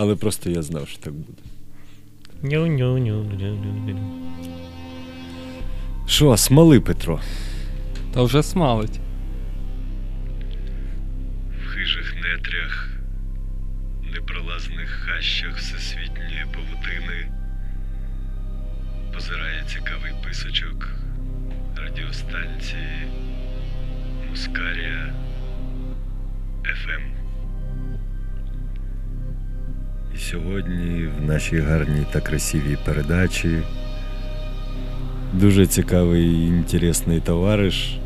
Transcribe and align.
Але 0.00 0.16
просто 0.16 0.50
я 0.50 0.62
знав, 0.62 0.88
що 0.88 0.98
так 0.98 1.12
буде. 1.12 1.42
Що, 6.06 6.36
смоли, 6.36 6.80
Петро? 6.80 7.20
Та 8.14 8.22
вже 8.22 8.42
смалить. 8.42 9.00
В 11.64 11.68
хижих 11.68 12.14
нетрях, 12.14 12.88
непролазних 14.14 14.88
хащах 14.88 15.56
всесвітньої 15.56 16.44
павутини 16.54 17.32
позирає 19.14 19.64
цікавий 19.66 20.12
писочок 20.24 20.88
радіостанції 21.76 23.06
Мускарія 24.30 25.14
ФМ. 26.64 27.19
Сьогодні 30.20 31.08
в 31.22 31.28
нашій 31.28 31.58
гарній 31.58 32.06
та 32.12 32.20
красивій 32.20 32.76
передачі 32.84 33.58
дуже 35.34 35.66
цікавий 35.66 36.26
і 36.26 36.46
інтересний 36.46 37.20
товариш, 37.20 37.98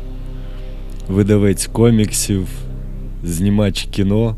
видавець 1.07 1.67
коміксів, 1.67 2.47
знімач 3.23 3.87
кіно, 3.91 4.35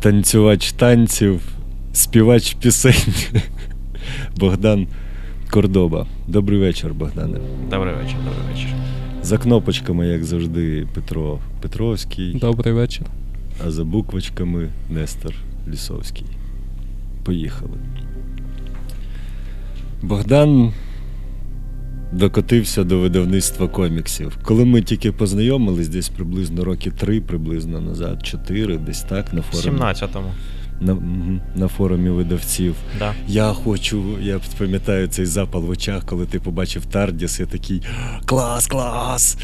танцювач 0.00 0.72
танців, 0.72 1.40
співач 1.92 2.54
пісень 2.54 3.14
Богдан 4.36 4.86
Кордоба. 5.50 6.06
Добрий 6.28 6.58
вечір, 6.58 6.94
Богдане. 6.94 7.38
Добрий 7.70 7.94
вечір, 7.94 8.16
добрий 8.24 8.54
вечір. 8.54 8.68
За 9.22 9.38
кнопочками, 9.38 10.06
як 10.08 10.24
завжди, 10.24 10.86
Петро 10.94 11.38
Петровський, 11.60 12.34
Добрий 12.34 12.74
вечір. 12.74 13.06
а 13.66 13.70
за 13.70 13.84
буквочками 13.84 14.68
Нестор 14.90 15.34
Лісовський. 15.70 16.26
Поїхали. 17.24 17.78
Богдан 20.02 20.72
докотився 22.12 22.84
до 22.84 22.98
видавництва 22.98 23.68
коміксів. 23.68 24.38
Коли 24.42 24.64
ми 24.64 24.82
тільки 24.82 25.12
познайомились, 25.12 25.88
десь 25.88 26.08
приблизно 26.08 26.64
роки 26.64 26.90
три, 26.90 27.20
приблизно 27.20 27.80
назад, 27.80 28.26
чотири, 28.26 28.78
десь 28.78 29.02
так, 29.02 29.32
на 29.32 29.42
форумі, 29.42 29.80
17-му. 29.80 30.32
На, 30.80 30.96
на 31.54 31.68
форумі 31.68 32.10
видавців. 32.10 32.74
Да. 32.98 33.14
Я 33.28 33.52
хочу, 33.52 34.04
я 34.20 34.40
пам'ятаю 34.58 35.08
цей 35.08 35.26
запал 35.26 35.62
в 35.62 35.70
очах, 35.70 36.04
коли 36.06 36.26
ти 36.26 36.40
побачив 36.40 36.86
Тардіс, 36.86 37.40
я 37.40 37.46
такий 37.46 37.82
клас, 38.24 38.66
клас! 38.66 39.38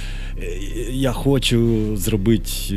Я 0.91 1.13
хочу 1.13 1.91
зробити 1.97 2.51
е, 2.73 2.75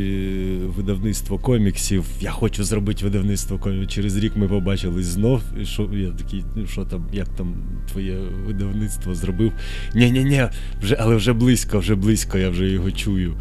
видавництво 0.77 1.37
коміксів. 1.37 2.05
Я 2.21 2.31
хочу 2.31 2.63
зробити 2.63 3.03
видавництво 3.03 3.57
коміксів. 3.57 3.89
Через 3.89 4.17
рік 4.17 4.35
ми 4.35 4.47
побачились 4.47 5.05
знов. 5.05 5.41
І 5.61 5.65
що 5.65 5.89
я 5.93 6.09
такий, 6.09 6.43
ну 6.55 6.67
що 6.67 6.85
там, 6.85 7.05
як 7.13 7.27
там 7.29 7.55
твоє 7.91 8.17
видавництво 8.45 9.15
зробив? 9.15 9.51
Ні-ні-ні, 9.95 10.47
вже, 10.81 10.97
але 10.99 11.15
вже 11.15 11.33
близько, 11.33 11.79
вже 11.79 11.95
близько, 11.95 12.37
я 12.37 12.49
вже 12.49 12.69
його 12.69 12.91
чую. 12.91 13.35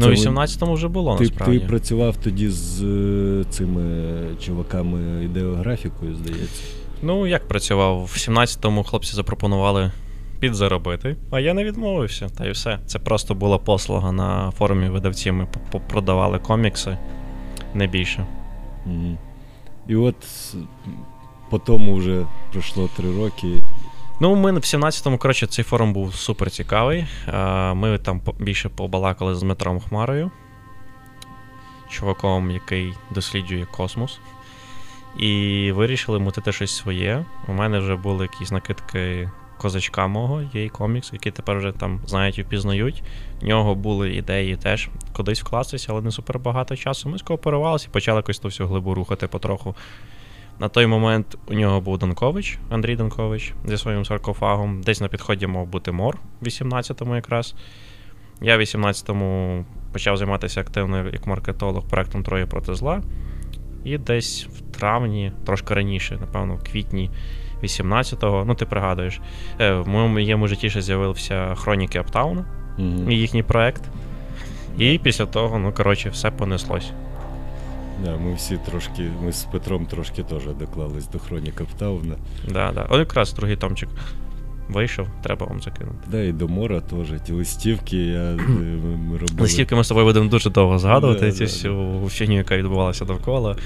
Ну, 0.00 0.06
в 0.06 0.10
18-му 0.10 0.74
вже 0.74 0.88
було, 0.88 1.16
Ти, 1.16 1.24
насправді. 1.24 1.58
ти 1.58 1.66
працював 1.66 2.16
тоді 2.16 2.48
з 2.48 2.82
е, 2.82 3.44
цими 3.50 3.82
чуваками 4.40 5.24
ідеографікою, 5.24 6.14
здається. 6.14 6.62
Ну, 7.02 7.26
як 7.26 7.48
працював? 7.48 8.04
В 8.04 8.16
17-му 8.16 8.84
хлопці 8.84 9.14
запропонували 9.14 9.90
підзаробити, 10.40 11.16
а 11.30 11.40
я 11.40 11.54
не 11.54 11.64
відмовився, 11.64 12.28
та 12.28 12.46
й 12.46 12.50
все. 12.50 12.78
Це 12.86 12.98
просто 12.98 13.34
була 13.34 13.58
послуга 13.58 14.12
на 14.12 14.50
форумі 14.50 14.88
видавців. 14.88 15.34
Ми 15.34 15.46
продавали 15.88 16.38
комікси, 16.38 16.98
не 17.74 17.86
більше. 17.86 18.26
Мгм. 18.86 19.18
І 19.88 19.96
от 19.96 20.16
по 21.50 21.58
тому 21.58 21.94
вже 21.94 22.26
пройшло 22.52 22.90
три 22.96 23.16
роки. 23.16 23.48
Ну, 24.22 24.34
ми 24.34 24.52
в 24.52 24.56
17-му, 24.56 25.18
коротше, 25.18 25.46
цей 25.46 25.64
форум 25.64 25.92
був 25.92 26.14
супер 26.14 26.50
цікавий. 26.50 27.06
Е, 27.28 27.74
Ми 27.74 27.98
там 27.98 28.20
більше 28.38 28.68
побалакали 28.68 29.34
з 29.34 29.42
Дмитром 29.42 29.80
Хмарою, 29.80 30.30
чуваком, 31.88 32.50
який 32.50 32.94
досліджує 33.10 33.66
космос. 33.66 34.18
І 35.18 35.72
вирішили 35.74 36.18
мутити 36.18 36.52
щось 36.52 36.76
своє. 36.76 37.24
У 37.48 37.52
мене 37.52 37.78
вже 37.78 37.96
були 37.96 38.24
якісь 38.24 38.50
накидки 38.50 39.30
козачка 39.58 40.06
мого, 40.06 40.42
є 40.54 40.68
комікс, 40.68 41.12
який 41.12 41.32
тепер 41.32 41.58
вже 41.58 41.72
там 41.72 42.00
знають 42.06 42.38
і 42.38 42.42
впізнають. 42.42 43.02
В 43.42 43.44
нього 43.44 43.74
були 43.74 44.14
ідеї 44.14 44.56
теж 44.56 44.88
кудись 45.12 45.42
вкластися, 45.42 45.92
але 45.92 46.00
не 46.02 46.10
супер 46.10 46.38
багато 46.38 46.76
часу. 46.76 47.08
Ми 47.08 47.18
скооперувалися 47.18 47.86
і 47.90 47.92
почали 47.92 48.16
якось 48.16 48.38
то 48.38 48.48
всю 48.48 48.68
глибу 48.68 48.94
рухати 48.94 49.26
потроху. 49.26 49.74
На 50.60 50.68
той 50.68 50.86
момент 50.86 51.38
у 51.48 51.54
нього 51.54 51.80
був 51.80 51.98
Данкович, 51.98 52.58
Андрій 52.70 52.96
Данкович 52.96 53.54
зі 53.64 53.76
своїм 53.76 54.04
саркофагом. 54.04 54.82
Десь 54.82 55.00
на 55.00 55.08
підході 55.08 55.46
мав 55.46 55.66
бути 55.66 55.92
мор 55.92 56.18
в 56.40 56.44
18-му 56.44 57.16
якраз. 57.16 57.54
Я 58.42 58.56
в 58.56 58.60
18-му 58.60 59.64
почав 59.92 60.16
займатися 60.16 60.60
активно 60.60 61.06
як 61.06 61.26
маркетолог 61.26 61.88
проектом 61.88 62.22
Троє 62.22 62.46
проти 62.46 62.74
зла. 62.74 63.02
І 63.84 63.98
десь 63.98 64.46
в 64.46 64.60
травні, 64.60 65.32
трошки 65.46 65.74
раніше, 65.74 66.18
напевно, 66.20 66.54
в 66.54 66.64
квітні 66.64 67.10
18-го, 67.62 68.44
ну 68.44 68.54
ти 68.54 68.66
пригадуєш, 68.66 69.20
е, 69.60 69.72
в 69.72 69.88
моєму 69.88 70.48
житті 70.48 70.70
ще 70.70 70.82
з'явився 70.82 71.54
Хроніки 71.54 71.98
Аптауна 71.98 72.44
і 73.08 73.14
їхній 73.14 73.42
проект. 73.42 73.82
І 74.78 75.00
після 75.02 75.26
того, 75.26 75.58
ну 75.58 75.72
коротше, 75.72 76.10
все 76.10 76.30
понеслось. 76.30 76.92
Да, 78.04 78.16
ми 78.16 78.34
всі 78.34 78.58
трошки, 78.70 79.10
ми 79.22 79.32
з 79.32 79.44
Петром 79.44 79.86
трошки 79.86 80.22
теж 80.22 80.42
доклались 80.58 81.08
до 81.08 81.18
хроніка 81.18 81.64
Птауна. 81.64 82.16
Да, 82.48 82.72
да. 82.74 82.86
От 82.90 82.98
якраз 82.98 83.32
другий 83.32 83.56
томчик 83.56 83.88
вийшов, 84.68 85.06
треба 85.22 85.46
вам 85.46 85.60
закинути. 85.60 85.98
Да, 86.10 86.22
і 86.22 86.32
до 86.32 86.48
мора 86.48 86.80
теж. 86.80 87.20
Ті 87.26 87.32
листівки 87.32 87.96
я, 87.96 88.20
е, 88.20 88.36
ми, 88.36 89.18
робили. 89.18 89.40
Листівки 89.42 89.74
ми 89.74 89.84
з 89.84 89.88
тобою 89.88 90.06
будемо 90.06 90.30
дуже 90.30 90.50
довго 90.50 90.78
згадувати, 90.78 91.26
Да, 91.26 91.32
цю 91.32 91.38
да, 91.38 91.44
всю 91.44 92.08
фігню, 92.08 92.36
яка 92.36 92.56
відбувалася 92.56 93.04
довкола. 93.04 93.56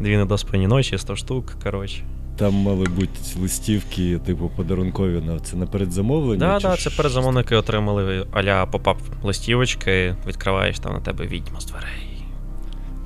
Дві 0.00 0.16
недоспані 0.16 0.66
ночі, 0.66 0.98
100 0.98 1.16
штук, 1.16 1.56
коротше. 1.62 2.04
Там 2.36 2.54
мали 2.54 2.86
бути 2.86 3.20
листівки, 3.42 4.18
типу, 4.18 4.50
подарункові 4.56 5.20
на 5.20 5.40
це 5.40 5.56
на 5.56 5.66
передзамовлення. 5.66 6.46
Да, 6.46 6.60
чи 6.60 6.68
да, 6.68 6.76
це 6.76 6.90
передзамовники 6.90 7.56
отримали 7.56 8.26
а-ля 8.32 8.66
pop-up 8.66 8.98
листівочки, 9.22 10.16
відкриваєш 10.26 10.78
там 10.78 10.92
на 10.92 11.00
тебе 11.00 11.26
відьма 11.26 11.60
з 11.60 11.66
дверей. 11.66 12.09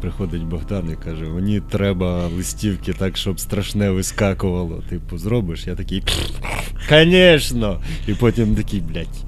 Приходить 0.05 0.45
Богдан 0.45 0.91
і 0.91 1.05
каже: 1.05 1.25
мені 1.25 1.61
треба 1.71 2.27
листівки 2.37 2.93
так, 2.93 3.17
щоб 3.17 3.41
страшне 3.41 3.91
вискакувало. 3.91 4.83
Типу, 4.89 5.19
зробиш? 5.19 5.67
Я 5.67 5.75
такий. 5.75 6.03
Звісно! 6.89 7.81
І 8.07 8.15
потім 8.15 8.55
такий, 8.55 8.81
блядь. 8.81 9.25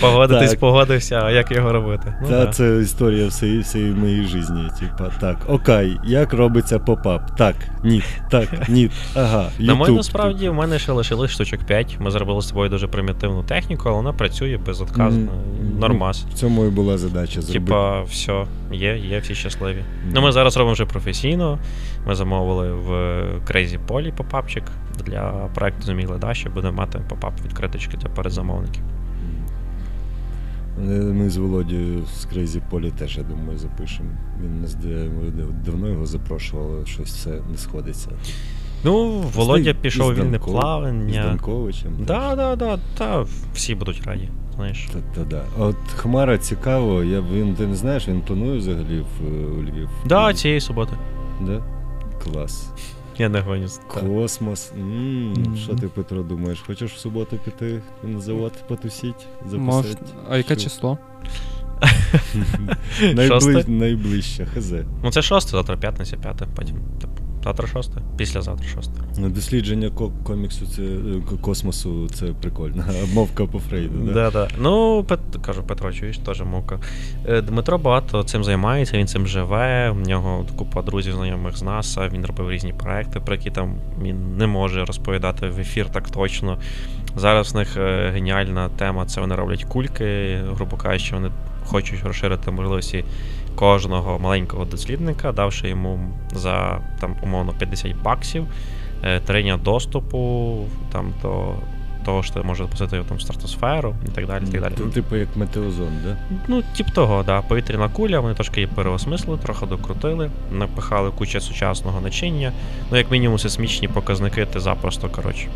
Погодитись, 0.00 0.50
Так. 0.50 0.58
погодився, 0.58 1.20
а 1.24 1.30
як 1.30 1.50
його 1.50 1.72
робити? 1.72 2.14
Ну, 2.22 2.28
Та 2.28 2.44
да. 2.44 2.52
це 2.52 2.80
історія 2.82 3.26
всієї, 3.26 3.60
всієї 3.60 3.92
моєї 3.92 4.26
житті. 4.26 4.52
Типа, 4.80 5.10
так, 5.20 5.36
окей, 5.48 5.96
як 6.04 6.32
робиться 6.32 6.78
pop-up? 6.78 7.36
Так, 7.36 7.54
ні, 7.84 8.02
так, 8.30 8.68
ні, 8.68 8.90
ага. 9.14 9.50
На 9.58 9.74
мене 9.74 9.94
насправді 9.94 10.48
в 10.48 10.54
мене 10.54 10.78
ще 10.78 10.92
лишилось 10.92 11.30
штучок 11.30 11.60
5. 11.60 11.96
Ми 12.00 12.10
зробили 12.10 12.42
з 12.42 12.46
тобою 12.46 12.70
дуже 12.70 12.86
примітивну 12.86 13.42
техніку, 13.42 13.82
але 13.86 13.96
вона 13.96 14.12
працює 14.12 14.58
безотказно. 14.66 15.20
Мгм. 15.20 15.78
Нормас. 15.78 16.24
В 16.30 16.34
цьому 16.34 16.64
і 16.64 16.68
була 16.68 16.98
задача 16.98 17.40
зробити. 17.40 17.67
Типа, 17.68 18.02
все, 18.02 18.46
є, 18.72 18.96
є, 18.96 19.18
всі 19.18 19.34
щасливі. 19.34 19.84
Ну, 20.14 20.22
ми 20.22 20.32
зараз 20.32 20.56
робимо 20.56 20.72
вже 20.72 20.84
професійно. 20.84 21.58
Ми 22.06 22.14
замовили 22.14 22.72
в 22.72 22.90
Crazy 23.50 23.78
Polly 23.88 24.12
pop-up 24.16 24.45
чик 24.45 24.64
для 25.04 25.30
проекту 25.54 25.82
Зуміли 25.82 26.18
Даші. 26.18 26.48
Будемо 26.48 26.76
мати 26.78 27.00
pop-up 27.08 27.32
відкриточки 27.44 27.96
для 27.96 28.08
передзамовників. 28.08 28.82
Е, 30.78 30.82
Ми 30.90 31.30
з 31.30 31.36
Володею 31.36 32.04
з 32.06 32.26
Crazy 32.26 32.60
Polly 32.70 32.90
теж, 32.90 33.16
я 33.18 33.22
думаю, 33.24 33.58
запишемо. 33.58 34.08
Він 34.44 34.60
нас 34.62 34.76
давно 35.64 35.88
його 35.88 36.06
запрошували, 36.06 36.86
щось 36.86 37.08
все 37.10 37.30
не 37.50 37.56
сходиться. 37.58 38.10
Ну, 38.84 39.08
Володя 39.34 39.74
пішов 39.74 40.14
вільне 40.14 40.38
Данков- 40.38 40.52
З. 41.10 41.14
Данковичем. 41.24 41.92
Да, 42.06 42.34
да, 42.36 42.56
да, 42.56 42.78
та 42.98 43.24
всі 43.54 43.74
будуть 43.74 44.02
раді. 44.06 44.28
Знаєш. 44.58 44.88
Та, 44.92 44.98
та, 45.14 45.24
да. 45.24 45.44
А 45.58 45.64
От 45.64 45.76
Хмара 45.96 46.38
цікаво, 46.38 47.04
я, 47.04 47.20
він, 47.20 47.54
ти 47.54 47.66
не 47.66 47.76
знаєш, 47.76 48.08
він 48.08 48.20
планує 48.20 48.58
взагалі 48.58 49.00
в, 49.00 49.26
е, 49.26 49.46
у 49.46 49.62
Львів? 49.62 49.88
Да, 50.06 50.34
цієї 50.34 50.60
суботи. 50.60 50.92
Да? 51.40 51.62
Клас. 52.24 52.70
Я 53.18 53.28
не 53.28 53.40
гоню. 53.40 53.66
Космос. 53.86 54.72
Що 55.56 55.74
ти, 55.74 55.88
Петро, 55.88 56.22
думаєш? 56.22 56.60
Хочеш 56.66 56.92
в 56.92 56.98
суботу 56.98 57.38
піти 57.44 57.82
на 58.02 58.20
завод 58.20 58.52
потусіть? 58.68 59.26
Мож... 59.52 59.86
Записати? 59.86 60.12
А 60.30 60.36
яке 60.36 60.56
число? 60.56 60.98
Найближче, 63.68 64.46
хз. 64.46 64.72
Ну, 65.04 65.10
це 65.10 65.22
шосте, 65.22 65.50
завтра 65.50 65.76
п'ятниця, 65.76 66.16
п'яте, 66.16 66.46
потім. 66.56 66.76
Завтра 67.44 67.66
шосте, 67.66 68.00
післязавтра 68.16 68.68
шосте. 68.68 69.00
Ну, 69.18 69.28
Дослідження 69.28 69.90
коміксу, 70.24 70.66
це 70.66 70.82
е, 70.82 71.36
космосу, 71.40 72.08
це 72.08 72.26
прикольно. 72.26 72.84
Мовка 73.14 73.46
по 73.46 73.58
Фрейду, 73.58 73.98
да? 73.98 74.12
Да, 74.12 74.30
да. 74.30 74.48
Ну, 74.58 75.04
Пет, 75.04 75.20
кажу, 75.46 75.62
Петро, 75.62 75.92
чуєш, 75.92 76.18
теж 76.18 76.40
мовка. 76.40 76.78
Е, 77.26 77.40
Дмитро 77.40 77.78
багато 77.78 78.22
цим 78.22 78.44
займається, 78.44 78.98
він 78.98 79.06
цим 79.06 79.26
живе. 79.26 79.90
У 79.90 80.08
нього 80.08 80.46
купа 80.56 80.82
друзів, 80.82 81.14
знайомих 81.14 81.56
з 81.56 81.62
НАСА, 81.62 82.08
він 82.08 82.26
робив 82.26 82.50
різні 82.50 82.72
проекти, 82.72 83.20
про 83.20 83.34
які 83.34 83.50
там 83.50 83.74
він 84.02 84.36
не 84.36 84.46
може 84.46 84.84
розповідати 84.84 85.48
в 85.48 85.60
ефір 85.60 85.86
так 85.90 86.10
точно. 86.10 86.58
Зараз 87.16 87.52
в 87.52 87.56
них 87.56 87.76
е, 87.76 88.10
геніальна 88.14 88.68
тема 88.68 89.06
це 89.06 89.20
вони 89.20 89.34
роблять 89.34 89.64
кульки, 89.64 90.40
грубо 90.54 90.76
кажучи, 90.76 91.14
вони 91.14 91.30
хочуть 91.68 92.04
розширити 92.04 92.50
можливості 92.50 93.04
кожного 93.54 94.18
маленького 94.18 94.64
дослідника, 94.64 95.32
давши 95.32 95.68
йому 95.68 96.12
за 96.32 96.80
там, 97.00 97.16
умовно 97.22 97.52
50 97.58 97.96
баксів 98.02 98.46
е, 99.04 99.20
дня 99.42 99.56
доступу 99.56 100.64
там, 100.92 101.12
до 101.22 101.54
того, 102.04 102.22
що 102.22 102.44
може 102.44 102.64
запустити 102.64 102.96
його 102.96 103.08
там 103.08 103.16
в 103.16 103.22
стратосферу 103.22 103.94
і 104.06 104.10
так 104.10 104.26
далі. 104.26 104.44
І 104.48 104.52
так 104.52 104.60
далі. 104.60 104.74
Це 104.76 104.84
типу 104.84 105.16
як 105.16 105.36
метеозон, 105.36 105.92
да? 106.04 106.16
Ну, 106.48 106.62
тип 106.76 106.90
того, 106.90 107.22
да. 107.22 107.42
Повітряна 107.42 107.88
куля, 107.88 108.20
вони 108.20 108.34
трошки 108.34 108.60
її 108.60 108.72
переосмислили, 108.74 109.38
трохи 109.38 109.66
докрутили, 109.66 110.30
напихали 110.52 111.10
кучу 111.10 111.40
сучасного 111.40 112.00
начиння. 112.00 112.52
Ну, 112.90 112.96
як 112.96 113.10
мінімум, 113.10 113.38
сейсмічні 113.38 113.88
показники 113.88 114.46
ти 114.46 114.60
запросто, 114.60 115.08
коротше, 115.08 115.48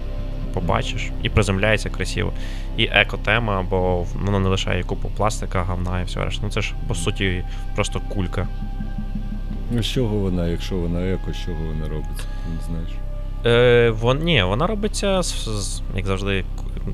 побачиш 0.55 1.11
і 1.23 1.29
приземляється 1.29 1.91
красиво. 1.91 2.33
І 2.77 2.85
екотема, 2.85 3.63
бо 3.71 4.07
воно 4.25 4.41
не 4.41 4.49
лишає 4.49 4.83
купу 4.83 5.09
пластика, 5.17 5.63
гавна 5.63 6.01
і 6.01 6.05
все 6.05 6.25
решта. 6.25 6.43
Ну 6.45 6.51
це 6.51 6.61
ж 6.61 6.75
по 6.89 6.95
суті 6.95 7.45
просто 7.75 8.01
кулька. 8.09 8.49
Ну, 9.71 9.83
з 9.83 9.87
чого 9.87 10.17
вона, 10.17 10.47
якщо 10.47 10.75
вона 10.77 11.01
еко, 11.07 11.33
з 11.33 11.45
чого 11.45 11.59
вона 11.67 11.89
робиться? 11.89 12.25
Не 12.57 12.63
знаєш. 12.67 12.91
Е, 13.47 13.91
вон, 13.91 14.19
ні, 14.19 14.43
вона 14.43 14.67
робиться, 14.67 15.23
з, 15.23 15.49
з- 15.49 15.83
як 15.97 16.07
завжди, 16.07 16.45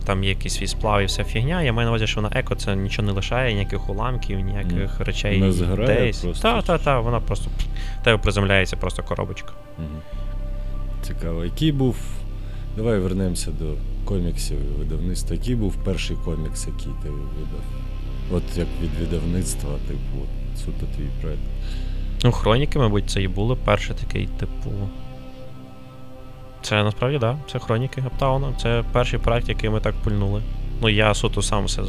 там 0.04 0.24
є 0.24 0.30
якийсь 0.30 0.54
свій 0.54 0.66
сплав 0.66 1.02
і 1.02 1.04
вся 1.04 1.24
фігня. 1.24 1.62
Я 1.62 1.72
маю 1.72 1.86
на 1.86 1.90
увазі, 1.90 2.06
що 2.06 2.20
вона 2.20 2.30
еко, 2.40 2.54
це 2.54 2.76
нічого 2.76 3.06
не 3.06 3.12
лишає, 3.12 3.54
ніяких 3.54 3.90
уламків, 3.90 4.40
ніяких 4.40 5.00
речей. 5.00 5.40
Вона 5.40 5.52
згорає 5.52 6.00
десь. 6.06 6.18
просто, 6.20 6.42
Та, 6.42 6.60
чи 6.60 6.66
та, 6.66 6.78
та, 6.78 7.00
вона 7.00 7.20
просто 7.20 7.50
тебе 8.04 8.18
приземляється 8.18 8.76
просто 8.76 9.02
коробочка. 9.02 9.52
Угу. 9.78 9.86
Цікаво. 11.02 11.44
Який 11.44 11.72
був. 11.72 11.96
Давай 12.78 12.98
вернемося 12.98 13.50
до 13.50 13.74
коміксів 14.04 14.56
і 14.58 14.78
видавництва. 14.78 15.36
Який 15.36 15.54
був 15.54 15.74
перший 15.84 16.16
комікс, 16.24 16.66
який 16.66 16.92
ти 17.02 17.08
видав? 17.10 17.62
От 18.32 18.58
як 18.58 18.66
від 18.82 18.90
видавництва, 19.00 19.70
типу, 19.88 20.26
суто 20.56 20.86
твій 20.96 21.08
проект. 21.22 21.40
Ну, 22.24 22.32
хроніки, 22.32 22.78
мабуть, 22.78 23.10
це 23.10 23.22
і 23.22 23.28
було 23.28 23.56
перший 23.56 23.96
такий, 23.96 24.26
типу. 24.26 24.70
Це 26.62 26.82
насправді, 26.84 27.18
так, 27.18 27.36
да, 27.36 27.52
це 27.52 27.58
хроніки 27.58 28.02
Аптауна. 28.06 28.52
Це 28.62 28.84
перший 28.92 29.18
проект, 29.18 29.48
який 29.48 29.70
ми 29.70 29.80
так 29.80 29.94
пульнули. 29.94 30.42
Ну, 30.82 30.88
я 30.88 31.14
суто 31.14 31.42
сам 31.42 31.64
все 31.64 31.82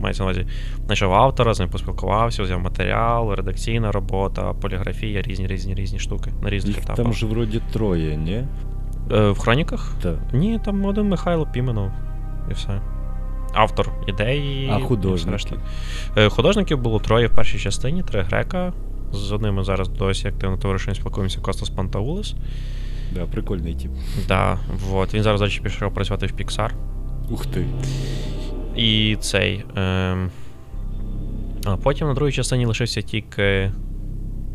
мається 0.00 0.22
на 0.22 0.30
увазі. 0.30 0.46
Знайшов 0.86 1.14
автора, 1.14 1.54
з 1.54 1.60
ним 1.60 1.70
поспілкувався, 1.70 2.42
взяв 2.42 2.60
матеріал, 2.60 3.34
редакційна 3.34 3.92
робота, 3.92 4.52
поліграфія, 4.52 5.22
різні 5.22 5.46
різні 5.46 5.74
різні 5.74 5.98
штуки 5.98 6.32
на 6.42 6.50
різних 6.50 6.76
Їх 6.76 6.84
етапах. 6.84 7.04
там 7.04 7.12
же 7.12 7.26
вроді 7.26 7.60
троє, 7.72 8.16
ні? 8.16 8.44
Е, 9.12 9.30
в 9.30 9.38
хроніках? 9.38 9.92
Так. 10.02 10.16
Ні, 10.32 10.60
там 10.64 10.84
один 10.84 11.08
Михайло 11.08 11.46
Піменов 11.46 11.90
і 12.50 12.54
все. 12.54 12.80
Автор 13.54 13.90
ідеї. 14.06 14.70
А 14.72 14.80
художники? 14.80 15.56
Е, 16.16 16.28
Художників 16.28 16.78
було 16.78 16.98
троє 17.00 17.26
в 17.26 17.30
першій 17.30 17.58
частині, 17.58 18.02
три 18.02 18.22
грека. 18.22 18.72
З 19.12 19.32
одним 19.32 19.54
ми 19.54 19.64
зараз 19.64 19.88
досі 19.88 20.28
активно 20.28 20.56
товаришем 20.56 20.94
спілкуємося 20.94 21.40
Костас 21.40 21.70
Пантаулес. 21.70 22.34
Да, 23.14 23.26
прикольний 23.26 23.74
тип. 23.74 23.90
Да, 24.28 24.58
вот. 24.88 25.14
Він 25.14 25.22
зараз 25.22 25.40
до 25.40 25.46
речі, 25.46 25.60
пішов 25.60 25.94
працювати 25.94 26.26
в 26.26 26.30
Pixar. 26.30 26.70
Ух 27.30 27.46
ти. 27.46 27.66
І 28.76 29.16
цей. 29.20 29.64
Ем... 29.76 30.30
А 31.64 31.76
потім 31.76 32.06
на 32.08 32.14
другій 32.14 32.32
частині 32.32 32.66
лишився 32.66 33.02
тільки. 33.02 33.72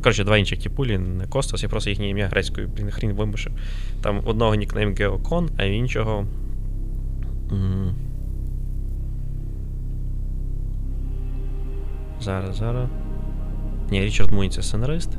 Коротше, 0.04 0.24
два 0.24 0.38
інших 0.38 0.60
тіпулі, 0.60 0.98
не 0.98 1.28
Костас, 1.28 1.64
я 1.64 1.70
просто 1.70 1.90
їхнє 1.90 2.10
ім'я 2.10 2.28
грецькою, 2.28 2.68
блін, 2.78 2.92
хрін 2.92 3.12
вимушив. 3.14 3.52
Там 4.02 4.22
одного 4.26 4.56
нікнейм 4.56 4.96
Геокон, 4.96 5.50
а 5.58 5.64
іншого. 5.64 6.26
м, 7.52 7.96
Зараз, 12.22 12.56
зараз. 12.58 12.88
Ні, 13.92 14.02
Річард 14.02 14.32
Муін 14.32 14.52
це 14.52 14.62
сценарист. 14.64 15.10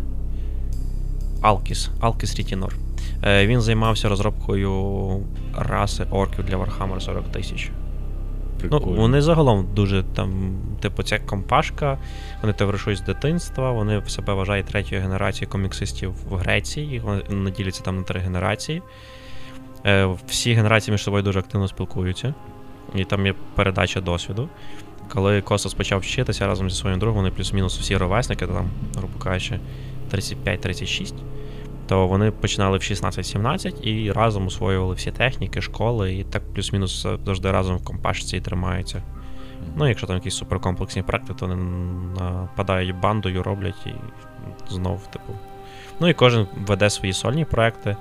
Алкіс. 1.42 1.90
Алкіс 2.00 2.36
Рітінор. 2.38 2.76
Е, 3.24 3.46
Він 3.46 3.60
займався 3.60 4.08
розробкою 4.08 5.20
раси 5.58 6.04
орків 6.10 6.44
для 6.44 6.56
Warhammer 6.56 7.00
40 7.00 7.28
тисяч. 7.32 7.70
Ну, 8.62 8.78
вони 8.80 9.22
загалом 9.22 9.66
дуже 9.74 10.02
там, 10.02 10.56
типу, 10.80 11.02
ця 11.02 11.18
компашка, 11.18 11.98
вони 12.42 12.52
товаришують 12.52 12.98
з 12.98 13.02
дитинства, 13.02 13.72
вони 13.72 13.98
в 13.98 14.10
себе 14.10 14.34
вважають 14.34 14.66
третьою 14.66 15.00
генерацією 15.02 15.52
коміксистів 15.52 16.14
в 16.30 16.34
Греції, 16.34 17.02
вони 17.28 17.50
діляться 17.50 17.82
там 17.82 17.96
на 17.96 18.02
три 18.02 18.20
генерації. 18.20 18.82
Е, 19.86 20.08
всі 20.26 20.52
генерації 20.52 20.92
між 20.92 21.02
собою 21.02 21.22
дуже 21.22 21.38
активно 21.38 21.68
спілкуються, 21.68 22.34
і 22.94 23.04
там 23.04 23.26
є 23.26 23.34
передача 23.54 24.00
досвіду. 24.00 24.48
Коли 25.08 25.42
Костас 25.42 25.74
почав 25.74 26.00
вчитися 26.00 26.46
разом 26.46 26.70
зі 26.70 26.76
своїм 26.76 26.98
другом, 26.98 27.16
вони 27.16 27.30
плюс-мінус 27.30 27.78
всі 27.78 27.96
ровесники, 27.96 28.46
там, 28.46 28.70
грубо 28.96 29.18
кажучи, 29.18 29.60
35-36, 30.12 31.14
то 31.88 32.06
вони 32.06 32.30
починали 32.30 32.78
в 32.78 32.80
16-17 32.80 33.82
і 33.82 34.12
разом 34.12 34.46
освоювали 34.46 34.94
всі 34.94 35.10
техніки, 35.10 35.60
школи, 35.60 36.14
і 36.14 36.24
так 36.24 36.42
плюс-мінус 36.54 37.06
завжди 37.24 37.50
разом 37.52 37.76
в 37.76 37.84
компашці 37.84 38.36
і 38.36 38.40
тримаються. 38.40 39.02
Ну, 39.76 39.88
якщо 39.88 40.06
там 40.06 40.16
якісь 40.16 40.34
суперкомплексні 40.34 41.02
проекти, 41.02 41.34
то 41.34 41.46
вони 41.46 41.62
нападають 42.20 43.00
бандою, 43.00 43.42
роблять 43.42 43.86
і 43.86 43.92
знов, 44.68 45.06
типу. 45.06 45.32
Ну 46.00 46.08
і 46.08 46.14
кожен 46.14 46.46
веде 46.66 46.90
свої 46.90 47.12
сольні 47.12 47.44
проекти. 47.44 47.96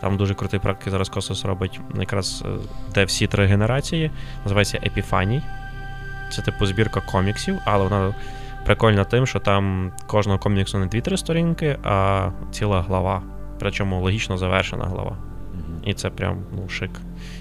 Там 0.00 0.16
дуже 0.16 0.34
крутий 0.34 0.60
проект, 0.60 0.80
який 0.80 0.90
зараз 0.90 1.08
Косос 1.08 1.44
робить, 1.44 1.80
якраз 1.98 2.44
е, 2.46 2.48
де 2.94 3.04
всі 3.04 3.26
три 3.26 3.46
генерації. 3.46 4.10
Називається 4.44 4.80
Епіфаній. 4.84 5.42
Це 6.32 6.42
типу 6.42 6.66
збірка 6.66 7.00
коміксів, 7.00 7.58
але 7.64 7.84
вона 7.84 8.14
прикольна 8.64 9.04
тим, 9.04 9.26
що 9.26 9.38
там 9.38 9.92
кожного 10.06 10.38
коміксу 10.38 10.78
не 10.78 10.86
2-3 10.86 11.16
сторінки, 11.16 11.78
а 11.82 12.28
ціла 12.50 12.82
глава. 12.82 13.22
Причому 13.58 14.00
логічно 14.02 14.38
завершена 14.38 14.84
глава. 14.84 15.18
І 15.84 15.94
це 15.94 16.10
прям 16.10 16.44
ну, 16.56 16.68
шик. 16.68 16.90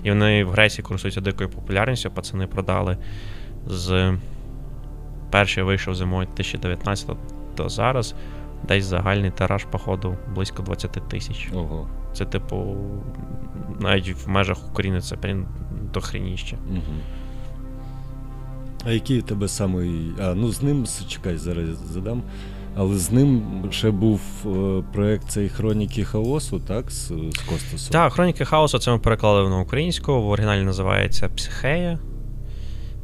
І 0.03 0.09
вони 0.09 0.43
в 0.43 0.49
Греції 0.49 0.83
користуються 0.83 1.21
дикою 1.21 1.49
популярністю. 1.49 2.11
Пацани 2.11 2.47
продали 2.47 2.97
з 3.65 4.13
перший 5.31 5.63
вийшов 5.63 5.95
зимою 5.95 6.27
2019 6.27 7.09
до 7.57 7.69
зараз. 7.69 8.15
Десь 8.67 8.85
загальний 8.85 9.31
тираж, 9.31 9.65
походу, 9.65 10.17
близько 10.35 10.63
20 10.63 10.91
тисяч. 10.91 11.49
Ого. 11.53 11.89
Це, 12.13 12.25
типу, 12.25 12.75
навіть 13.79 14.15
в 14.25 14.29
межах 14.29 14.69
України 14.71 15.01
це 15.01 15.15
прям 15.15 15.47
дохреніще. 15.93 16.57
Угу. 16.69 16.93
А 18.85 18.91
який 18.91 19.19
у 19.19 19.21
тебе 19.21 19.47
самий. 19.47 20.11
А, 20.19 20.33
ну 20.33 20.51
з 20.51 20.61
ним 20.61 20.85
чекай, 21.07 21.37
зараз 21.37 21.77
задам. 21.93 22.23
Але 22.75 22.97
з 22.97 23.11
ним 23.11 23.43
ще 23.71 23.91
був 23.91 24.21
е, 24.45 24.83
проект 24.93 25.29
цей 25.29 25.49
Хроніки 25.49 26.03
хаосу, 26.03 26.59
так? 26.59 26.91
З, 26.91 27.07
з 27.07 27.37
Костасом. 27.49 27.91
Так, 27.91 28.13
Хроніки 28.13 28.45
хаосу 28.45 28.79
це 28.79 28.91
ми 28.91 28.99
переклали 28.99 29.49
на 29.49 29.59
українську. 29.59 30.21
В 30.21 30.29
оригіналі 30.29 30.63
називається 30.63 31.29
Психея 31.29 31.99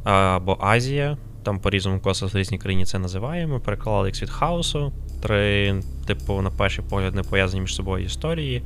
або 0.04 0.56
Азія. 0.60 1.16
Там 1.42 1.58
по-різному 1.58 2.00
космос 2.00 2.34
в 2.34 2.36
різній 2.36 2.58
країні 2.58 2.84
це 2.84 2.98
називає. 2.98 3.46
Ми 3.46 3.58
переклали 3.60 4.08
як 4.08 4.16
світ 4.16 4.30
хаосу. 4.30 4.92
Три, 5.22 5.74
типу, 6.06 6.42
на 6.42 6.50
перший 6.50 6.84
погляд, 6.90 7.14
не 7.14 7.22
пов'язані 7.22 7.60
між 7.60 7.74
собою 7.74 8.04
історії. 8.04 8.62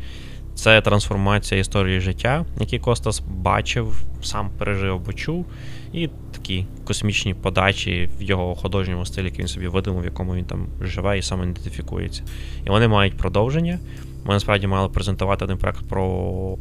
Це 0.54 0.80
трансформація 0.80 1.60
історії 1.60 2.00
життя, 2.00 2.44
які 2.60 2.78
Костас 2.78 3.20
бачив, 3.20 4.04
сам 4.22 4.50
пережив 4.58 4.94
або 4.94 5.12
чув, 5.12 5.46
і 5.94 6.10
такі 6.32 6.66
космічні 6.84 7.34
подачі 7.34 8.10
в 8.18 8.22
його 8.22 8.54
художньому 8.54 9.06
стилі, 9.06 9.24
який 9.24 9.40
він 9.40 9.48
собі 9.48 9.68
видумав, 9.68 10.02
в 10.02 10.04
якому 10.04 10.34
він 10.34 10.44
там 10.44 10.66
живе 10.80 11.18
і 11.18 11.22
самоідентифікується. 11.22 12.22
І 12.66 12.70
вони 12.70 12.88
мають 12.88 13.16
продовження. 13.16 13.78
Ми 14.24 14.34
насправді 14.34 14.66
мали 14.66 14.88
презентувати 14.88 15.44
один 15.44 15.58
проект 15.58 15.88
про 15.88 16.06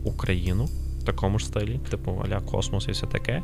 Україну 0.03 0.65
в 0.99 1.03
такому 1.03 1.39
ж 1.39 1.45
стилі, 1.45 1.79
типу 1.89 2.21
аля 2.25 2.39
космос 2.39 2.87
і 2.87 2.91
все 2.91 3.07
таке. 3.07 3.41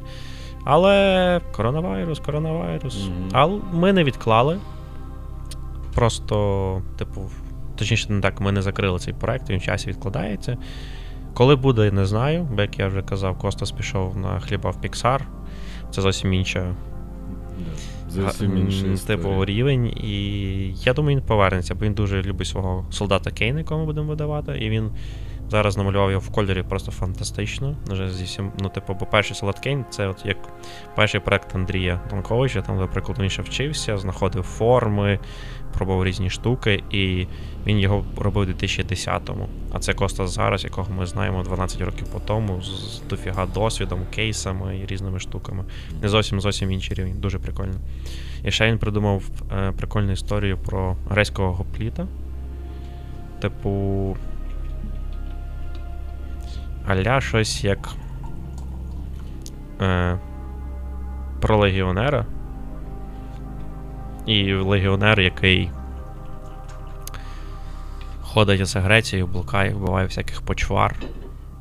Але 0.63 1.41
коронавірус, 1.51 2.19
коронавірус. 2.19 3.07
Мгм. 3.07 3.29
Але 3.31 3.59
ми 3.73 3.93
не 3.93 4.03
відклали. 4.03 4.59
Просто, 5.93 6.81
типу, 6.97 7.21
точніше, 7.75 8.13
не 8.13 8.21
так, 8.21 8.41
ми 8.41 8.51
не 8.51 8.61
закрили 8.61 8.99
цей 8.99 9.13
проект, 9.13 9.49
він 9.49 9.59
в 9.59 9.61
часі 9.61 9.89
відкладається. 9.89 10.57
Коли 11.33 11.55
буде, 11.55 11.91
не 11.91 12.05
знаю, 12.05 12.47
бо 12.51 12.61
як 12.61 12.79
я 12.79 12.87
вже 12.87 13.01
казав, 13.01 13.37
Костас 13.37 13.71
пішов 13.71 14.17
на 14.17 14.39
хліба 14.39 14.69
в 14.69 14.77
Pixar. 14.77 15.21
Це 15.91 16.01
зовсім 16.01 16.33
інша. 16.33 16.75
Зовсім 18.09 18.57
інший 18.57 18.97
типу 19.07 19.45
рівень. 19.45 19.87
І 19.87 20.11
я 20.83 20.93
думаю, 20.93 21.17
він 21.17 21.25
повернеться, 21.25 21.75
бо 21.75 21.85
він 21.85 21.93
дуже 21.93 22.21
любить 22.21 22.47
свого 22.47 22.85
солдата 22.91 23.31
Кейна, 23.31 23.59
якого 23.59 23.79
ми 23.79 23.85
будемо 23.85 24.07
видавати. 24.07 24.57
І 24.57 24.69
він 24.69 24.91
зараз 25.49 25.77
намалював 25.77 26.11
його 26.11 26.21
в 26.21 26.29
кольорі 26.29 26.63
просто 26.63 26.91
фантастично. 26.91 27.75
Вже 27.87 28.09
зі 28.09 28.23
всім, 28.23 28.51
ну, 28.59 28.69
типу, 28.69 28.97
бо 28.99 29.05
перший 29.05 29.35
солдат 29.35 29.59
Кейн 29.59 29.85
це 29.89 30.07
от 30.07 30.25
як 30.25 30.37
перший 30.95 31.19
проект 31.19 31.55
Андрія 31.55 32.01
Тонковича, 32.09 32.61
там, 32.61 32.77
наприклад, 32.77 33.19
він 33.19 33.29
ще 33.29 33.41
вчився, 33.41 33.97
знаходив 33.97 34.43
форми, 34.43 35.19
пробував 35.79 36.05
різні 36.05 36.29
штуки, 36.29 36.83
і 36.91 37.27
він 37.65 37.79
його 37.79 38.05
робив 38.17 38.49
у 38.49 38.51
2010-му. 38.51 39.49
А 39.71 39.79
це 39.79 39.93
Костас 39.93 40.31
зараз, 40.31 40.63
якого 40.63 40.93
ми 40.93 41.05
знаємо 41.05 41.43
12 41.43 41.81
років 41.81 42.07
по 42.07 42.19
тому, 42.19 42.61
з 42.61 43.01
дофіга 43.09 43.45
досвідом, 43.45 43.99
кейсами 44.15 44.79
і 44.79 44.85
різними 44.85 45.19
штуками. 45.19 45.63
Не 46.01 46.09
зовсім 46.09 46.41
зовсім 46.41 46.71
інший 46.71 46.97
рівень, 46.97 47.15
дуже 47.19 47.39
прикольно. 47.39 47.75
І 48.43 48.51
ще 48.51 48.67
він 48.67 48.77
придумав 48.77 49.23
е, 49.51 49.71
прикольну 49.71 50.11
історію 50.11 50.57
про 50.57 50.95
грецького 51.09 51.53
гопліта. 51.53 52.07
Типу. 53.41 54.17
Аля 56.87 57.21
щось 57.21 57.63
як. 57.63 57.89
Е, 59.81 60.19
про 61.41 61.57
легіонера. 61.57 62.25
І 64.29 64.53
легіонер, 64.53 65.19
який 65.19 65.69
ходить 68.21 68.65
за 68.65 68.79
Грецією, 68.81 69.27
блукає, 69.27 69.73
вбиває 69.73 70.05
всяких 70.05 70.41
почвар 70.41 70.95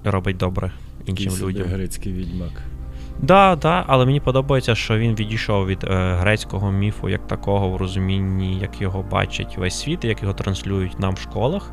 і 0.05 0.09
робить 0.09 0.37
добре 0.37 0.73
іншим 1.07 1.33
Який 1.33 1.47
людям. 1.47 1.67
грецький 1.67 2.13
відьмак. 2.13 2.51
Да, 3.19 3.57
да, 3.57 3.85
але 3.87 4.07
мені 4.07 4.21
подобається, 4.21 4.75
що 4.75 4.99
він 4.99 5.15
відійшов 5.15 5.67
від 5.67 5.85
е, 5.85 6.15
грецького 6.15 6.73
міфу 6.73 7.09
як 7.09 7.27
такого 7.27 7.69
в 7.69 7.77
розумінні, 7.77 8.59
як 8.59 8.81
його 8.81 9.03
бачить 9.03 9.59
весь 9.59 9.81
світ, 9.81 10.05
як 10.05 10.23
його 10.23 10.35
транслюють 10.35 11.01
нам 11.01 11.15
в 11.15 11.19
школах. 11.19 11.73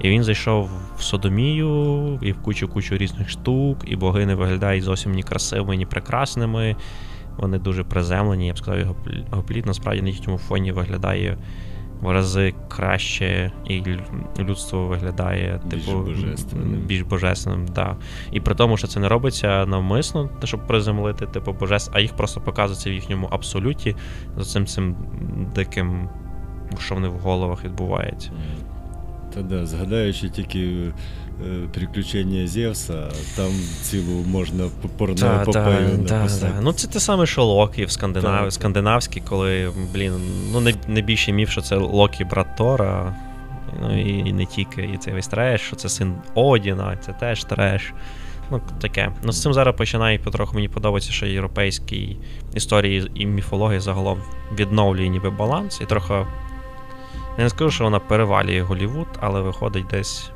І 0.00 0.10
він 0.10 0.24
зайшов 0.24 0.70
в 0.96 1.02
Содомію 1.02 2.18
і 2.22 2.32
в 2.32 2.42
кучу-кучу 2.42 2.96
різних 2.96 3.28
штук, 3.30 3.78
і 3.86 3.96
богини 3.96 4.34
виглядають 4.34 4.84
зовсім 4.84 5.12
ні 5.12 5.22
красивими, 5.22 5.76
ні 5.76 5.86
прекрасними. 5.86 6.76
Вони 7.36 7.58
дуже 7.58 7.84
приземлені. 7.84 8.46
Я 8.46 8.52
б 8.52 8.58
сказав, 8.58 8.80
його 8.80 8.94
плі- 9.06 9.24
його 9.30 9.66
насправді 9.66 10.02
на 10.02 10.08
їхньому 10.08 10.38
фоні 10.38 10.72
виглядає 10.72 11.36
в 12.00 12.10
рази 12.12 12.54
краще, 12.68 13.52
і 13.68 13.82
людство 14.38 14.86
виглядає 14.86 15.60
Більш 15.66 15.84
типу 15.84 15.98
божественним. 15.98 16.80
більш 16.80 17.02
божественним, 17.02 17.66
да. 17.74 17.96
І 18.32 18.40
при 18.40 18.54
тому, 18.54 18.76
що 18.76 18.86
це 18.86 19.00
не 19.00 19.08
робиться 19.08 19.66
навмисно, 19.66 20.30
щоб 20.44 20.66
приземлити, 20.66 21.26
типу, 21.26 21.52
божеств, 21.52 21.90
а 21.94 22.00
їх 22.00 22.12
просто 22.16 22.40
показується 22.40 22.90
в 22.90 22.92
їхньому 22.92 23.26
абсолюті 23.30 23.96
з 24.38 24.52
цим 24.52 24.66
цим 24.66 24.96
диким, 25.54 26.08
що 26.78 26.94
в 26.94 27.00
них 27.00 27.10
в 27.10 27.18
головах 27.18 27.64
відбувається. 27.64 28.30
Та 29.34 29.42
да, 29.42 29.66
згадаючи 29.66 30.28
тільки 30.28 30.92
приключення 31.74 32.46
Зевса, 32.46 33.08
там 33.36 33.50
цілу 33.82 34.24
можна 34.26 34.64
порноепопею 34.98 35.98
написати. 35.98 36.54
Ну, 36.62 36.72
це 36.72 36.88
те 36.88 37.00
саме, 37.00 37.26
що 37.26 37.44
Локі 37.44 37.84
в 37.84 37.90
Скандинаві, 37.90 38.44
Так. 38.44 38.52
скандинавський, 38.52 39.22
коли, 39.28 39.70
блін, 39.94 40.12
ну 40.52 40.60
не 40.88 41.02
міф, 41.32 41.50
що 41.50 41.60
це 41.60 41.76
Локі 41.76 42.24
брат 42.24 42.56
Тора. 42.56 43.16
Ну 43.80 44.00
і, 44.00 44.28
і 44.28 44.32
не 44.32 44.46
тільки, 44.46 44.90
і 44.94 44.96
це 44.96 45.12
весь 45.12 45.28
треш, 45.28 45.60
що 45.60 45.76
це 45.76 45.88
син 45.88 46.14
Одіна, 46.34 46.96
це 46.96 47.12
теж 47.12 47.44
треш. 47.44 47.92
Ну, 48.50 48.60
таке. 48.80 49.12
Ну, 49.22 49.32
з 49.32 49.42
цим 49.42 49.54
зараз 49.54 49.76
починає 49.76 50.18
потроху 50.18 50.54
мені 50.54 50.68
подобається, 50.68 51.12
що 51.12 51.26
європейські 51.26 52.16
історії 52.54 53.10
і 53.14 53.26
міфологія 53.26 53.80
загалом 53.80 54.18
відновлює 54.58 55.08
ніби 55.08 55.30
баланс, 55.30 55.80
і 55.80 55.86
трохи. 55.86 56.14
Я 57.38 57.44
не 57.44 57.50
скажу, 57.50 57.70
що 57.70 57.84
вона 57.84 57.98
перевалює 57.98 58.62
Голівуд, 58.62 59.06
але 59.20 59.40
виходить 59.40 59.86
десь 59.90 60.30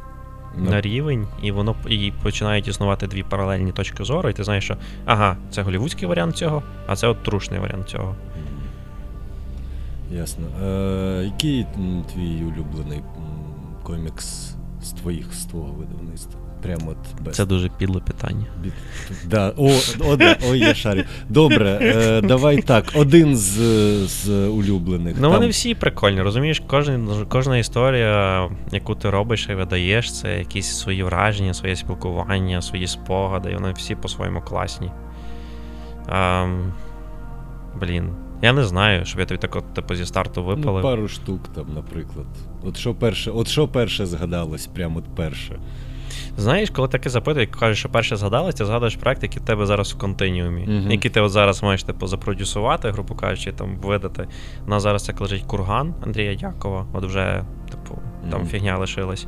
Ну, 0.57 0.71
на 0.71 0.81
рівень, 0.81 1.27
і 1.43 1.51
воно 1.51 1.75
і 1.89 2.13
починають 2.23 2.69
існувати 2.69 3.07
дві 3.07 3.23
паралельні 3.23 3.73
точки 3.73 4.05
зору, 4.05 4.29
і 4.29 4.33
ти 4.33 4.45
знаєш, 4.45 4.65
що 4.65 4.77
ага, 5.05 5.37
це 5.51 5.63
голівудський 5.63 6.09
варіант 6.09 6.37
цього, 6.37 6.63
а 6.87 6.97
це 6.97 7.07
от 7.09 7.23
трушний 7.23 7.61
варіант 7.61 7.89
цього. 7.89 8.17
Ясно. 10.13 10.47
Е, 10.65 11.25
який 11.25 11.67
твій 12.15 12.43
улюблений 12.45 13.01
комікс 13.83 14.55
з 14.83 14.93
твоїх 14.93 15.35
з 15.35 15.45
твого 15.45 15.73
видавництва? 15.73 16.36
Прямо 16.63 16.91
от 16.91 17.23
без. 17.25 17.37
Це 17.37 17.45
дуже 17.47 17.69
підле 17.69 18.01
питання. 18.01 18.47
Да. 19.27 19.53
О, 19.57 19.71
о, 20.01 20.17
да. 20.17 20.37
Ой, 20.51 20.59
я 20.59 20.75
шарю. 20.75 21.03
Добре, 21.29 21.79
е, 21.83 22.21
давай 22.21 22.63
так. 22.63 22.85
Один 22.95 23.37
з, 23.37 23.53
з 24.09 24.29
улюблених. 24.49 25.17
Ну, 25.21 25.31
вони 25.31 25.49
всі 25.49 25.75
прикольні, 25.75 26.23
розумієш, 26.23 26.63
кожен, 26.67 27.09
кожна 27.29 27.59
історія, 27.59 28.49
яку 28.73 28.95
ти 28.95 29.11
робиш 29.11 29.47
і 29.51 29.55
видаєш, 29.55 30.13
це 30.21 30.39
якісь 30.39 30.79
свої 30.79 31.03
враження, 31.03 31.55
своє 31.55 31.77
спілкування, 31.77 32.63
свої 32.63 32.87
спогади, 32.87 33.51
і 33.51 33.55
вони 33.55 33.73
всі 33.73 33.95
по-своєму 33.95 34.41
класні. 34.41 34.91
А, 36.09 36.47
блін, 37.81 38.11
я 38.43 38.53
не 38.53 38.65
знаю, 38.65 39.05
щоб 39.05 39.21
я 39.21 39.27
тобі 39.27 39.39
так 39.39 39.57
от, 39.57 39.75
типу, 39.75 39.95
зі 39.95 40.07
старту 40.07 40.41
Ну, 40.41 40.47
випалив. 40.47 40.83
пару 40.83 41.09
штук 41.09 41.41
там, 41.55 41.67
наприклад. 41.75 42.27
От 42.65 42.77
що 42.77 42.95
перше, 42.95 43.31
от 43.31 43.49
що 43.49 43.69
перше 43.69 44.07
згадалось, 44.07 44.67
прямо 44.67 44.99
от 44.99 45.05
перше. 45.17 45.59
Знаєш, 46.39 46.71
коли 46.71 46.89
таке 46.89 47.11
запитують, 47.11 47.51
кажуть, 47.51 47.79
що 47.79 47.89
перше 47.89 48.17
згадалось, 48.17 48.55
ти 48.55 48.65
згадуєш 48.65 48.97
проект, 48.97 49.23
який 49.23 49.43
в 49.43 49.45
тебе 49.45 49.67
зараз 49.67 49.93
в 49.93 49.99
континіумі, 49.99 50.63
Мгм. 50.67 50.91
який 50.91 51.11
ти 51.11 51.21
от 51.21 51.31
зараз 51.31 51.63
маєш 51.63 51.83
типу, 51.83 52.07
запродюсувати, 52.07 52.91
грубо 52.91 53.15
кажучи, 53.15 53.53
там 53.53 53.77
видати. 53.77 54.29
У 54.67 54.71
нас 54.71 54.83
зараз 54.83 55.09
як 55.09 55.21
лежить 55.21 55.43
курган 55.43 55.95
Андрія 56.05 56.35
Дякова, 56.35 56.87
от 56.93 57.05
вже, 57.05 57.45
типу, 57.71 57.99
там 58.31 58.41
Мгм. 58.41 58.49
фігня 58.49 58.79
лишилась. 58.79 59.27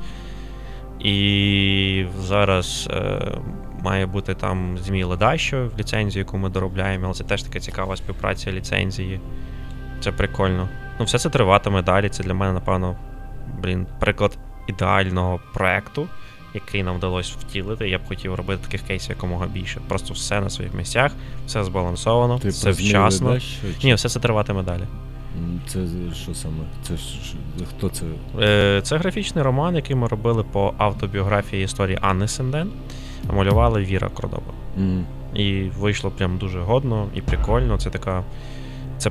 І 1.01 2.07
зараз 2.21 2.89
е, 2.93 3.33
має 3.83 4.07
бути 4.07 4.35
там 4.35 4.79
Змій 4.79 5.05
Ледащо 5.05 5.69
в 5.77 5.79
ліцензію, 5.79 6.21
яку 6.21 6.39
ми 6.39 6.49
доробляємо, 6.49 7.05
але 7.05 7.15
це 7.15 7.25
теж 7.25 7.43
така 7.43 7.61
цікава 7.61 7.97
співпраця 7.97 8.53
ліцензії. 8.53 9.21
Це 10.01 10.13
прикольно. 10.13 10.69
Ну, 10.99 11.05
все 11.05 11.19
це 11.19 11.31
триватиме 11.31 11.83
далі. 11.83 12.09
Це 12.09 12.23
для 12.23 12.35
мене, 12.35 12.53
напевно, 12.53 12.97
блін, 13.63 13.87
приклад 14.01 14.39
ідеального 14.67 15.41
проекту, 15.55 16.09
який 16.55 16.83
нам 16.83 16.97
вдалося 16.97 17.35
втілити. 17.41 17.89
Я 17.89 17.99
б 17.99 18.01
хотів 18.09 18.35
робити 18.35 18.63
таких 18.65 18.83
кейсів 18.83 19.11
якомога 19.11 19.47
більше. 19.47 19.81
Просто 19.89 20.15
все 20.15 20.41
на 20.41 20.51
своїх 20.51 20.75
місцях, 20.75 21.13
все 21.47 21.65
збалансовано, 21.65 22.39
Ти 22.39 22.49
все 22.49 22.71
вчасно. 22.71 23.29
Ледащо 23.29 23.67
чи- 23.81 23.87
Ні, 23.87 23.95
все 23.95 24.09
це 24.09 24.21
триватиме 24.21 24.63
далі. 24.63 24.83
Це 25.67 25.79
що 26.23 26.35
саме? 26.35 26.55
Це 26.83 26.95
хто 27.69 27.89
це? 27.89 28.05
Е, 28.41 28.81
Це 28.83 28.97
графічний 28.99 29.45
роман, 29.45 29.77
який 29.77 29.97
ми 29.97 30.09
робили 30.09 30.45
по 30.53 30.75
автобіографії 30.79 31.65
історії 31.65 31.99
Анни 32.01 32.29
Сенден, 32.29 32.71
а 33.29 33.33
малювали 33.33 33.83
Віра 33.83 34.09
Кордоба. 34.09 34.53
М, 34.79 35.07
І 35.35 35.63
вийшло 35.79 36.11
прям 36.11 36.39
дуже 36.39 36.61
годно 36.61 37.09
і 37.15 37.21
прикольно. 37.21 37.79
Це 37.79 37.91
така. 37.91 38.25
Це. 38.99 39.11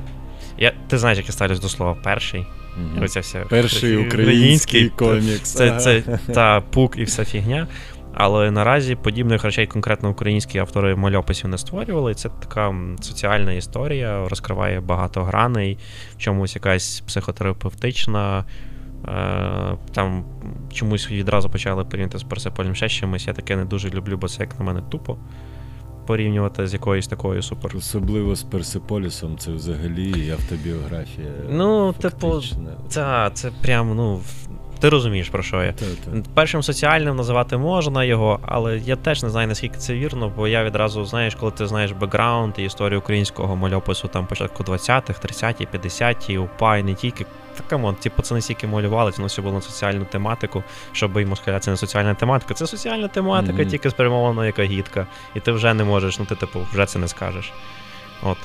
Я, 0.58 0.72
ти 0.88 0.98
знаєш, 0.98 1.18
як 1.18 1.26
я 1.26 1.32
ставлюсь 1.32 1.60
до 1.60 1.68
слова 1.68 1.96
перший. 2.04 2.46
Мгм. 2.78 3.02
Оця 3.04 3.20
вся 3.20 3.44
Перший 3.50 3.96
український 3.96 4.88
комікс. 4.88 5.52
Це, 5.52 5.68
Ага. 5.68 5.78
це 5.78 6.02
та 6.34 6.60
пук 6.60 6.98
і 6.98 7.04
вся 7.04 7.24
фігня. 7.24 7.66
Але 8.14 8.50
наразі 8.50 8.94
подібних 8.94 9.44
речей 9.44 9.66
конкретно 9.66 10.10
українські 10.10 10.58
автори 10.58 10.96
мальописів 10.96 11.48
не 11.48 11.58
створювали. 11.58 12.14
Це 12.14 12.28
така 12.28 12.74
соціальна 13.00 13.52
історія, 13.52 14.28
розкриває 14.28 14.80
багато 14.80 15.24
граней, 15.24 15.78
в 16.16 16.18
чомусь 16.18 16.54
якась 16.54 17.00
психотерапевтична. 17.00 18.44
Е, 19.08 19.76
там 19.94 20.24
чомусь 20.72 21.10
відразу 21.10 21.50
почали 21.50 21.84
порівняти 21.84 22.18
з 22.18 22.22
Персиполем 22.22 22.74
ще 22.74 22.88
чимось. 22.88 23.26
Я 23.26 23.32
таке 23.32 23.56
не 23.56 23.64
дуже 23.64 23.90
люблю, 23.90 24.16
бо 24.16 24.28
це 24.28 24.42
як 24.42 24.58
на 24.58 24.64
мене 24.64 24.82
тупо 24.90 25.16
порівнювати 26.08 26.66
з 26.66 26.72
якоюсь 26.72 27.06
такою 27.06 27.42
супер. 27.42 27.76
Особливо 27.76 28.36
з 28.36 28.42
Персеполісом, 28.42 29.38
це 29.38 29.50
взагалі 29.52 30.30
автобіографія. 30.30 31.28
Ну, 31.50 31.94
типу. 32.00 32.42
Та, 32.94 33.30
це 33.30 33.50
прям, 33.62 33.96
ну. 33.96 34.20
Ти 34.80 34.88
розумієш, 34.88 35.28
про 35.28 35.42
що 35.42 35.62
я. 35.62 35.72
Та, 35.72 35.84
та. 35.84 36.10
Першим 36.34 36.62
соціальним 36.62 37.16
називати 37.16 37.56
можна 37.56 38.04
його, 38.04 38.40
але 38.42 38.78
я 38.78 38.96
теж 38.96 39.22
не 39.22 39.30
знаю, 39.30 39.48
наскільки 39.48 39.76
це 39.78 39.94
вірно, 39.94 40.32
бо 40.36 40.48
я 40.48 40.64
відразу, 40.64 41.04
знаєш, 41.04 41.34
коли 41.34 41.52
ти 41.52 41.66
знаєш 41.66 41.92
бекграунд 41.92 42.54
і 42.58 42.62
історію 42.64 42.98
українського 42.98 43.56
мальопису 43.56 44.08
там 44.08 44.26
початку 44.26 44.62
20-х, 44.62 45.20
30-ті, 45.24 45.68
50-ті, 45.78 46.38
УПА 46.38 46.76
і 46.76 46.82
не 46.82 46.94
тільки. 46.94 47.26
Та 47.56 47.64
come 47.68 47.84
on, 47.84 47.96
ці 48.00 48.10
пацани 48.10 48.40
стільки 48.40 48.66
малювали, 48.66 49.10
воно 49.16 49.26
все 49.26 49.42
було 49.42 49.54
на 49.54 49.60
соціальну 49.60 50.04
тематику, 50.04 50.62
щоб 50.92 51.16
і 51.18 51.24
москаля 51.26 51.58
це 51.58 51.70
не 51.70 51.76
соціальна 51.76 52.14
тематика. 52.14 52.54
Це 52.54 52.66
соціальна 52.66 53.08
тематика, 53.08 53.52
Мгм. 53.62 53.68
тільки 53.68 53.90
спрямована 53.90 54.46
як 54.46 54.58
агітка. 54.58 55.06
І 55.34 55.40
ти 55.40 55.52
вже 55.52 55.74
не 55.74 55.84
можеш, 55.84 56.18
ну 56.18 56.24
ти 56.24 56.34
типу, 56.34 56.60
вже 56.72 56.86
це 56.86 56.98
не 56.98 57.08
скажеш. 57.08 57.52
От. 58.22 58.38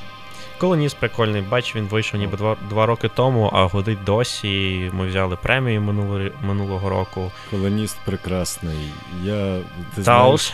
Колоніст 0.58 0.98
прикольний, 0.98 1.42
бач, 1.42 1.76
він 1.76 1.84
вийшов 1.84 2.20
ніби 2.20 2.38
два, 2.38 2.56
два 2.70 2.86
роки 2.86 3.10
тому, 3.16 3.50
а 3.54 3.66
годить 3.66 4.04
досі. 4.04 4.92
Ми 4.94 5.08
взяли 5.08 5.36
премію 5.36 5.82
минулого, 5.82 6.20
минулого 6.42 6.90
року. 6.90 7.32
Колоніст 7.52 7.98
прекрасний. 8.06 8.94
Я, 9.24 9.60
ти 9.96 10.04
знаєш, 10.04 10.54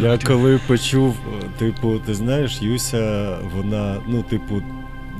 я 0.00 0.18
коли 0.26 0.60
почув, 0.66 1.16
типу, 1.58 1.98
ти 1.98 2.14
знаєш, 2.14 2.62
Юся, 2.62 3.36
вона, 3.54 3.96
ну, 4.06 4.22
типу, 4.22 4.62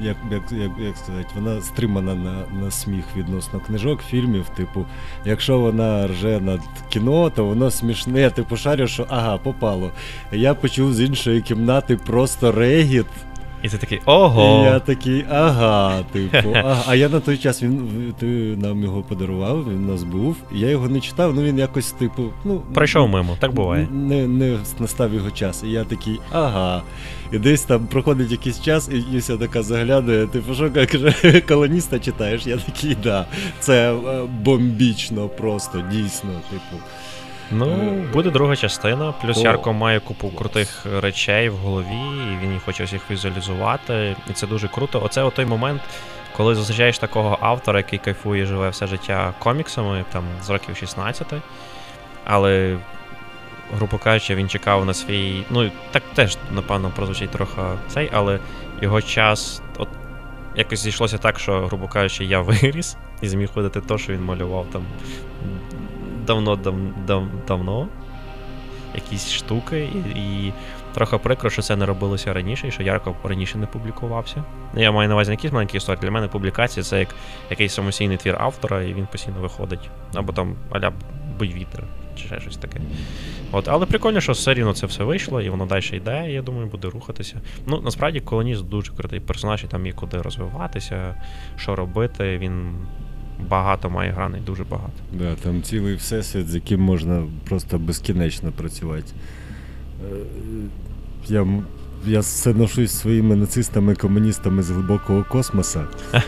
як, 0.00 0.16
як, 0.30 0.42
як, 0.52 0.71
як 0.78 0.97
сказати, 0.97 1.26
вона 1.35 1.61
стримана 1.61 2.14
на, 2.14 2.45
на 2.62 2.71
сміх 2.71 3.04
відносно 3.16 3.61
книжок, 3.61 4.00
фільмів. 4.02 4.49
Типу, 4.49 4.87
якщо 5.25 5.59
вона 5.59 6.07
рже 6.07 6.40
над 6.40 6.61
кіно, 6.88 7.30
то 7.30 7.45
воно 7.45 7.71
смішне. 7.71 8.21
Я 8.21 8.30
типу 8.30 8.57
шарю, 8.57 8.87
що 8.87 9.07
ага, 9.09 9.38
попало. 9.38 9.90
Я 10.33 10.54
почув 10.54 10.95
з 10.95 11.00
іншої 11.00 11.40
кімнати 11.42 11.97
просто 11.97 12.52
регіт. 12.52 13.07
І 13.62 13.68
ти 13.68 13.78
такий 13.78 14.00
ого. 14.04 14.62
І 14.62 14.64
я 14.64 14.78
такий, 14.78 15.24
ага, 15.30 16.02
типу, 16.12 16.52
ага. 16.54 16.84
А 16.86 16.94
я 16.94 17.08
на 17.08 17.20
той 17.20 17.38
час 17.38 17.62
він 17.62 18.14
ти 18.18 18.26
нам 18.62 18.82
його 18.82 19.02
подарував, 19.02 19.64
він 19.68 19.84
у 19.84 19.92
нас 19.92 20.02
був. 20.02 20.36
Я 20.52 20.68
його 20.68 20.88
не 20.88 21.00
читав, 21.00 21.34
ну 21.34 21.42
він 21.42 21.58
якось, 21.58 21.92
типу, 21.92 22.22
ну. 22.44 22.62
Пройшов 22.74 23.08
мимо, 23.08 23.36
так 23.40 23.52
буває. 23.52 23.88
Не, 23.92 24.26
не 24.26 24.58
настав 24.78 25.14
його 25.14 25.30
час. 25.30 25.62
І 25.66 25.70
я 25.70 25.84
такий, 25.84 26.20
ага. 26.32 26.82
І 27.32 27.38
десь 27.38 27.62
там 27.62 27.86
проходить 27.86 28.30
якийсь 28.30 28.60
час, 28.60 28.90
і 28.92 29.04
Юся 29.14 29.36
така 29.36 29.62
заглядає, 29.62 30.26
типу, 30.26 30.54
що 30.54 30.70
каже, 30.70 31.40
колоніста 31.48 31.98
читаєш? 31.98 32.46
Я 32.46 32.56
такий, 32.56 32.96
да. 33.02 33.26
Це 33.60 33.92
е, 33.92 34.22
бомбічно 34.44 35.28
просто, 35.28 35.82
дійсно, 35.92 36.30
типу. 36.50 36.82
Ну, 37.50 37.67
буде 38.12 38.31
друга 38.31 38.57
частина. 38.57 39.12
Плюс 39.12 39.38
О. 39.38 39.40
Ярко 39.40 39.73
має 39.73 40.00
купу 40.00 40.31
крутих 40.31 40.87
речей 41.00 41.49
в 41.49 41.57
голові, 41.57 42.00
і 42.33 42.47
він 42.47 42.61
хоче 42.64 42.85
всіх 42.85 43.11
візуалізувати. 43.11 44.17
І 44.31 44.33
це 44.33 44.47
дуже 44.47 44.69
круто. 44.69 45.02
Оце 45.05 45.31
той 45.31 45.47
момент, 45.47 45.83
коли 46.37 46.55
зустрічаєш 46.55 46.99
такого 46.99 47.38
автора, 47.40 47.78
який 47.78 47.99
кайфує, 47.99 48.47
живе 48.47 48.69
все 48.69 48.87
життя 48.87 49.35
коміксами, 49.38 50.05
там 50.12 50.25
з 50.43 50.50
років 50.50 50.76
16. 50.76 51.26
Але, 52.25 52.78
грубо 53.76 53.99
кажучи, 53.99 54.35
він 54.35 54.49
чекав 54.49 54.85
на 54.85 54.95
свій. 54.95 55.45
Ну, 55.50 55.71
так 55.90 56.02
теж, 56.14 56.38
напевно, 56.50 56.93
прозвучить 56.97 57.31
трохи 57.31 57.61
цей, 57.88 58.11
але 58.12 58.38
його 58.83 59.02
час. 59.02 59.62
От 59.78 59.88
якось 60.57 60.81
зійшлося 60.81 61.19
так, 61.19 61.38
що, 61.38 61.67
грубо 61.67 61.88
кажучи, 61.88 62.25
я 62.25 62.40
виріс 62.40 62.97
і 63.23 63.28
зміг 63.28 63.52
ходити 63.52 63.81
то, 63.81 63.99
що 63.99 64.12
він 64.12 64.25
малював 64.25 64.67
там 64.73 64.83
давно 66.28 66.56
дав, 66.56 66.75
дав, 67.06 67.25
давно. 67.49 67.88
Якісь 68.94 69.32
штуки, 69.32 69.88
і, 69.94 70.20
і 70.20 70.52
трохи 70.94 71.18
прикро, 71.18 71.50
що 71.50 71.62
це 71.62 71.76
не 71.76 71.87
робилося 71.87 72.32
раніше, 72.32 72.68
і 72.68 72.70
що 72.70 72.82
Ярко 72.82 73.16
раніше 73.25 73.58
не 73.58 73.66
публікувався. 73.66 74.44
Ну, 74.75 74.82
Я 74.82 74.92
маю 74.92 75.08
на 75.08 75.14
увазі 75.14 75.30
не 75.30 75.35
якісь 75.35 75.52
маленькі 75.52 75.76
історії. 75.76 76.02
Для 76.02 76.11
мене 76.11 76.28
публікація 76.28 76.85
це 76.85 76.99
як 76.99 77.14
якийсь 77.50 77.75
самостійний 77.75 78.16
твір 78.16 78.37
автора, 78.40 78.82
і 78.82 78.94
він 78.94 79.06
постійно 79.06 79.40
виходить. 79.40 79.90
Або 80.14 80.32
там 80.32 80.56
аля 80.70 80.92
будь 81.38 81.52
вітер, 81.52 81.85
чи 82.16 82.26
ще 82.26 82.40
щось 82.40 82.56
таке. 82.56 82.80
От, 83.52 83.68
але 83.68 83.87
прикольно, 83.87 84.20
що 84.20 84.32
все 84.32 84.54
рівно 84.54 84.75
це 84.75 84.87
все 84.87 85.04
вийшло, 85.04 85.40
і 85.40 85.50
воно 85.50 85.66
далі 85.66 85.85
йде, 85.92 86.30
я 86.30 86.42
думаю, 86.42 86.66
буде 86.66 86.88
рухатися. 86.88 87.40
Ну, 87.66 87.80
насправді, 87.80 88.20
колоніст 88.20 88.64
дуже 88.64 88.92
крутий 88.92 89.20
персонаж, 89.20 89.64
і 89.64 89.66
там 89.66 89.87
є 89.87 89.92
куди 89.92 90.23
розвиватися, 90.23 91.14
що 91.56 91.76
робити. 91.76 92.38
Він 92.38 92.76
багато 93.49 93.90
має 93.90 94.11
граней, 94.12 94.40
дуже 94.47 94.64
багато. 94.64 94.92
Да, 95.12 95.35
там 95.35 95.62
цілий 95.62 95.95
всесвіт, 95.95 96.49
з 96.49 96.54
яким 96.54 96.80
можна 96.80 97.23
просто 97.49 97.78
безкінечно 97.78 98.52
працювати. 98.52 99.12
Е, 100.12 100.16
Я, 101.28 101.47
я 102.07 102.21
все 102.21 102.54
ношусь 102.54 102.92
своїми 102.92 103.37
нацистами, 103.37 103.95
комуністами 103.95 104.62
з 104.62 104.71
глибокого 104.71 105.25
космоса. 105.28 105.85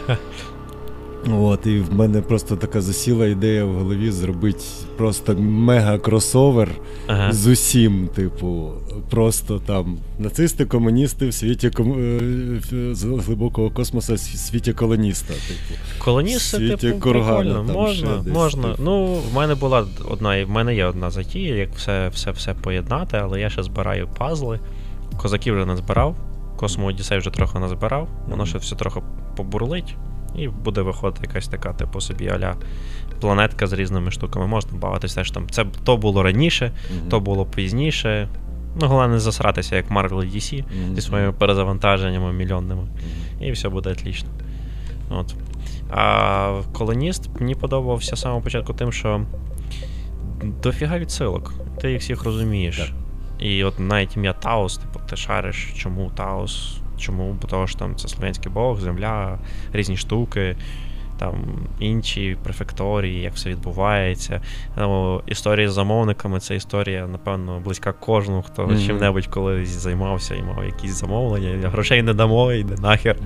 От, 1.29 1.67
і 1.67 1.79
в 1.81 1.95
мене 1.95 2.21
просто 2.21 2.57
така 2.57 2.81
засіла 2.81 3.27
ідея 3.27 3.65
в 3.65 3.75
голові 3.75 4.11
зробити 4.11 4.65
просто 4.97 5.33
мега-кросовер 5.35 6.69
Ага. 7.07 7.33
з 7.33 7.47
усім, 7.47 8.09
типу, 8.15 8.73
просто 9.11 9.59
там 9.59 9.99
нацисти, 10.19 10.65
комуністи 10.67 11.29
в 11.29 11.35
світі 11.35 11.71
ком... 11.71 11.93
е, 12.73 12.95
з 12.95 13.05
глибокого 13.05 13.71
космоса 13.71 14.15
в 14.15 14.19
світі 14.19 14.73
колоніста. 14.73 15.35
Типу. 15.35 15.81
Колоніст 16.05 16.51
це 16.51 16.57
Світі 16.57 16.77
типу 16.77 17.01
Кургана 17.01 17.37
прикольно. 17.41 17.65
там 17.67 17.77
Можна, 17.77 18.17
десь, 18.25 18.35
можна. 18.35 18.63
типу. 18.63 18.83
Ну, 18.83 19.15
в 19.15 19.35
мене 19.35 19.55
була 19.55 19.87
одна, 20.11 20.37
і 20.37 20.45
в 20.45 20.51
мене 20.51 20.75
є 20.75 20.85
одна 20.87 21.11
затія, 21.11 21.55
як 21.57 21.75
все, 21.77 22.09
все, 22.09 22.31
все 22.31 22.55
поєднати, 22.55 23.17
але 23.23 23.41
я 23.41 23.51
ще 23.51 23.63
збираю 23.63 24.09
пазли. 24.19 24.61
Козаків 25.23 25.55
вже 25.55 25.67
не 25.67 25.77
збирав, 25.77 26.17
Космо 26.57 26.87
Одіссей 26.87 27.19
вже 27.19 27.31
трохи 27.31 27.59
назбирав, 27.59 28.09
воно 28.29 28.47
ще 28.47 28.59
все 28.59 28.77
трохи 28.77 29.01
побурлить, 29.37 29.97
і 30.35 30.49
буде 30.49 30.81
виходити 30.83 31.27
якась 31.29 31.49
така, 31.49 31.73
типу 31.73 32.01
собі 32.01 32.29
аля 32.29 32.55
планетка 33.21 33.67
з 33.67 33.73
різними 33.73 34.11
штуками. 34.11 34.47
Можна 34.47 34.79
бавитися 34.79 35.15
теж 35.15 35.31
там. 35.31 35.51
Це 35.51 35.67
то 35.85 35.97
було 35.97 36.23
раніше, 36.23 36.73
Мгм. 36.99 37.09
то 37.09 37.21
було 37.21 37.47
пізніше. 37.47 38.29
Ну, 38.81 38.87
головне 38.89 39.15
не 39.15 39.21
засратися, 39.21 39.77
як 39.77 39.91
Marvel 39.91 40.35
DC 40.35 40.65
Мгм. 40.85 40.95
зі 40.95 41.01
своїми 41.01 41.33
перезавантаженнями 41.33 42.33
мільйонними 42.33 42.83
Мгм. 42.83 42.91
і 43.41 43.53
все 43.53 43.69
буде 43.69 43.91
отлично. 43.91 44.29
От. 45.11 45.35
А 45.91 46.61
колоніст 46.73 47.31
мені 47.41 47.55
подобався 47.55 48.17
з 48.17 48.21
самого 48.21 48.41
початку 48.41 48.73
тим, 48.75 48.93
що 48.93 49.21
дофіга 50.63 50.99
відсилок. 50.99 51.55
Ти 51.81 51.91
їх 51.93 52.01
всіх 52.01 52.25
розумієш. 52.25 52.79
Так. 52.79 52.89
І 53.39 53.65
от 53.65 53.81
навіть 53.81 54.17
ім'я 54.17 54.33
Таос, 54.33 54.79
типу, 54.79 55.01
ти 55.11 55.17
шариш, 55.17 55.73
чому 55.77 56.11
Таос, 56.17 56.77
чому, 57.01 57.37
бо 57.43 57.49
того 57.49 57.67
що 57.67 57.79
там 57.79 57.97
це 57.97 58.09
слов'янський 58.09 58.53
бог, 58.53 58.81
земля, 58.81 59.39
різні 59.73 59.97
штуки. 59.97 60.57
Там 61.19 61.35
інші 61.81 62.37
префекторії, 62.43 63.21
як 63.23 63.35
все 63.35 63.51
відбувається. 63.51 64.41
Ну, 64.77 65.23
історія 65.27 65.71
з 65.71 65.73
замовниками 65.73 66.41
це 66.41 66.57
історія, 66.57 67.07
напевно, 67.07 67.61
близька 67.65 67.93
кожному, 67.93 68.43
хто 68.43 68.67
Мгм. 68.67 68.87
чим-небудь 68.87 69.27
колись 69.27 69.69
займався 69.69 70.35
і 70.35 70.43
мав 70.43 70.65
якісь 70.65 70.91
замовлення. 71.01 71.69
Грошей 71.69 72.03
не 72.03 72.15
дамо, 72.15 72.53
йде 72.53 72.75
нахер. 72.83 73.17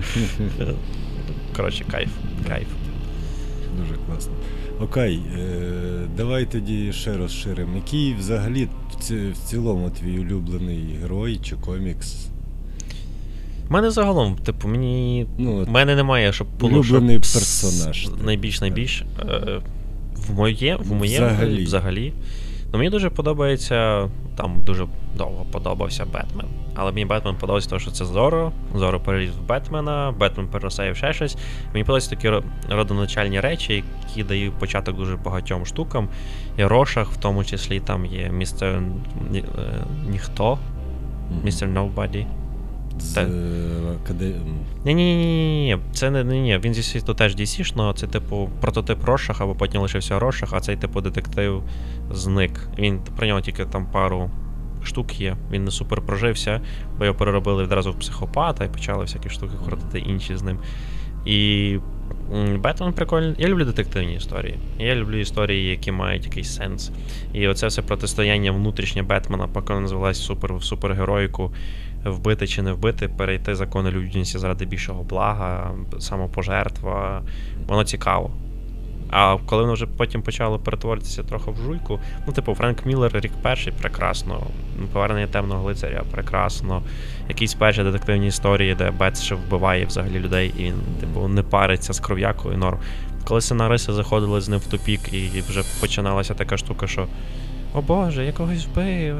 Коротше, 1.55 1.85
кайф, 1.91 2.09
кайф. 2.47 2.67
Дуже 3.77 3.95
класно. 4.07 4.33
Окей, 4.81 5.21
е, 5.37 5.41
давай 6.17 6.45
тоді 6.45 6.93
ще 6.93 7.17
розширимо. 7.17 7.75
Який 7.75 8.13
взагалі 8.13 8.67
в 9.33 9.37
цілому 9.45 9.89
твій 9.89 10.19
улюблений 10.19 10.97
герой 11.01 11.37
чи 11.43 11.55
комікс? 11.55 12.27
У 13.69 13.73
мене 13.73 13.91
загалом, 13.91 14.35
типу, 14.35 14.67
мені. 14.67 15.25
Ну, 15.37 15.61
от, 15.61 15.69
мене 15.69 15.95
немає, 15.95 16.33
щоб 16.33 16.47
було 16.59 16.73
Улюблений 16.79 17.19
щоб 17.23 17.33
персонаж. 17.33 18.09
Найбільш 18.23 18.61
найбільш. 18.61 19.03
Е, 19.29 19.61
в 20.15 20.33
моє, 20.33 20.75
в 20.75 20.93
моєму 20.93 21.27
Взагалі. 21.27 21.63
взагалі. 21.63 22.13
Ну, 22.73 22.77
мені 22.79 22.89
дуже 22.89 23.09
подобається. 23.09 24.09
Там 24.35 24.61
дуже 24.65 24.85
довго 25.17 25.45
подобався 25.51 26.05
Бетмен. 26.05 26.45
Але 26.75 26.91
мені 26.91 27.05
Бетмен 27.05 27.35
подобається, 27.35 27.69
тому 27.69 27.79
що 27.79 27.91
це 27.91 28.05
Зоро. 28.05 28.51
Зоро 28.75 28.99
переліз 28.99 29.31
в 29.35 29.47
Бетмена, 29.47 30.13
Бетмен 30.19 30.47
переростає 30.47 30.91
в 30.91 30.97
ще 30.97 31.13
щось. 31.13 31.37
Мені 31.73 31.83
подобаються 31.83 32.09
такі 32.09 32.31
родоначальні 32.69 33.39
речі, 33.39 33.83
які 34.07 34.23
дають 34.23 34.53
початок 34.53 34.97
дуже 34.97 35.15
багатьом 35.15 35.65
штукам. 35.65 36.09
І 36.57 36.63
Рошах, 36.65 37.11
в 37.11 37.17
тому 37.17 37.43
числі, 37.43 37.79
там 37.79 38.05
є 38.05 38.29
містер 38.29 38.81
Ні- 39.31 39.39
е, 39.59 39.83
Ніхто, 40.09 40.57
містер 41.43 41.69
Nobody. 41.69 42.25
З 42.99 43.17
е, 43.17 43.27
акаде... 44.03 44.25
м, 44.25 44.59
Ні, 44.85 44.93
ні, 44.95 45.15
ні, 45.15 45.25
ні, 45.65 45.77
це 45.93 46.09
не 46.11 46.23
ні, 46.23 46.41
ні. 46.41 46.57
Він 46.57 46.73
зі 46.73 46.83
світу 46.83 47.13
теж 47.13 47.35
DC-шного, 47.35 47.93
це 47.93 48.07
типу 48.07 48.49
прототип 48.61 49.03
Рошах, 49.05 49.41
або 49.41 49.55
потім 49.55 49.81
лишився 49.81 50.19
Рошах, 50.19 50.49
а 50.53 50.59
цей 50.59 50.75
типу 50.75 51.01
детектив 51.01 51.63
зник. 52.11 52.69
Він 52.79 52.99
про 53.17 53.27
нього 53.27 53.41
тільки 53.41 53.65
там 53.65 53.85
пару 53.85 54.29
штук 54.83 55.19
є. 55.21 55.35
Він 55.51 55.63
не 55.65 55.71
супер 55.71 56.01
прожився, 56.01 56.61
бо 56.97 57.05
його 57.05 57.17
переробили 57.17 57.63
відразу 57.63 57.91
в 57.91 57.99
психопата 57.99 58.65
і 58.65 58.69
почали 58.69 59.01
всякі 59.03 59.29
штуки 59.29 59.53
крутити 59.65 59.99
інші 59.99 60.37
з 60.37 60.41
ним. 60.43 60.59
І 61.25 61.77
Бетмен 62.59 62.93
прикольний. 62.93 63.35
Я 63.37 63.47
люблю 63.47 63.65
детективні 63.65 64.15
історії. 64.15 64.55
Я 64.79 64.95
люблю 64.95 65.17
історії, 65.17 65.69
які 65.69 65.91
мають 65.91 66.25
якийсь 66.25 66.55
сенс. 66.55 66.91
І 67.33 67.47
оце 67.47 67.67
все 67.67 67.81
протистояння 67.81 68.51
внутрішнє 68.51 69.03
Бетмена, 69.03 69.47
поки 69.47 69.67
вона 69.73 69.81
називалась 69.81 70.25
супер, 70.25 70.53
супергероїку, 70.61 71.51
вбити 72.09 72.47
чи 72.47 72.61
не 72.61 72.73
вбити, 72.73 73.07
перейти 73.07 73.55
закони 73.55 73.91
людяності 73.91 74.37
заради 74.37 74.65
більшого 74.65 75.03
блага, 75.03 75.71
самопожертва. 75.99 77.21
Воно 77.67 77.83
цікаво. 77.83 78.31
А 79.09 79.37
коли 79.45 79.61
воно 79.61 79.73
вже 79.73 79.85
потім 79.85 80.21
почало 80.21 80.59
перетворитися 80.59 81.23
трохи 81.23 81.51
в 81.51 81.57
жуйку, 81.57 81.99
ну, 82.27 82.33
типу, 82.33 82.55
Френк 82.55 82.85
Міллер 82.85 83.19
рік 83.19 83.31
перший 83.41 83.73
прекрасно, 83.81 84.43
повернення 84.93 85.27
темного 85.27 85.63
лицаря 85.63 86.03
прекрасно. 86.11 86.81
Якісь 87.29 87.53
перші 87.53 87.83
детективні 87.83 88.27
історії, 88.27 88.75
де 88.75 88.91
Бетс 88.91 89.21
ще 89.21 89.35
вбиває 89.35 89.85
взагалі 89.85 90.19
людей, 90.19 90.53
і 90.57 90.73
типу, 90.99 91.27
не 91.27 91.43
париться 91.43 91.93
з 91.93 91.99
кров'якою 91.99 92.57
норм. 92.57 92.77
Коли 93.23 93.41
сценаристи 93.41 93.93
заходили 93.93 94.41
з 94.41 94.49
ним 94.49 94.59
в 94.59 94.67
тупік, 94.67 95.13
і 95.13 95.43
вже 95.49 95.63
починалася 95.81 96.33
така 96.33 96.57
штука, 96.57 96.87
що 96.87 97.07
о 97.75 97.81
Боже, 97.81 98.25
я 98.25 98.31
когось 98.31 98.65
вбив. 98.65 99.17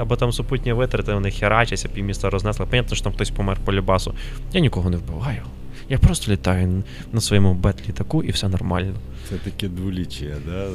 Або 0.00 0.16
там 0.16 0.32
супутні 0.32 0.72
витрати, 0.72 1.14
вони 1.14 1.30
херачаться, 1.30 1.88
півміста 1.88 2.30
рознесли. 2.30 2.66
Понятно, 2.66 2.96
що 2.96 3.04
там 3.04 3.12
хтось 3.12 3.30
помер 3.30 3.58
по 3.64 3.72
любасу. 3.72 4.14
Я 4.52 4.60
нікого 4.60 4.90
не 4.90 4.96
вбиваю. 4.96 5.42
Я 5.88 5.98
просто 5.98 6.32
літаю 6.32 6.82
на 7.12 7.20
своєму 7.20 7.54
бет-літаку 7.54 8.22
і 8.22 8.30
все 8.30 8.48
нормально. 8.48 8.94
Це 9.28 9.34
таке 9.36 9.68
дволіччя, 9.68 10.24
да? 10.46 10.66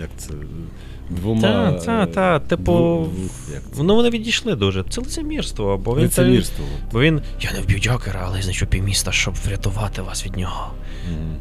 як 0.00 0.10
це. 0.16 0.30
Двома. 1.10 1.40
Та, 1.40 1.72
та, 1.72 2.06
та, 2.06 2.36
е, 2.36 2.40
типу, 2.40 2.72
дву-? 2.72 3.82
Ну 3.82 3.96
вони 3.96 4.10
відійшли 4.10 4.54
дуже. 4.54 4.84
Це 4.90 5.00
лицемірство, 5.00 5.78
бо 5.78 5.94
він 5.94 6.02
Лицемірство. 6.02 6.64
Бо 6.92 7.00
він. 7.00 7.20
Я 7.40 7.52
не 7.52 7.60
вб'ю 7.60 7.78
Джокера, 7.78 8.22
але 8.24 8.36
я 8.36 8.42
знайшов 8.42 8.68
півміста, 8.68 9.12
щоб 9.12 9.34
врятувати 9.34 10.02
вас 10.02 10.26
від 10.26 10.36
нього. 10.36 10.72
Мгм. 11.10 11.36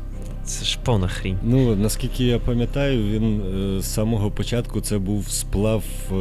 Це 0.49 0.65
ж 0.65 0.79
повна 0.83 1.07
хрінь. 1.07 1.37
Ну, 1.43 1.75
наскільки 1.75 2.23
я 2.23 2.39
пам'ятаю, 2.39 3.03
він 3.03 3.41
е, 3.41 3.81
з 3.81 3.93
самого 3.93 4.31
початку 4.31 4.81
це 4.81 4.97
був 4.97 5.29
сплав 5.29 5.83
е, 6.11 6.15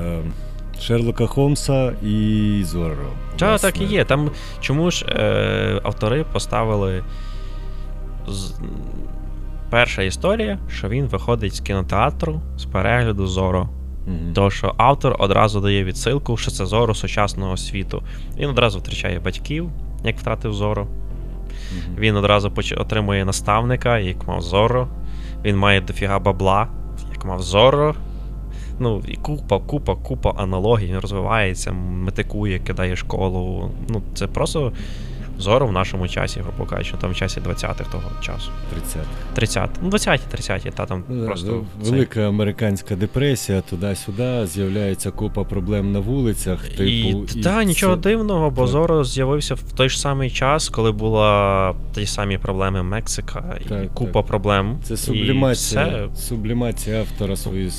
е, 0.00 0.22
Шерлока 0.80 1.26
Холмса 1.26 1.92
і 2.02 2.60
Зорро. 2.64 3.12
Та, 3.38 3.58
так 3.58 3.80
і 3.80 3.84
є. 3.84 4.04
Там 4.04 4.30
чому 4.60 4.90
ж 4.90 5.06
е, 5.08 5.80
автори 5.84 6.24
поставили. 6.32 7.04
З... 8.28 8.54
Перша 9.70 10.02
історія, 10.02 10.58
що 10.68 10.88
він 10.88 11.06
виходить 11.06 11.54
з 11.54 11.60
кінотеатру 11.60 12.40
з 12.56 12.64
перегляду 12.64 13.26
Зоро. 13.26 13.68
Мгм. 14.06 14.32
То, 14.34 14.50
що 14.50 14.74
автор 14.76 15.16
одразу 15.18 15.60
дає 15.60 15.84
відсилку, 15.84 16.36
що 16.36 16.50
це 16.50 16.66
Зоро 16.66 16.94
сучасного 16.94 17.56
світу. 17.56 18.02
Він 18.38 18.48
одразу 18.50 18.78
втрачає 18.78 19.20
батьків, 19.20 19.70
як 20.04 20.18
втратив 20.18 20.54
Зоро. 20.54 20.88
Мгм. 21.72 21.96
Він 21.98 22.16
одразу 22.16 22.52
отримує 22.76 23.24
наставника, 23.24 23.98
як 23.98 24.28
мав 24.28 24.42
Зоро. 24.42 24.88
Він 25.44 25.56
має 25.56 25.80
дофіга 25.80 26.18
бабла, 26.18 26.68
як 27.12 27.24
мав 27.24 27.42
Зоро. 27.42 27.94
Ну, 28.78 29.02
і 29.08 29.16
купа, 29.16 29.58
купа, 29.58 29.94
купа 29.94 30.30
аналогій. 30.30 30.86
Він 30.86 30.98
розвивається, 30.98 31.72
метикує, 31.72 32.58
кидає 32.58 32.96
школу. 32.96 33.70
Ну, 33.88 34.02
це 34.14 34.26
просто 34.26 34.72
Зоро 35.38 35.66
в 35.66 35.72
нашому 35.72 36.08
часі, 36.08 36.40
грубо 36.40 36.64
кажучи, 36.70 36.94
там 37.00 37.10
в 37.10 37.14
часі 37.16 37.40
20-х 37.40 37.90
того 37.92 38.02
часу. 38.20 38.50
30. 38.74 38.96
30 39.34 39.70
ну 39.82 39.88
20-ті, 39.90 40.36
30-ті, 40.36 40.70
та 40.70 40.86
там 40.86 41.04
Ну, 41.08 41.26
просто. 41.26 41.46
ну, 41.52 41.64
цей- 41.82 41.92
велика 41.92 42.28
американська 42.28 42.96
депресія, 42.96 43.60
туди-сюди, 43.60 44.46
з'являється 44.46 45.10
купа 45.10 45.44
проблем 45.44 45.92
на 45.92 45.98
вулицях. 46.00 46.68
Типу, 46.68 46.82
і, 46.82 47.42
та, 47.42 47.64
нічого 47.64 47.94
це- 47.96 48.00
дивного, 48.02 48.50
бо 48.50 48.62
так. 48.62 48.70
Зоро 48.70 49.04
з'явився 49.04 49.54
в 49.54 49.62
той 49.62 49.88
ж 49.88 50.00
самий 50.00 50.30
час, 50.30 50.68
коли 50.68 50.92
була 50.92 51.74
ті 51.94 52.06
самі 52.06 52.38
проблеми 52.38 52.82
Мексика, 52.82 53.58
і 53.60 53.68
Так, 53.68 53.94
купа 53.94 54.12
так. 54.20 54.26
проблем. 54.26 54.78
Це 54.82 54.94
І 54.94 54.96
сублімація, 54.96 56.08
все. 56.14 56.22
сублімація 56.22 57.00
автора 57.00 57.36
свої, 57.36 57.70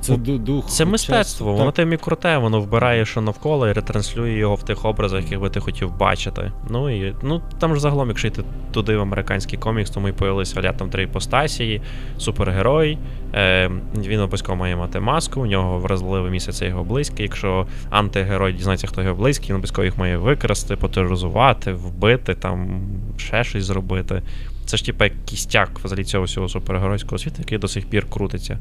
це 0.00 0.16
дух. 0.16 0.68
Це 0.68 0.84
мистецтво, 0.84 1.46
часу, 1.46 1.58
воно 1.58 1.72
тим 1.72 1.92
і 1.92 1.96
круте, 1.96 2.38
воно 2.38 2.60
вбирає, 2.60 3.04
що 3.06 3.20
навколо, 3.20 3.68
і 3.68 3.72
ретранслює 3.72 4.32
його 4.32 4.54
в 4.54 4.62
тих 4.62 4.84
образах, 4.84 5.22
яких 5.22 5.40
би 5.40 5.50
ти 5.50 5.60
хотів 5.60 5.96
бачити. 5.98 6.52
Ну 6.70 6.89
і 6.90 7.14
ну 7.22 7.42
там 7.58 7.74
ж 7.74 7.80
загалом, 7.80 8.08
якщо 8.08 8.28
йти 8.28 8.42
туди 8.72 8.96
в 8.96 9.00
американський 9.00 9.58
комікс, 9.58 9.90
тому 9.90 10.08
і 10.08 10.12
появилися 10.12 10.62
ля 10.62 10.72
там 10.72 10.90
три 10.90 11.02
іпостасії, 11.02 11.82
супергерой. 12.18 12.98
Е, 13.34 13.70
він 13.96 14.20
обов'язково 14.20 14.56
має 14.56 14.76
мати 14.76 15.00
маску, 15.00 15.40
у 15.40 15.46
нього 15.46 15.78
вразливе 15.78 16.30
місце 16.30 16.52
це 16.52 16.66
його 16.66 16.84
близький. 16.84 17.22
Якщо 17.22 17.66
антигерой 17.90 18.52
дізнається, 18.52 18.86
хто 18.86 19.02
його 19.02 19.14
близький, 19.14 19.48
він 19.48 19.54
обов'язково 19.54 19.84
їх 19.84 19.98
має 19.98 20.16
викрасти, 20.16 20.76
потероризувати, 20.76 21.72
вбити, 21.72 22.34
там 22.34 22.82
ще 23.16 23.44
щось 23.44 23.64
зробити. 23.64 24.22
Це 24.70 24.76
ж 24.76 24.84
типа 24.84 25.04
як 25.04 25.12
кістяк 25.24 25.78
взагалі 25.84 26.04
цього 26.04 26.24
всього 26.24 26.48
супергеройського 26.48 27.18
світу, 27.18 27.36
який 27.38 27.58
до 27.58 27.68
сих 27.68 27.86
пір 27.86 28.06
крутиться. 28.10 28.58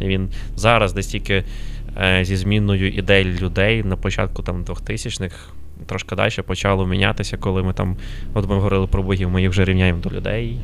І 0.00 0.04
він 0.04 0.28
зараз 0.56 0.92
десь 0.92 1.06
тільки 1.06 1.44
е, 2.02 2.24
зі 2.24 2.36
зміною 2.36 2.88
ідей 2.88 3.24
людей 3.24 3.82
на 3.82 3.96
початку 3.96 4.42
там 4.42 4.64
2000-х 4.64 5.36
трошки 5.90 6.16
далі 6.16 6.32
почало 6.46 6.86
мінятися, 6.86 7.36
коли 7.36 7.62
ми 7.62 7.72
там, 7.72 7.96
от 8.34 8.48
ми 8.48 8.54
говорили 8.54 8.86
про 8.86 9.02
богів, 9.02 9.30
ми 9.30 9.42
їх 9.42 9.50
вже 9.50 9.64
рівняємо 9.64 10.00
до 10.00 10.10
людей. 10.10 10.58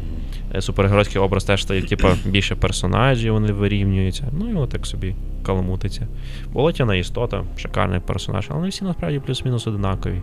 Е, 0.55 0.61
Супергеройський 0.63 1.21
образ 1.21 1.45
теж 1.45 1.63
стає, 1.63 1.83
типу, 1.83 2.09
більше 2.25 2.55
персонажів, 2.55 3.33
вони 3.33 3.53
вирівнюються. 3.53 4.25
Ну 4.39 4.51
і 4.51 4.55
от 4.55 4.71
так 4.71 4.87
собі 4.87 5.15
каламутиться. 5.47 6.07
Болотяна 6.53 6.95
істота, 6.95 7.45
шикарний 7.57 8.01
персонаж, 8.01 8.47
але 8.49 8.59
вони 8.59 8.69
всі 8.69 8.85
насправді 8.85 9.19
плюс-мінус 9.19 9.67
одинакові. 9.67 10.23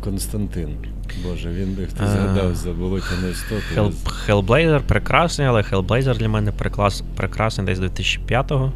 Константин. 0.00 0.68
Боже, 1.24 1.50
він 1.50 1.74
би 1.74 1.86
хто 1.86 2.06
згадав 2.06 2.54
за 2.54 2.72
болотяну 2.72 3.28
істоту. 3.28 3.62
Хел, 3.74 3.92
Hellblazer 4.28 4.80
прекрасний, 4.80 5.46
але 5.46 5.62
Hellblazer 5.62 6.18
для 6.18 6.28
мене 6.28 6.52
прекрасний 7.16 7.66
десь 7.66 7.78
2005-го. 7.78 8.72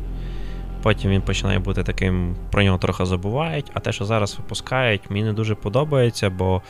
Потім 0.83 1.11
він 1.11 1.23
починає 1.23 1.59
бути 1.59 1.83
таким, 1.83 2.37
про 2.51 2.63
нього 2.63 2.79
трохи 2.79 3.05
забувають, 3.05 3.71
а 3.75 3.81
те, 3.81 3.93
що 3.93 4.05
зараз 4.05 4.37
випускають, 4.39 5.11
мені 5.11 5.25
не 5.25 5.33
дуже 5.33 5.55
подобається, 5.55 6.31
бо 6.31 6.63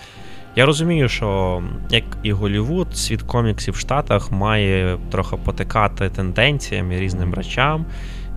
я 0.56 0.66
розумію, 0.66 1.08
що 1.08 1.62
як 1.90 2.04
і 2.22 2.32
Голлівуд, 2.32 2.96
світ 2.96 3.22
коміксів 3.22 3.74
в 3.74 3.76
Штатах 3.76 4.30
має 4.30 4.98
трохи 5.10 5.36
потикати 5.36 6.08
тенденціями 6.08 7.00
різним 7.00 7.34
речам. 7.34 7.86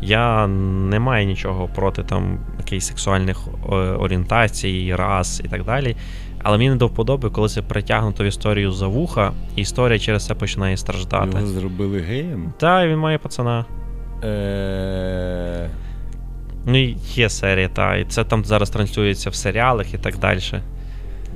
Я 0.01 0.47
не 0.47 0.99
маю 0.99 1.25
нічого 1.25 1.69
проти 1.75 2.03
там 2.03 2.39
якихось 2.57 2.87
сексуальних 2.87 3.47
орієнтацій, 3.99 4.95
рас 4.95 5.41
і 5.45 5.47
так 5.47 5.63
далі. 5.63 5.95
Але 6.43 6.57
мені 6.57 6.69
не 6.69 6.75
до 6.75 6.87
вподоби, 6.87 7.29
коли 7.29 7.49
це 7.49 7.61
притягнуто 7.61 8.23
в 8.23 8.27
історію 8.27 8.71
за 8.71 8.87
вуха, 8.87 9.31
і 9.55 9.61
історія 9.61 9.99
через 9.99 10.25
це 10.25 10.33
починає 10.33 10.77
страждати. 10.77 11.37
Його 11.37 11.47
зробили 11.47 11.99
геєм. 11.99 12.53
Та, 12.57 12.87
він 12.87 12.97
має 12.97 13.17
пацана. 13.17 13.65
Е, 14.23 15.69
Ну, 16.65 16.77
і 16.83 16.97
є 17.13 17.29
серія, 17.29 17.69
та, 17.69 17.95
і 17.95 18.05
це 18.05 18.23
там 18.23 18.45
зараз 18.45 18.69
транслюється 18.69 19.29
в 19.29 19.35
серіалах 19.35 19.93
і 19.93 19.97
так 19.97 20.17
далі. 20.17 20.39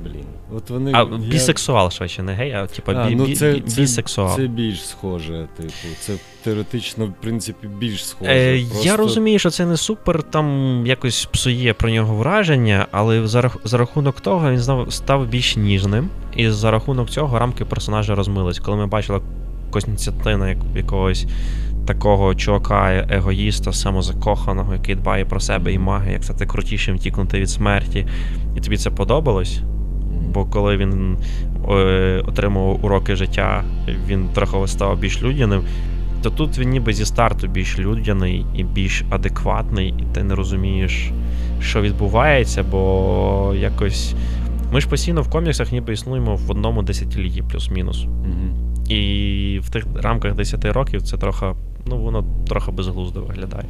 Блін. 0.04 0.24
От 0.56 0.70
вони, 0.70 0.90
А 0.94 0.98
я- 0.98 1.04
бісексуал 1.04 1.90
швидше, 1.90 2.22
не 2.22 2.32
гей, 2.32 2.52
а 2.52 2.66
типа 2.66 2.92
А, 2.92 3.08
бі, 3.08 3.14
ну 3.16 3.34
це, 3.34 3.52
бі- 3.52 3.60
це, 3.60 3.80
бісексуал. 3.80 4.36
це 4.36 4.46
більш 4.46 4.86
схоже, 4.88 5.46
типу. 5.56 5.72
Це 6.00 6.12
теоретично, 6.44 7.06
в 7.06 7.12
принципі, 7.20 7.68
більш 7.78 8.06
схоже. 8.06 8.30
Е, 8.30 8.60
Просто- 8.70 8.88
Я 8.88 8.96
розумію, 8.96 9.38
що 9.38 9.50
це 9.50 9.66
не 9.66 9.76
супер 9.76 10.22
там 10.22 10.82
якось 10.86 11.24
псує 11.26 11.74
про 11.74 11.90
нього 11.90 12.14
враження, 12.14 12.86
але 12.90 13.26
за, 13.26 13.50
за 13.64 13.78
рахунок 13.78 14.20
того 14.20 14.50
він 14.50 14.58
знав, 14.58 14.92
став 14.92 15.26
більш 15.26 15.56
ніжним, 15.56 16.08
і 16.36 16.50
за 16.50 16.70
рахунок 16.70 17.10
цього 17.10 17.38
рамки 17.38 17.64
персонажа 17.64 18.14
розмились. 18.14 18.58
Коли 18.58 18.76
ми 18.76 18.86
бачили 18.86 19.20
Костянтина 19.70 20.48
як 20.48 20.58
якогось 20.76 21.26
такого 21.86 22.34
чувака, 22.34 22.92
е- 22.92 23.06
егоїста, 23.10 23.72
самозакоханого, 23.72 24.74
який 24.74 24.94
дбає 24.94 25.24
про 25.24 25.40
себе 25.40 25.72
і 25.72 25.78
має, 25.78 26.12
як 26.12 26.24
стати 26.24 26.46
крутішим, 26.46 26.96
втікнути 26.96 27.40
від 27.40 27.50
смерті, 27.50 28.06
і 28.56 28.60
тобі 28.60 28.76
це 28.76 28.90
подобалось. 28.90 29.60
Бо 30.34 30.44
коли 30.44 30.76
він 30.76 31.18
е, 31.70 32.22
отримав 32.26 32.84
уроки 32.84 33.16
життя, 33.16 33.64
він 34.06 34.28
трохи 34.28 34.66
став 34.66 34.98
більш 34.98 35.22
людяним. 35.22 35.62
То 36.22 36.30
тут 36.30 36.58
він 36.58 36.70
ніби 36.70 36.92
зі 36.92 37.04
старту 37.04 37.46
більш 37.46 37.78
людяний 37.78 38.46
і 38.54 38.64
більш 38.64 39.04
адекватний, 39.10 39.94
і 39.98 40.14
ти 40.14 40.22
не 40.22 40.34
розумієш, 40.34 41.10
що 41.60 41.80
відбувається, 41.80 42.62
бо 42.62 43.54
якось. 43.56 44.14
Ми 44.76 44.80
ж 44.80 44.88
постійно 44.88 45.22
в 45.22 45.30
коміксах 45.30 45.72
ніби 45.72 45.92
існуємо 45.92 46.36
в 46.36 46.50
одному 46.50 46.82
десятилітті, 46.82 47.42
плюс-мінус. 47.42 48.04
Мгм. 48.04 48.74
І 48.88 49.60
в 49.62 49.70
тих 49.70 49.86
рамках 50.02 50.34
10 50.34 50.64
років 50.64 51.02
це 51.02 51.16
трохи, 51.16 51.46
ну, 51.86 51.98
воно 51.98 52.24
трохи 52.48 52.70
безглуздо 52.70 53.20
виглядає. 53.20 53.64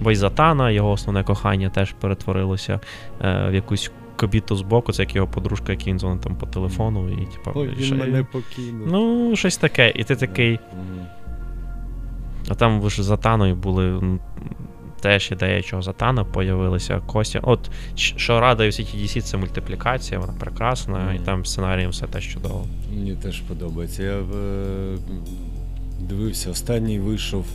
Бо 0.00 0.10
і 0.10 0.14
Затана, 0.14 0.70
його 0.70 0.90
основне 0.90 1.24
кохання, 1.24 1.68
теж 1.68 1.92
перетворилося 2.00 2.80
е, 3.20 3.48
в 3.50 3.54
якусь 3.54 3.90
кобіту 4.16 4.56
з 4.56 4.62
боку, 4.62 4.92
це 4.92 5.02
як 5.02 5.14
його 5.14 5.28
подружка, 5.28 5.72
як 5.72 5.86
він 5.86 5.98
дзвонить 5.98 6.20
там 6.22 6.36
по 6.36 6.46
телефону, 6.46 7.08
і 7.08 7.26
типу. 7.26 7.50
Ой, 7.54 7.70
ще- 7.80 7.94
мене 7.94 8.24
покинув. 8.24 8.88
Ну, 8.90 9.36
щось 9.36 9.56
таке. 9.56 9.92
І 9.94 10.04
ти 10.04 10.16
такий. 10.16 10.52
Мгм. 10.52 11.06
А 12.48 12.54
там 12.54 12.80
вже 12.80 13.02
за 13.02 13.16
Таною 13.16 13.56
були 13.56 14.18
теж 15.04 15.32
ідея, 15.32 15.62
чого 15.62 15.82
Затана 15.82 16.24
появилася. 16.24 17.00
Костя. 17.06 17.40
От 17.42 17.70
що 17.94 18.40
радує 18.40 18.68
всі 18.68 18.84
ті 18.84 18.98
DC, 18.98 19.22
це 19.22 19.36
мультиплікація, 19.36 20.20
вона 20.20 20.32
прекрасна, 20.32 21.14
і 21.14 21.18
там 21.18 21.44
сценарієм 21.44 21.90
все 21.90 22.06
теж 22.06 22.32
чудово. 22.32 22.66
Мені 22.90 23.12
теж 23.14 23.40
подобається. 23.40 24.02
Я 24.02 24.12
е, 24.12 24.98
дивився, 26.00 26.50
останній 26.50 26.98
вийшов 26.98 27.46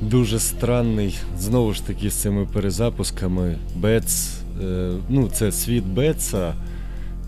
дуже 0.00 0.38
странний. 0.38 1.18
Знову 1.38 1.72
ж 1.72 1.86
таки, 1.86 2.10
з 2.10 2.14
цими 2.14 2.46
перезапусками. 2.46 3.58
Бец. 3.74 4.40
Е, 4.62 4.92
ну, 5.08 5.28
це 5.28 5.52
світ 5.52 5.84
Бетса. 5.84 6.54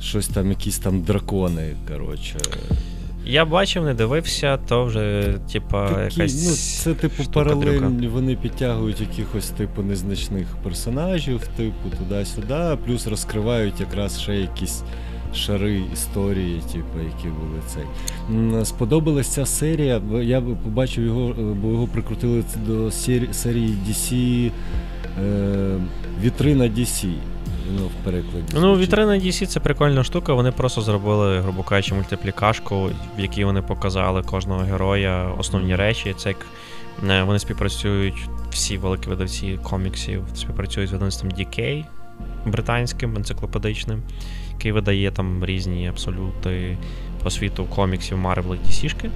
Щось 0.01 0.29
там, 0.29 0.49
якісь 0.49 0.79
там 0.79 1.03
дракони, 1.03 1.77
коротше. 1.88 2.37
Я 3.29 3.45
бачив, 3.45 3.85
не 3.85 3.95
дивився, 3.95 4.57
то 4.57 4.85
вже, 4.85 5.35
типа, 5.53 5.88
Такі, 5.88 6.21
якась. 6.21 6.47
ну, 6.49 6.55
це 6.85 7.01
типу 7.01 7.23
штука-дрюка. 7.23 7.91
вони 8.12 8.37
підтягують 8.37 9.01
якихось 9.01 9.49
типу 9.51 9.83
незначних 9.83 10.47
персонажів, 10.64 11.41
типу 11.57 11.97
туди-сюди, 11.99 12.79
плюс 12.87 13.07
розкривають 13.07 13.81
якраз 13.81 14.21
ще 14.21 14.37
якісь 14.37 14.83
шари 15.35 15.83
історії, 15.93 16.61
типу, 16.73 16.99
які 16.99 17.29
були 17.29 17.61
цей. 17.67 17.83
М, 18.31 18.64
Сподобалась 18.64 19.29
ця 19.29 19.47
серія. 19.47 20.03
Я 20.23 20.41
побачив 20.41 21.05
його, 21.05 21.31
е, 21.31 21.43
бо 21.43 21.69
його 21.71 21.87
прикрутили 21.87 22.45
до 22.67 22.91
сері- 22.91 23.33
серії 23.33 23.75
DC 23.88 24.51
е, 25.25 25.77
Вітрина 26.23 26.64
DC. 26.64 27.09
Ну, 27.77 27.87
в 27.87 28.05
перекладі. 28.05 28.45
Ну, 28.55 28.77
вітрина 28.77 29.13
DC 29.13 29.47
це 29.47 29.61
прикольна 29.61 30.05
штука. 30.05 30.35
Вони 30.35 30.53
просто 30.53 30.81
зробили, 30.81 31.41
грубо 31.41 31.63
кажучи, 31.63 31.95
мультиплікашку, 31.95 32.91
в 33.17 33.21
якій 33.21 33.45
вони 33.45 33.63
показали 33.63 34.23
кожного 34.23 34.61
героя 34.61 35.33
основні 35.39 35.77
речі. 35.77 36.15
Це 36.19 36.29
як 36.29 36.47
е, 37.11 37.23
вони 37.23 37.39
співпрацюють, 37.39 38.29
всі 38.51 38.79
великі 38.79 39.09
видавці 39.09 39.59
коміксів 39.63 40.25
співпрацюють 40.35 40.91
з 40.91 40.93
видавництвом 40.93 41.33
DK 41.33 41.85
британським, 42.47 43.17
енциклопедичним, 43.17 44.03
який 44.53 44.73
видає 44.73 45.11
там 45.11 45.45
різні 45.45 45.89
абсолюти 45.89 46.79
по 47.23 47.31
світу 47.31 47.65
коміксів 47.65 48.19
Marvel 48.19 48.55
і 48.55 48.69
DC-шки. 48.69 49.11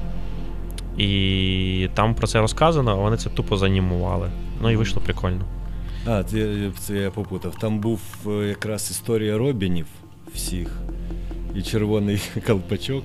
І 0.99 1.89
там 1.95 2.15
про 2.15 2.27
це 2.27 2.41
розказано, 2.41 2.91
а 2.91 2.95
вони 2.95 3.17
це 3.17 3.31
тупо 3.31 3.57
занімували. 3.57 4.31
Ну 4.63 4.71
і 4.71 4.77
вийшло 4.77 5.03
прикольно. 5.05 5.45
А, 6.07 6.25
це, 6.25 6.71
це 6.79 6.95
я 6.95 7.11
попутав. 7.11 7.59
Там 7.59 7.79
був 7.79 8.01
е, 8.27 8.31
якраз 8.31 8.91
історія 8.91 9.39
Робінів 9.39 9.87
всіх. 10.35 10.69
І 11.55 11.63
червоний 11.63 12.21
колпачок, 12.47 13.05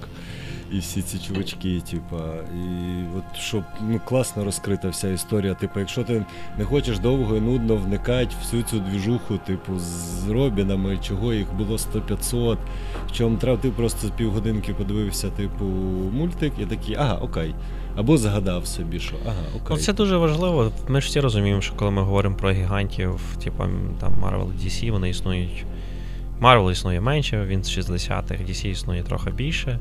і 0.72 0.80
всі 0.80 1.02
ці 1.02 1.20
чувачки, 1.20 1.82
типа. 1.92 2.18
І 2.56 3.04
от 3.18 3.40
щоб 3.40 3.64
ну, 3.82 4.02
класно 4.06 4.46
розкрита 4.46 4.90
вся 4.90 5.10
історія. 5.10 5.54
Типу, 5.54 5.80
якщо 5.80 6.04
ти 6.04 6.26
не 6.58 6.66
хочеш 6.66 7.00
довго 7.00 7.36
і 7.36 7.42
нудно 7.42 7.76
вникати 7.76 8.36
всю 8.42 8.64
цю 8.64 8.80
двіжуху, 8.80 9.38
типу, 9.38 9.80
з 9.80 10.30
Робінами, 10.30 10.98
чого 11.02 11.34
їх 11.34 11.54
було 11.54 11.78
100-500, 11.78 12.58
в 13.08 13.12
чому 13.12 13.38
треба, 13.38 13.62
ти 13.62 13.70
просто 13.70 14.08
з 14.08 14.12
півгодинки 14.12 14.74
подивився, 14.74 15.30
типу, 15.30 15.66
мультик, 16.14 16.54
і 16.60 16.66
такий, 16.66 16.96
ага, 16.96 17.16
окей. 17.16 17.56
Або 17.96 18.18
згадав 18.18 18.68
собі, 18.68 19.00
що 19.00 19.16
ага, 19.26 19.44
окей. 19.56 19.68
Ну, 19.70 19.78
це 19.78 19.94
дуже 19.94 20.18
важливо. 20.18 20.72
Ми 20.88 21.02
ж 21.02 21.08
всі 21.08 21.20
розуміємо, 21.20 21.62
що 21.62 21.76
коли 21.76 21.92
ми 21.92 22.02
говоримо 22.02 22.36
про 22.36 22.52
гігантів, 22.52 23.22
типу 23.44 23.64
там 24.00 24.14
Marvel 24.24 24.66
DC, 24.66 24.92
вони 24.92 25.10
існують. 25.10 25.66
Marvel 26.42 26.72
існує 26.72 27.02
менше, 27.02 27.46
він 27.46 27.64
з 27.64 27.78
60-х, 27.78 28.44
DC 28.50 28.68
існує 28.68 29.04
трохи 29.04 29.32
більше. 29.32 29.80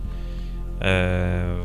Е, 0.83 1.57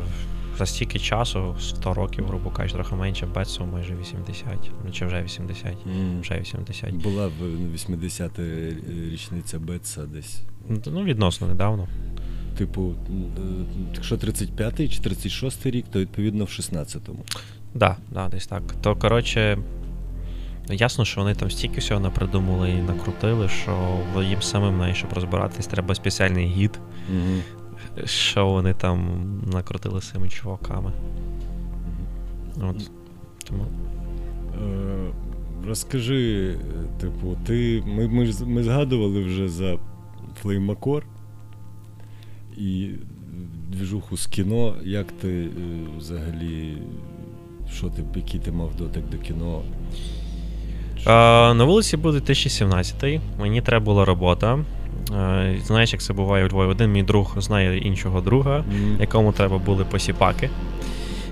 за 0.58 0.66
стільки 0.66 0.98
часу, 0.98 1.54
100 1.60 1.94
років, 1.94 2.26
грубо 2.26 2.50
кажучи, 2.50 2.74
трохи 2.74 2.94
менше, 2.94 3.26
Бетсу 3.26 3.66
майже 3.66 3.94
80. 3.94 4.46
Ну 4.84 4.92
чи 4.92 5.06
вже 5.06 5.22
80. 5.22 5.66
М. 5.86 6.20
Вже 6.20 6.40
80. 6.40 6.94
Була 6.94 7.30
80-та 7.74 8.42
річниця 9.10 9.58
Бетса 9.58 10.06
десь. 10.06 10.42
Ну, 10.86 11.04
відносно 11.04 11.46
недавно. 11.46 11.88
Типу, 12.58 12.94
е, 13.08 13.92
якщо 13.94 14.16
35-й 14.16 14.88
чи 14.88 15.00
36-й 15.00 15.70
рік, 15.70 15.84
то 15.92 16.00
відповідно 16.00 16.44
в 16.44 16.48
16-му. 16.48 17.24
Да, 17.74 17.96
да, 18.10 18.28
десь 18.28 18.46
так. 18.46 18.62
То, 18.82 18.96
коротше, 18.96 19.58
ясно, 20.70 21.04
що 21.04 21.20
вони 21.20 21.34
там 21.34 21.50
стільки 21.50 21.80
всього 21.80 22.00
напридумали 22.00 22.70
і 22.70 22.82
накрутили, 22.82 23.48
що 23.48 23.98
їм 24.22 24.42
самим 24.42 24.78
навіть, 24.78 25.04
розбиратись, 25.14 25.66
треба 25.66 25.94
спеціальний 25.94 26.46
гід. 26.46 26.80
Угу. 27.10 27.61
Що 28.04 28.46
вони 28.46 28.74
там 28.74 29.22
накрутили 29.52 30.00
з 30.00 30.10
цими 30.10 30.28
чуваками. 30.28 30.92
От. 32.62 32.90
Тому. 33.44 33.64
Е, 34.62 35.10
розкажи, 35.66 36.50
е, 36.50 37.00
типу, 37.00 37.36
ти. 37.46 37.82
Ми, 37.86 38.08
ми, 38.08 38.32
ми 38.46 38.62
згадували 38.62 39.24
вже 39.24 39.48
за 39.48 39.78
Флеймакор 40.42 41.06
і 42.56 42.90
двіжуху 43.68 44.16
з 44.16 44.26
кіно. 44.26 44.74
Як 44.82 45.12
ти 45.12 45.28
е, 45.28 45.48
взагалі. 45.98 46.78
Що 47.72 47.88
ти, 47.88 48.04
який 48.16 48.40
ти 48.40 48.52
мав 48.52 48.74
дотик 48.74 49.08
до 49.08 49.18
кіно? 49.18 49.62
А, 51.04 51.54
на 51.56 51.64
вулиці 51.64 51.96
був 51.96 52.12
2017 52.12 53.20
мені 53.40 53.60
треба 53.60 53.84
була 53.84 54.04
робота. 54.04 54.64
Е, 55.10 55.56
знаєш, 55.64 55.92
як 55.92 56.02
це 56.02 56.12
буває 56.12 56.44
у 56.44 56.48
Львові? 56.48 56.70
Один 56.70 56.92
мій 56.92 57.02
друг 57.02 57.34
знає 57.36 57.78
іншого 57.78 58.20
друга, 58.20 58.58
М, 58.58 58.96
якому 59.00 59.32
треба 59.32 59.58
були 59.58 59.84
посіпаки. 59.84 60.50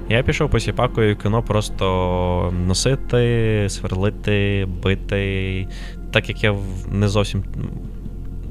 Я 0.08 0.22
пішов 0.22 0.50
посіпакою 0.50 1.14
в 1.14 1.18
кіно 1.18 1.42
просто 1.42 2.52
носити, 2.66 3.66
сверлити, 3.68 4.68
бити. 4.82 5.68
Так 6.10 6.28
як 6.28 6.44
я 6.44 6.54
не 6.90 7.08
зовсім 7.08 7.44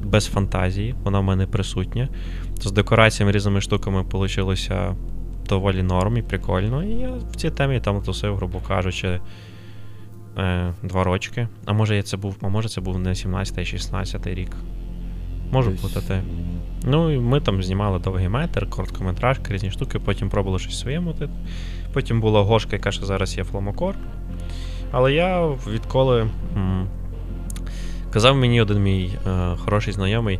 без 0.03 0.25
фантазії, 0.25 0.95
вона 1.03 1.19
в 1.19 1.23
мене 1.23 1.47
присутня. 1.47 2.09
То 2.63 2.69
з 2.69 2.71
декораціями 2.71 3.31
різними 3.31 3.61
штуками 3.61 4.05
вийшло 4.11 4.95
доволі 5.49 5.83
норм 5.83 6.17
і 6.17 6.21
прикольно. 6.21 6.83
І 6.83 6.89
я 6.89 7.09
в 7.31 7.35
цій 7.35 7.49
темі 7.49 7.79
там 7.79 8.01
тусив, 8.01 8.35
грубо 8.35 8.59
кажучи, 8.67 9.19
е, 10.37 10.73
два 10.83 11.03
рочки. 11.03 11.47
А 11.65 11.73
може 11.73 11.95
я 11.95 12.03
це 12.03 12.17
був, 12.17 12.35
а 12.41 12.47
може 12.47 12.69
це 12.69 12.81
був 12.81 12.99
не 12.99 13.15
17 13.15 13.57
а 13.57 13.65
16 13.65 14.27
рік. 14.27 14.51
Можу 15.51 15.71
десь, 15.71 15.79
плутати. 15.79 16.21
Ну, 16.83 17.11
і 17.11 17.19
ми 17.19 17.39
там 17.39 17.63
знімали 17.63 17.99
довгий 17.99 18.29
метр, 18.29 18.69
короткометражки, 18.69 19.53
різні 19.53 19.71
штуки, 19.71 19.99
потім 19.99 20.29
пробували 20.29 20.59
щось 20.59 20.79
своє 20.79 20.99
мотити. 20.99 21.33
Потім 21.93 22.21
була 22.21 22.41
Гошка, 22.41 22.75
яка 22.75 22.91
ще 22.91 23.05
зараз 23.05 23.37
є 23.37 23.43
фламокор. 23.43 23.95
Але 24.91 25.13
я 25.13 25.47
відколи 25.47 26.27
м, 26.55 26.87
казав 28.11 28.35
мені 28.35 28.61
один 28.61 28.83
мій 28.83 29.09
е, 29.27 29.55
хороший 29.57 29.93
знайомий. 29.93 30.39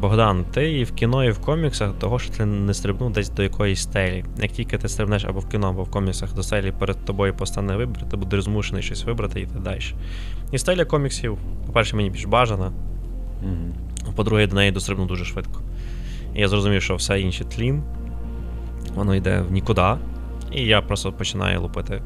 Богдан, 0.00 0.44
ти 0.44 0.72
і 0.72 0.84
в 0.84 0.92
кіно, 0.92 1.24
і 1.24 1.30
в 1.30 1.38
коміксах, 1.38 1.92
того, 1.98 2.18
що 2.18 2.32
ти 2.32 2.44
не 2.44 2.74
стрибнув 2.74 3.12
десь 3.12 3.28
до 3.30 3.42
якоїсь 3.42 3.80
стелі. 3.82 4.24
Як 4.42 4.50
тільки 4.50 4.78
ти 4.78 4.88
стрибнеш 4.88 5.24
або 5.24 5.40
в 5.40 5.48
кіно, 5.48 5.68
або 5.68 5.82
в 5.82 5.90
коміксах 5.90 6.34
до 6.34 6.42
стелі 6.42 6.72
перед 6.78 7.04
тобою 7.04 7.34
постане 7.34 7.76
вибір, 7.76 8.08
ти 8.10 8.16
будеш 8.16 8.44
змушений 8.44 8.82
щось 8.82 9.04
вибрати 9.04 9.40
і 9.40 9.42
йти 9.42 9.58
далі. 9.58 9.80
І 10.52 10.58
стеля 10.58 10.84
коміксів, 10.84 11.38
по-перше, 11.66 11.96
мені 11.96 12.10
більш 12.10 12.24
бажана, 12.24 12.72
мгм. 13.42 13.72
По-друге, 14.16 14.46
до 14.46 14.56
неї 14.56 14.70
дострибну 14.72 15.06
дуже 15.06 15.24
швидко. 15.24 15.60
І 16.34 16.40
я 16.40 16.48
зрозумів, 16.48 16.82
що 16.82 16.96
все 16.96 17.20
інше 17.20 17.44
тлін, 17.44 17.82
воно 18.94 19.14
йде 19.14 19.40
в 19.40 19.52
нікуди, 19.52 19.94
і 20.52 20.62
я 20.62 20.82
просто 20.82 21.12
починаю 21.12 21.60
лупити 21.62 22.02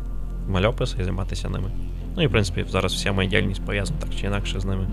мальописи 0.49 0.97
і 1.01 1.05
займатися 1.05 1.49
ними. 1.49 1.71
Ну 2.17 2.23
і 2.23 2.27
в 2.27 2.31
принципі 2.31 2.65
зараз 2.69 2.95
вся 2.95 3.13
моя 3.13 3.29
діяльність 3.29 3.63
пов'язана 3.65 4.01
так 4.01 4.11
чи 4.21 4.27
інакше 4.27 4.61
з 4.61 4.65
ними. 4.65 4.87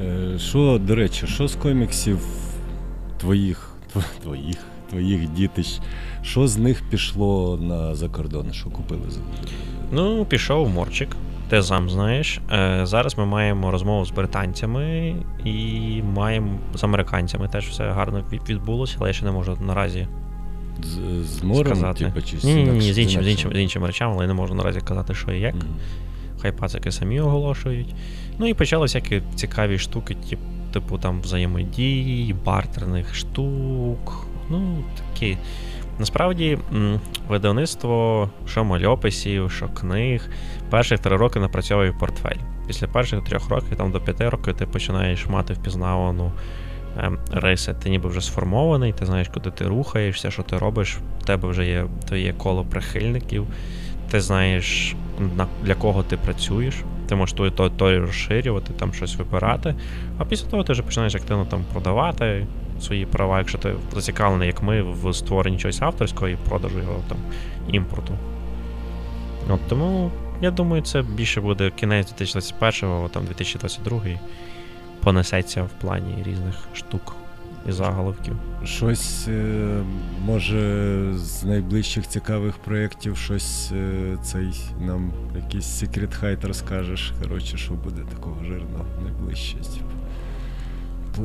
Е, 0.00 0.38
Що, 0.38 0.80
до 0.82 0.94
речі, 0.94 1.26
що 1.26 1.48
з 1.48 1.54
коміксів 1.54 2.18
твоїх, 3.16 3.70
тв- 3.96 4.04
твоїх, 4.22 4.56
твоїх 4.90 5.28
дітищ, 5.28 5.80
що 6.22 6.46
з 6.48 6.56
них 6.56 6.82
пішло 6.90 7.58
на 7.62 7.94
закордон? 7.94 8.52
Що 8.52 8.70
купили 8.70 9.02
Ну, 9.92 10.24
пішов 10.24 10.68
морчик, 10.68 11.16
ти 11.48 11.62
сам 11.62 11.90
знаєш. 11.90 12.40
Е, 12.52 12.80
зараз 12.82 13.18
ми 13.18 13.26
маємо 13.26 13.70
розмову 13.70 14.04
з 14.04 14.10
британцями 14.10 15.14
і 15.44 16.02
маємо 16.14 16.58
з 16.74 16.84
американцями. 16.84 17.48
Теж 17.48 17.68
все 17.68 17.90
гарно 17.90 18.24
відбулося, 18.48 18.96
але 19.00 19.08
я 19.08 19.12
ще 19.12 19.24
не 19.24 19.30
можу 19.30 19.58
наразі 19.60 20.06
з, 20.82 21.24
з 21.24 21.42
морем, 21.42 21.76
сказати. 21.76 22.04
типу, 22.04 22.26
чи 22.26 22.46
ні, 22.46 22.54
ні, 22.54 22.70
ні, 22.70 22.92
з 22.92 22.98
іншим, 22.98 23.22
з 23.22 23.28
іншим, 23.28 23.52
з 23.54 23.58
іншим 23.58 23.84
речами, 23.84 24.12
але 24.14 24.24
я 24.24 24.28
не 24.28 24.34
можу 24.34 24.54
наразі 24.54 24.80
казати, 24.80 25.14
що 25.14 25.32
і 25.32 25.40
як. 25.40 25.54
Мгм. 25.54 25.66
хай 26.42 26.52
пацики 26.52 26.92
самі 26.92 27.20
оголошують. 27.20 27.94
Ну 28.38 28.46
і 28.46 28.54
почали 28.54 28.82
всякі 28.82 29.22
цікаві 29.34 29.78
штуки, 29.78 30.16
типу 30.72 30.98
там 30.98 31.20
взаємодії, 31.20 32.34
бартерних 32.44 33.14
штук. 33.14 34.26
Ну, 34.50 34.84
такі. 34.96 35.38
Насправді, 35.98 36.58
видавництво 37.28 38.30
що 38.46 38.64
мальописів, 38.64 39.50
що 39.50 39.68
книг, 39.68 40.30
перших 40.70 41.00
три 41.00 41.16
роки 41.16 41.40
напрацьовує 41.40 41.92
портфель. 41.92 42.38
Після 42.66 42.86
перших 42.86 43.24
трьох 43.24 43.48
років, 43.48 43.76
там 43.76 43.92
до 43.92 44.00
п'яти 44.00 44.28
років, 44.28 44.54
ти 44.54 44.66
починаєш 44.66 45.26
мати 45.26 45.54
впізнавану 45.54 46.32
ем, 46.98 47.18
риси. 47.32 47.74
Ти 47.82 47.90
ніби 47.90 48.08
вже 48.08 48.20
сформований, 48.20 48.92
ти 48.92 49.06
знаєш, 49.06 49.28
куди 49.28 49.50
ти 49.50 49.64
рухаєшся, 49.64 50.30
що 50.30 50.42
ти 50.42 50.58
робиш, 50.58 50.98
в 51.20 51.24
тебе 51.24 51.48
вже 51.48 51.66
є 51.66 51.86
твоє 52.06 52.32
коло 52.32 52.64
прихильників 52.64 53.46
ти 54.10 54.20
знаєш, 54.20 54.94
на, 55.36 55.46
для 55.62 55.74
кого 55.74 56.02
ти 56.02 56.16
працюєш, 56.16 56.74
ти 57.08 57.14
можеш 57.14 57.32
ту 57.32 57.50
то, 57.50 57.70
то 57.70 58.00
розширювати, 58.00 58.72
там 58.72 58.94
щось 58.94 59.16
вибирати. 59.16 59.74
А 60.18 60.24
після 60.24 60.46
того 60.46 60.64
ти 60.64 60.72
вже 60.72 60.82
починаєш 60.82 61.14
активно 61.14 61.44
там 61.44 61.64
продавати 61.72 62.46
свої 62.84 63.06
права, 63.06 63.38
якщо 63.38 63.58
ти 63.58 63.74
зацікавлений, 63.94 64.46
як 64.46 64.62
ми, 64.62 64.82
в 64.82 65.14
створенні 65.14 65.58
чогось 65.58 65.82
авторського 65.82 66.28
і 66.28 66.36
продажу 66.36 66.78
його 66.78 67.02
там 67.08 67.18
імпорту. 67.68 68.18
От 69.48 69.60
тому 69.68 70.10
я 70.40 70.50
думаю, 70.50 70.82
це 70.82 71.02
більше 71.02 71.40
буде 71.40 71.70
кінець 71.70 72.14
2021-го, 72.20 73.08
там 73.08 73.24
2022 73.24 74.00
понесеться 75.00 75.62
в 75.62 75.70
плані 75.80 76.22
різних 76.22 76.68
штук 76.74 77.16
і 77.68 77.72
заголовків. 77.72 78.36
Щось, 78.64 79.28
е, 79.28 79.82
може, 80.24 81.12
з 81.14 81.44
найближчих 81.44 82.08
цікавих 82.08 82.56
проєктів, 82.56 83.16
щось 83.16 83.72
е, 83.72 84.16
цей 84.22 84.54
нам 84.80 85.12
якийсь 85.36 85.66
секрет 85.66 86.14
хайт 86.14 86.44
розкажеш. 86.44 87.12
Коротше, 87.22 87.56
що 87.56 87.74
буде 87.74 88.02
такого 88.14 88.44
жирного 88.44 88.84
найближче. 89.02 89.56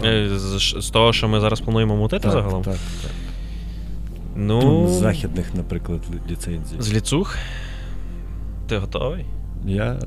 Е, 0.04 0.30
З, 0.30 0.75
з 0.80 0.89
того, 0.89 1.13
що 1.13 1.28
ми 1.28 1.39
зараз 1.39 1.62
плануємо 1.62 1.95
мутити 1.95 2.23
так, 2.23 2.32
загалом. 2.32 2.63
Так, 2.63 2.73
так. 3.02 3.12
Ну, 4.36 4.88
з 4.88 4.91
західних, 4.91 5.56
наприклад, 5.56 6.02
ліцензій. 6.32 6.75
З 6.80 6.93
ліцух. 6.93 7.38
Ти 8.67 8.78
готовий? 8.78 9.25
Я, 9.65 9.99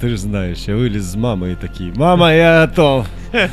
ти 0.00 0.08
ж 0.08 0.16
знаєш, 0.16 0.68
я 0.68 0.76
виліз 0.76 1.04
з 1.04 1.14
мами 1.14 1.52
і 1.52 1.54
такий. 1.54 1.92
Мама, 1.96 2.32
я 2.32 2.60
готов. 2.66 3.06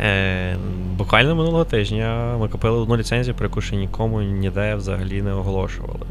Е, 0.00 0.56
буквально 0.96 1.34
минулого 1.34 1.64
тижня 1.64 2.36
ми 2.40 2.48
купили 2.48 2.78
одну 2.78 2.96
ліцензію, 2.96 3.34
про 3.34 3.46
яку 3.46 3.60
ще 3.60 3.76
нікому 3.76 4.22
ніде 4.22 4.74
взагалі 4.74 5.22
не 5.22 5.32
оголошували. 5.32 6.06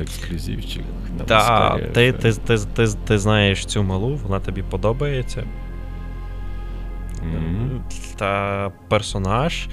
Ексклюзивчик. 0.00 0.82
на 1.18 1.24
Та, 1.24 1.78
ти, 1.94 2.12
ти, 2.12 2.32
ти, 2.32 2.58
ти, 2.58 2.86
ти 3.06 3.18
знаєш 3.18 3.66
цю 3.66 3.82
малу, 3.82 4.18
вона 4.22 4.40
тобі 4.40 4.62
подобається. 4.62 5.44
Мгм. 7.32 7.82
Та 8.16 8.72
персонаж, 8.88 9.68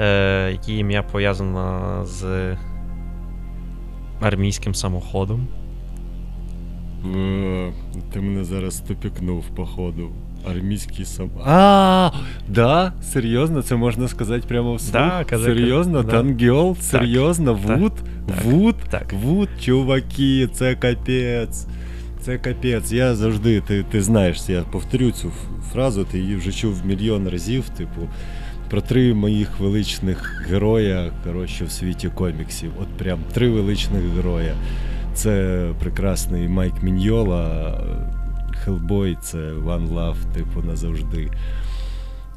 е, 0.00 0.50
який 0.52 0.78
ім'я 0.78 1.02
пов'язано 1.02 2.00
з 2.04 2.56
армійським 4.20 4.74
самоходом. 4.74 5.46
Е, 7.16 7.72
Ти 8.12 8.20
мене 8.20 8.44
зараз 8.44 8.80
тупікнув, 8.80 9.44
походу. 9.56 10.10
Армійський 10.50 11.04
сам. 11.04 11.30
А, 11.44 12.10
да? 12.48 12.92
Серйозно, 13.02 13.62
це 13.62 13.76
можна 13.76 14.08
сказати 14.08 14.44
прямо? 14.48 14.78
Да, 14.92 15.24
кажи, 15.24 15.44
Серйозно, 15.44 16.02
да. 16.02 16.10
Тангел? 16.10 16.76
Серйозно, 16.80 17.54
Вуд? 17.54 17.92
Вуд? 18.44 18.76
Вуд, 19.12 19.48
чуваки, 19.60 20.48
це 20.52 20.74
капець. 20.74 21.66
Це 22.26 22.38
капець. 22.38 22.92
Я 22.92 23.14
завжди, 23.14 23.60
ти, 23.60 23.82
ти 23.82 24.02
знаєш, 24.02 24.48
я 24.48 24.62
повторю 24.62 25.10
цю 25.10 25.32
фразу, 25.72 26.04
ти 26.04 26.18
її 26.18 26.36
вже 26.36 26.52
чув 26.52 26.86
мільйон 26.86 27.28
разів, 27.28 27.68
типу, 27.68 28.08
про 28.70 28.80
три 28.80 29.14
моїх 29.14 29.60
величних 29.60 30.46
героя, 30.48 31.12
коротше, 31.24 31.64
в 31.64 31.70
світі 31.70 32.08
коміксів. 32.14 32.70
От 32.82 32.88
прям 32.88 33.18
три 33.32 33.50
величних 33.50 34.02
героя. 34.16 34.54
Це 35.14 35.64
прекрасний 35.80 36.48
Майк 36.48 36.82
Міньола, 36.82 37.74
Хелбой, 38.64 39.16
це 39.22 39.38
One 39.38 39.88
Love, 39.88 40.34
типу, 40.34 40.62
назавжди. 40.62 41.30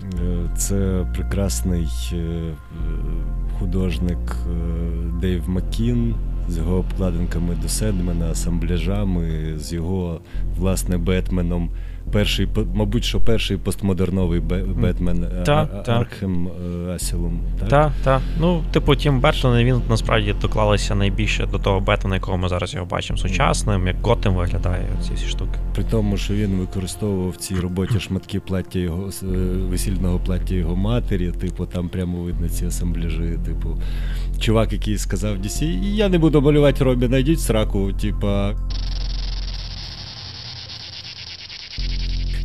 Е, 0.03 0.49
Це 0.57 1.05
прекрасний 1.13 1.87
е, 2.13 2.15
е, 2.15 2.53
художник 3.59 4.35
Дейв 5.21 5.49
Маккін 5.49 6.15
з 6.49 6.57
його 6.57 6.75
обкладинками 6.75 7.55
до 7.61 7.69
Седмена, 7.69 8.31
асамбляжами, 8.31 9.53
з 9.57 9.73
його 9.73 10.21
власне 10.57 10.97
Бетменом. 10.97 11.69
Перший, 12.11 12.47
мабуть, 12.73 13.03
що 13.03 13.19
перший 13.19 13.57
постмодерновий 13.57 14.39
Бетмен 14.39 15.23
е, 15.23 15.43
Та, 15.45 15.65
та. 15.65 15.99
Архем 15.99 16.47
е, 16.47 16.91
Асілум. 16.91 17.39
Так? 17.59 17.69
Так, 17.69 17.91
так. 18.03 18.21
Ну, 18.39 18.63
типу, 18.71 18.95
Тім 18.95 19.19
Бертон, 19.19 19.57
він 19.57 19.81
насправді 19.89 20.35
доклалися 20.41 20.95
найбільше 20.95 21.45
до 21.45 21.59
того 21.59 21.79
Бетмена, 21.79 22.15
якого 22.15 22.37
ми 22.37 22.49
зараз 22.49 22.73
його 22.73 22.85
бачимо 22.85 23.17
сучасним, 23.17 23.87
як 23.87 23.95
Готем 24.01 24.33
виглядає, 24.33 24.85
ці 25.07 25.13
всі 25.13 25.27
штуки. 25.27 25.59
При 25.75 25.83
тому, 25.83 26.17
що 26.17 26.33
він 26.33 26.49
використовував 26.51 27.29
в 27.29 27.35
цій 27.35 27.55
роботі 27.55 27.99
шматки 27.99 28.39
плаття 28.39 28.79
його 28.79 29.09
е, 29.23 29.25
весільного 29.69 30.19
плаття 30.19 30.55
його 30.55 30.75
матері, 30.75 31.31
типу, 31.31 31.65
там 31.65 31.89
прямо 31.89 32.17
видно 32.17 32.49
ці 32.49 32.65
асамбляжі, 32.65 33.39
типу, 33.45 33.77
чувак, 34.39 34.73
який 34.73 34.97
сказав 34.97 35.37
DC, 35.37 35.83
я 35.83 36.09
не 36.09 36.17
буду 36.17 36.41
малювати 36.41 36.83
Робіна, 36.83 37.17
йдіть 37.17 37.39
сраку, 37.39 37.93
типа. 37.93 38.55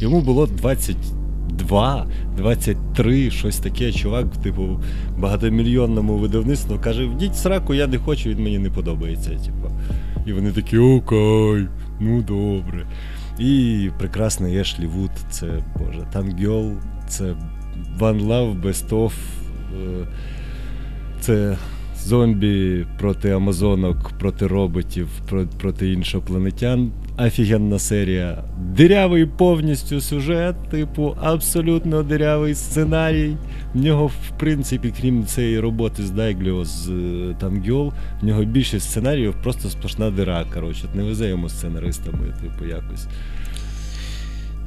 Йому 0.00 0.20
було 0.20 0.46
22, 0.46 2.06
23, 2.36 3.30
щось 3.30 3.58
таке. 3.58 3.92
Чувак, 3.92 4.36
типу, 4.36 4.80
багатомільйонному 5.18 6.16
видавництву 6.16 6.78
каже: 6.78 7.04
йдіть 7.04 7.32
в 7.32 7.36
сраку, 7.36 7.74
я 7.74 7.86
не 7.86 7.98
хочу, 7.98 8.30
він 8.30 8.42
мені 8.42 8.58
не 8.58 8.70
подобається. 8.70 9.30
Типу. 9.30 9.70
І 10.26 10.32
вони 10.32 10.52
такі, 10.52 10.78
окей, 10.78 11.66
ну 12.00 12.22
добре. 12.22 12.86
І 13.38 13.90
прекрасний 13.98 14.58
Ешлі 14.58 14.86
Вуд, 14.86 15.10
це 15.30 15.46
Боже, 15.78 16.06
Tank 16.12 16.39
Girl, 16.39 16.72
це 17.08 17.24
One 17.98 18.26
Love 18.26 18.62
Best 18.62 18.88
Of, 18.88 19.12
це 21.20 21.56
зомбі 22.04 22.86
проти 22.98 23.30
амазонок, 23.30 24.10
проти 24.18 24.46
роботів, 24.46 25.08
про- 25.28 25.46
проти 25.60 25.92
іншопланетян. 25.92 26.90
Офігенна 27.18 27.78
серія. 27.78 28.44
Дирявий 28.76 29.26
повністю 29.26 30.00
сюжет, 30.00 30.56
типу, 30.70 31.16
абсолютно 31.22 32.02
дирявий 32.02 32.54
сценарій. 32.54 33.36
В 33.74 33.80
нього, 33.84 34.06
в 34.06 34.38
принципі, 34.38 34.92
крім 35.00 35.24
цієї 35.24 35.60
роботи 35.60 36.02
з 36.02 36.10
Дайгліо 36.10 36.64
з 36.64 36.88
е, 36.90 37.36
Тангьол, 37.40 37.92
в 38.22 38.24
нього 38.24 38.44
більшість 38.44 38.90
сценаріїв 38.90 39.34
просто 39.42 39.68
сплошна 39.68 40.10
дира. 40.10 40.44
Коротше, 40.54 40.84
не 40.94 41.02
везе 41.02 41.28
йому 41.28 41.48
сценаристами, 41.48 42.34
типу, 42.42 42.64
якось. 42.70 43.06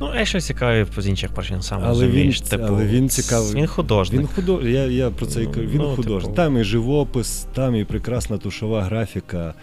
Ну, 0.01 0.09
я 0.15 0.25
щось 0.25 0.45
цікаве 0.45 0.85
з 0.97 1.07
інших 1.07 1.31
причин 1.31 1.61
сам 1.61 1.81
Але 1.83 1.93
він- 1.93 2.01
розумієш. 2.05 2.41
Типу, 2.41 2.63
але 2.67 2.85
він 2.85 3.09
цікавий. 3.09 3.53
Він 3.55 3.67
художник. 3.67 4.21
Він 4.21 4.27
худож... 4.27 4.65
я, 4.65 4.85
я 4.85 5.09
про 5.09 5.25
це 5.25 5.43
і 5.43 5.45
кажу. 5.45 5.59
Він 5.67 5.77
Ну, 5.81 5.95
художник. 5.95 6.21
типу. 6.23 6.35
Там 6.35 6.57
і 6.57 6.63
живопис, 6.63 7.47
там 7.53 7.75
і 7.75 7.83
прекрасна 7.83 8.37
тушова 8.37 8.81
графіка, 8.83 9.53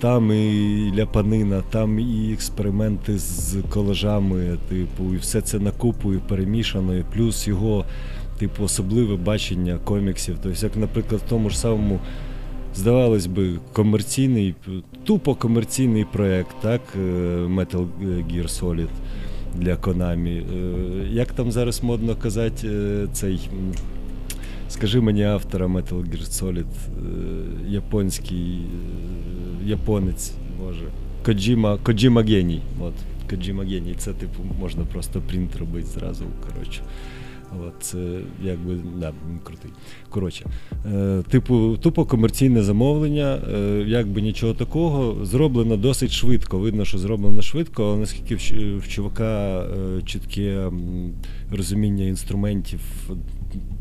там 0.00 0.32
і 0.32 0.92
ляпанина, 0.96 1.62
там 1.70 1.98
і 2.00 2.32
експерименти 2.32 3.18
з 3.18 3.56
колажами, 3.70 4.56
типу, 4.68 5.14
і 5.14 5.16
все 5.16 5.40
це 5.40 5.58
накупу 5.58 6.14
і 6.14 6.18
перемішано, 6.18 6.96
і 6.96 7.04
плюс 7.14 7.48
його, 7.48 7.84
типу, 8.38 8.62
особливе 8.64 9.16
бачення 9.16 9.78
коміксів. 9.84 10.36
Тобто, 10.42 10.66
як, 10.66 10.76
наприклад, 10.76 11.20
в 11.26 11.28
тому 11.28 11.50
ж 11.50 11.58
самому. 11.58 12.00
Здавалось 12.74 13.26
би, 13.26 13.50
комерційний, 13.72 14.54
тупо 15.04 15.34
комерційний 15.34 16.04
проект, 16.12 16.56
так? 16.62 16.80
е, 16.96 16.98
Metal 17.46 17.86
Gear 18.02 18.60
Solid 18.60 18.88
для 19.56 19.76
Konami. 19.76 20.38
Е, 20.38 21.08
Як 21.10 21.32
там 21.32 21.52
зараз 21.52 21.82
модно 21.82 22.16
казати, 22.16 22.68
е, 22.68 23.06
цей. 23.12 23.50
Скажи 24.68 25.00
мені 25.00 25.22
автора 25.22 25.66
Metal 25.66 26.04
Gear 26.04 26.30
Solid, 26.30 26.64
е, 26.64 26.66
японський 27.68 28.60
японець, 29.64 30.32
може. 30.64 30.84
Коджіма, 31.24 31.78
Коджіма 31.82 32.22
геній. 32.22 32.60
От, 32.80 32.94
Коджіма 33.30 33.64
геній. 33.64 33.94
Це, 33.98 34.12
типу, 34.12 34.42
можна 34.60 34.84
просто 34.84 35.20
принт 35.20 35.56
робити 35.56 35.86
зразу. 35.86 36.24
Коротше. 36.46 36.80
Це 37.80 38.18
якби 38.42 38.76
да, 39.00 39.12
крутий. 39.44 39.70
Коротше, 40.08 40.46
е, 40.94 41.22
типу, 41.28 41.76
тупо 41.76 42.04
комерційне 42.04 42.62
замовлення, 42.62 43.38
е, 43.54 43.84
якби 43.86 44.20
нічого 44.20 44.54
такого, 44.54 45.24
зроблено 45.24 45.76
досить 45.76 46.10
швидко. 46.10 46.58
Видно, 46.58 46.84
що 46.84 46.98
зроблено 46.98 47.42
швидко, 47.42 47.84
але 47.84 47.96
наскільки 47.96 48.34
в, 48.36 48.78
в 48.78 48.88
чувака 48.88 49.60
е, 49.60 50.02
чітке 50.02 50.70
розуміння 51.52 52.04
інструментів 52.04 52.80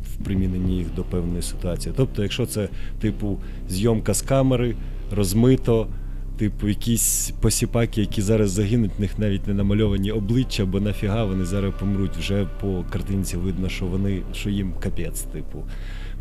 в 0.03 0.23
приміненні 0.23 0.77
їх 0.77 0.87
до 0.95 1.03
певної 1.03 1.41
ситуації. 1.41 1.93
Тобто, 1.97 2.23
якщо 2.23 2.45
це, 2.45 2.69
типу, 2.99 3.37
зйомка 3.69 4.13
з 4.13 4.21
камери, 4.21 4.75
розмито. 5.11 5.87
Типу, 6.37 6.67
якісь 6.67 7.33
посіпаки, 7.41 8.01
які 8.01 8.21
зараз 8.21 8.51
загинуть, 8.51 8.91
в 8.97 9.01
них 9.01 9.19
навіть 9.19 9.47
не 9.47 9.53
намальовані 9.53 10.11
обличчя, 10.11 10.65
бо 10.65 10.79
нафіга 10.79 11.23
вони 11.23 11.45
зараз 11.45 11.73
помруть. 11.79 12.17
Вже 12.17 12.47
по 12.61 12.85
картинці 12.91 13.37
видно, 13.37 13.69
що 13.69 13.85
вони, 13.85 14.21
що 14.33 14.49
їм 14.49 14.73
капець, 14.79 15.21
типу. 15.21 15.63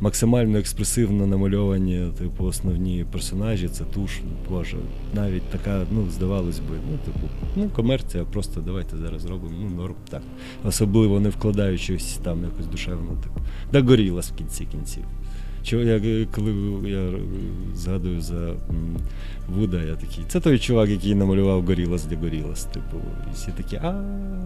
Максимально 0.00 0.58
експресивно 0.58 1.26
намальовані, 1.26 2.06
типу, 2.18 2.44
основні 2.44 3.06
персонажі, 3.12 3.68
це 3.68 3.84
туш, 3.84 4.20
боже, 4.48 4.76
навіть 5.14 5.42
така, 5.42 5.86
ну, 5.92 6.10
здавалось 6.10 6.58
би, 6.58 6.76
ну, 6.90 6.98
типу, 7.04 7.28
ну, 7.56 7.68
комерція, 7.68 8.24
просто 8.24 8.60
давайте 8.60 8.96
зараз 8.96 9.22
зробимо, 9.22 9.54
ну, 9.60 9.70
норм, 9.76 9.94
так. 10.10 10.22
Особливо 10.64 11.20
не 11.20 11.28
вкладаючись 11.28 12.18
там 12.22 12.44
якось 12.44 12.66
душевно, 12.66 13.10
типу. 13.22 13.40
Да 13.72 13.82
горіла 13.82 14.20
в 14.20 14.32
кінці 14.32 14.64
кінців. 14.64 15.04
Чого 15.64 15.82
я 15.82 15.96
е, 15.96 16.26
коли 16.34 16.54
я 16.90 16.98
е, 16.98 17.12
згадую 17.74 18.20
за 18.20 18.52
Вуда, 19.48 19.82
я 19.82 19.94
такий. 19.94 20.24
Це 20.28 20.40
той 20.40 20.58
чувак, 20.58 20.90
який 20.90 21.14
намалював 21.14 21.64
Горілас 21.64 22.04
для 22.04 22.16
Горілас. 22.16 22.64
Типу, 22.64 22.96
і 23.30 23.34
всі 23.34 23.52
такі, 23.56 23.76
а, 23.76 23.92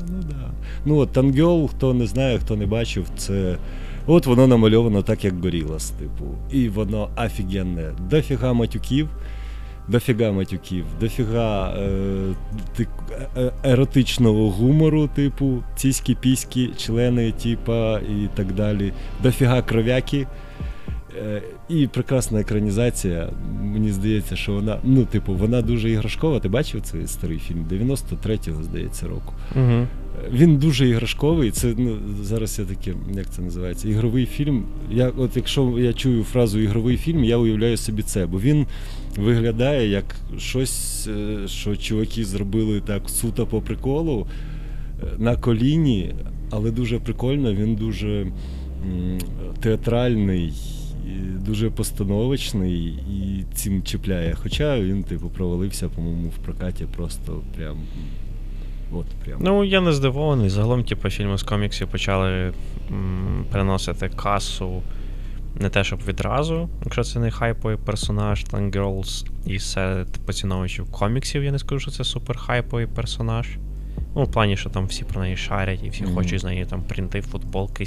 ну 0.09 0.22
да. 0.31 0.50
Ну 0.85 0.96
от 0.96 1.12
Тангьол, 1.12 1.68
хто 1.68 1.94
не 1.94 2.07
знає, 2.07 2.38
хто 2.38 2.57
не 2.57 2.66
бачив, 2.66 3.07
це. 3.16 3.57
От 4.07 4.26
воно 4.26 4.46
намальовано 4.46 5.02
так, 5.02 5.24
як 5.24 5.42
Горілас, 5.42 5.90
типу. 5.90 6.24
І 6.52 6.68
воно 6.68 7.11
офігенне. 7.16 7.92
Дофіга 8.11 8.52
матюків. 8.52 9.09
Дофіга 9.88 10.33
матюків, 10.33 10.85
дофіга 11.00 11.74
е, 11.78 12.35
тик, 12.76 12.88
е, 13.37 13.52
еротичного 13.64 14.50
гумору, 14.50 15.09
типу, 15.14 15.62
ціські, 15.76 16.14
піські, 16.14 16.70
члени, 16.76 17.33
типа, 17.33 17.98
і 17.98 18.28
так 18.35 18.52
далі. 18.52 18.92
Дофіга 19.22 19.62
кров'яки. 19.62 20.26
Е, 21.16 21.42
І 21.68 21.87
прекрасна 21.87 22.40
екранізація. 22.40 23.29
Мені 23.62 23.92
здається, 23.92 24.37
що 24.37 24.53
вона, 24.53 24.79
ну, 24.85 25.05
типу, 25.05 25.35
вона 25.35 25.62
дуже 25.62 25.90
іграшкова. 25.90 26.40
Ти 26.40 26.49
бачив 26.49 26.81
цей 26.83 27.07
старий 27.07 27.38
фільм? 27.38 27.66
93-го, 27.71 28.62
здається, 28.62 29.07
року. 29.09 29.35
Угу. 29.57 29.87
Він 30.33 30.57
дуже 30.57 30.88
іграшковий. 30.88 31.51
Це 31.51 31.75
ну, 31.79 31.96
зараз 32.23 32.59
я 32.59 32.65
таке, 32.65 32.94
як 33.15 33.31
це 33.31 33.42
називається? 33.42 33.88
Ігровий 33.88 34.27
фільм. 34.27 34.65
Я, 34.90 35.09
От 35.17 35.37
якщо 35.37 35.79
я 35.79 35.92
чую 35.92 36.25
фразу 36.25 36.59
ігровий 36.59 36.96
фільм, 36.96 37.25
я 37.25 37.37
уявляю 37.37 37.77
собі 37.77 38.02
це, 38.02 38.27
бо 38.27 38.40
він 38.40 38.67
виглядає 39.17 39.88
як 39.88 40.04
щось, 40.38 41.09
е, 41.09 41.48
що 41.48 41.77
чуваки 41.77 42.25
зробили 42.25 42.81
так 42.81 43.09
суто 43.09 43.46
по 43.46 43.61
приколу 43.61 44.27
на 45.19 45.37
коліні, 45.37 46.15
але 46.50 46.71
дуже 46.71 46.98
прикольно, 46.98 47.54
він 47.54 47.75
дуже 47.75 48.21
м, 48.21 49.19
театральний, 49.61 50.52
дуже 51.46 51.71
постановочний 51.71 52.85
і 52.87 53.44
цим 53.54 53.83
чіпляє. 53.83 54.37
Хоча 54.42 54.81
він, 54.81 55.04
типу, 55.04 55.29
провалився, 55.29 55.88
по-моєму, 55.88 56.29
в 56.29 56.38
прокаті 56.38 56.85
просто 56.96 57.42
прям. 57.56 57.77
От 58.92 59.06
прям. 59.25 59.38
Ну, 59.42 59.65
я 59.65 59.81
не 59.81 59.92
здивований. 59.92 60.48
Загалом, 60.48 60.85
типу, 60.85 61.11
фільми 61.11 61.38
з 61.38 61.42
коміксів 61.42 61.88
почали 61.88 62.52
м, 62.90 63.44
приносити 63.50 64.09
касу 64.09 64.83
не 65.61 65.69
те, 65.69 65.85
щоб 65.85 66.00
відразу, 66.09 66.69
якщо 66.85 67.04
це 67.04 67.19
не 67.19 67.31
хайповий 67.31 67.77
персонаж, 67.77 68.44
Girls, 68.44 69.27
і 69.46 69.59
серед 69.59 70.09
поціновувачів 70.27 70.92
коміксів, 70.92 71.44
я 71.44 71.52
не 71.52 71.59
скажу, 71.59 71.81
що 71.81 71.90
це 71.90 72.04
супер 72.04 72.37
хайповий 72.38 72.87
персонаж. 72.87 73.48
Ну, 74.19 74.25
в 74.25 74.33
плані, 74.33 74.56
що 74.56 74.71
там 74.71 74.87
всі 74.87 75.04
про 75.04 75.21
неї 75.21 75.37
шарять, 75.37 75.81
і 75.83 75.88
всі 75.88 76.02
Мгм. 76.02 76.14
хочуть 76.14 76.40
з 76.40 76.44
неї 76.44 76.64
там 76.64 76.83
принти, 76.83 77.23
футболки, 77.23 77.85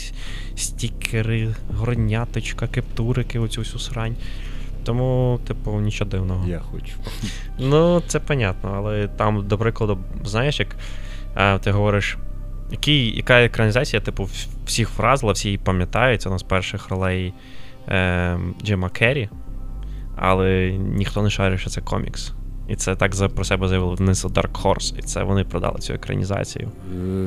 стікери, 0.55 1.55
горняточка, 1.77 2.67
кептурики, 2.67 3.39
оцю 3.39 3.61
всю 3.61 3.79
срань. 3.79 4.15
Тому, 4.84 5.39
типу, 5.47 5.71
нічого 5.71 6.09
дивного. 6.09 6.47
Я 6.47 6.59
хочу. 6.59 6.93
Ну, 7.59 8.01
це 8.07 8.19
понятно, 8.19 8.73
але 8.75 9.07
там, 9.07 9.47
до 9.47 9.57
прикладу, 9.57 9.97
знаєш, 10.23 10.59
як 10.59 10.75
е, 11.38 11.59
ти 11.59 11.71
говориш, 11.71 12.17
який, 12.71 13.17
яка 13.17 13.41
екранізація, 13.43 14.01
типу, 14.01 14.29
всіх 14.65 14.97
вразила, 14.97 15.34
всі 15.34 15.47
її 15.47 15.57
пам'ятають, 15.57 16.21
це 16.21 16.29
одна 16.29 16.39
з 16.39 16.43
перших 16.43 16.89
ролей 16.89 17.34
е, 17.88 18.39
Джима 18.63 18.89
Керрі, 18.89 19.29
але 20.15 20.71
ніхто 20.71 21.23
не 21.23 21.29
шарить, 21.29 21.59
що 21.59 21.69
це 21.69 21.82
комікс. 21.82 22.34
І 22.72 22.76
це 22.76 22.95
так 22.95 23.15
за 23.15 23.30
про 23.30 23.43
себе 23.43 23.67
заявили 23.67 23.95
вниз 23.95 24.26
Dark 24.26 24.61
Horse, 24.63 24.99
і 24.99 25.01
це 25.01 25.24
вони 25.24 25.43
продали 25.43 25.80
цю 25.80 25.93
екранізацію. 25.93 26.72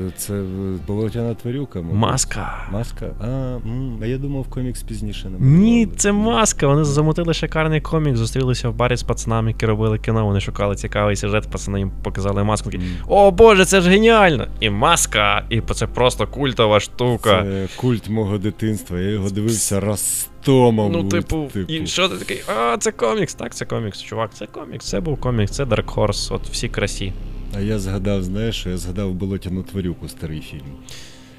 Е, 0.07 0.11
Це 0.17 0.33
е, 0.33 0.43
болотяна 0.87 1.33
тварюка. 1.33 1.81
мабуть. 1.81 1.97
Маска. 1.97 2.67
Маска? 2.71 3.05
А, 3.21 3.25
м, 3.65 3.99
а 4.01 4.05
я 4.05 4.17
думав, 4.17 4.45
комікс 4.49 4.83
пізніше 4.83 5.29
не 5.29 5.37
Ні, 5.39 5.87
це 5.97 6.11
маска. 6.11 6.67
Вони 6.67 6.83
замотили 6.83 7.33
шикарний 7.33 7.81
комік, 7.81 8.15
зустрілися 8.17 8.69
в 8.69 8.75
барі 8.75 8.95
з 8.95 9.03
пацанами, 9.03 9.51
які 9.51 9.65
робили 9.65 9.99
кіно. 9.99 10.25
Вони 10.25 10.39
шукали 10.39 10.75
цікавий 10.75 11.15
сюжет, 11.15 11.47
пацани 11.51 11.79
їм 11.79 11.91
показали 12.03 12.43
маску. 12.43 12.69
такі, 12.69 12.83
О 13.07 13.31
Боже, 13.31 13.65
це 13.65 13.81
ж 13.81 13.89
геніально! 13.89 14.47
І 14.59 14.69
маска, 14.69 15.45
і 15.49 15.61
це 15.61 15.87
просто 15.87 16.27
культова 16.27 16.79
штука. 16.79 17.43
Це 17.43 17.67
культ 17.75 18.09
мого 18.09 18.37
дитинства. 18.37 18.99
Я 18.99 19.09
його 19.09 19.29
дивився 19.29 19.79
раз 19.79 20.29
мабуть. 20.51 21.03
Ну, 21.03 21.09
типу, 21.09 21.49
і 21.67 21.87
що 21.87 22.09
ти 22.09 22.15
такий? 22.17 22.41
А, 22.57 22.77
це 22.77 22.91
комікс. 22.91 23.33
Так, 23.33 23.55
це 23.55 23.65
комікс, 23.65 24.01
чувак, 24.01 24.29
це 24.33 24.45
комікс, 24.45 24.85
це 24.85 24.99
був 24.99 25.17
комікс, 25.19 25.51
це 25.51 25.63
Dark 25.63 25.93
Horse, 25.95 26.33
от 26.33 26.41
всі 26.51 26.67
красі. 26.69 27.13
А 27.57 27.59
я 27.59 27.79
згадав, 27.79 28.23
знаєш, 28.23 28.65
я 28.65 28.77
згадав 28.77 29.13
болотяну 29.13 29.63
тварюку, 29.63 30.07
старий 30.09 30.39
фільм. 30.41 30.61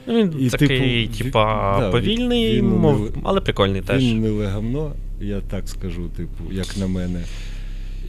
Ну, 0.06 0.14
він 0.14 0.34
І, 0.40 0.50
такий, 0.50 1.06
типу, 1.08 1.24
типа, 1.24 1.76
да, 1.80 1.90
повільний, 1.90 2.46
він- 2.56 2.56
він 2.56 2.76
мов, 2.78 3.10
але 3.24 3.40
прикольний 3.40 3.80
теж. 3.80 4.02
Він 4.02 4.20
не 4.20 4.30
легавно, 4.30 4.92
я 5.20 5.40
так 5.40 5.68
скажу, 5.68 6.08
типу, 6.08 6.52
як 6.52 6.76
на 6.76 6.86
мене. 6.86 7.22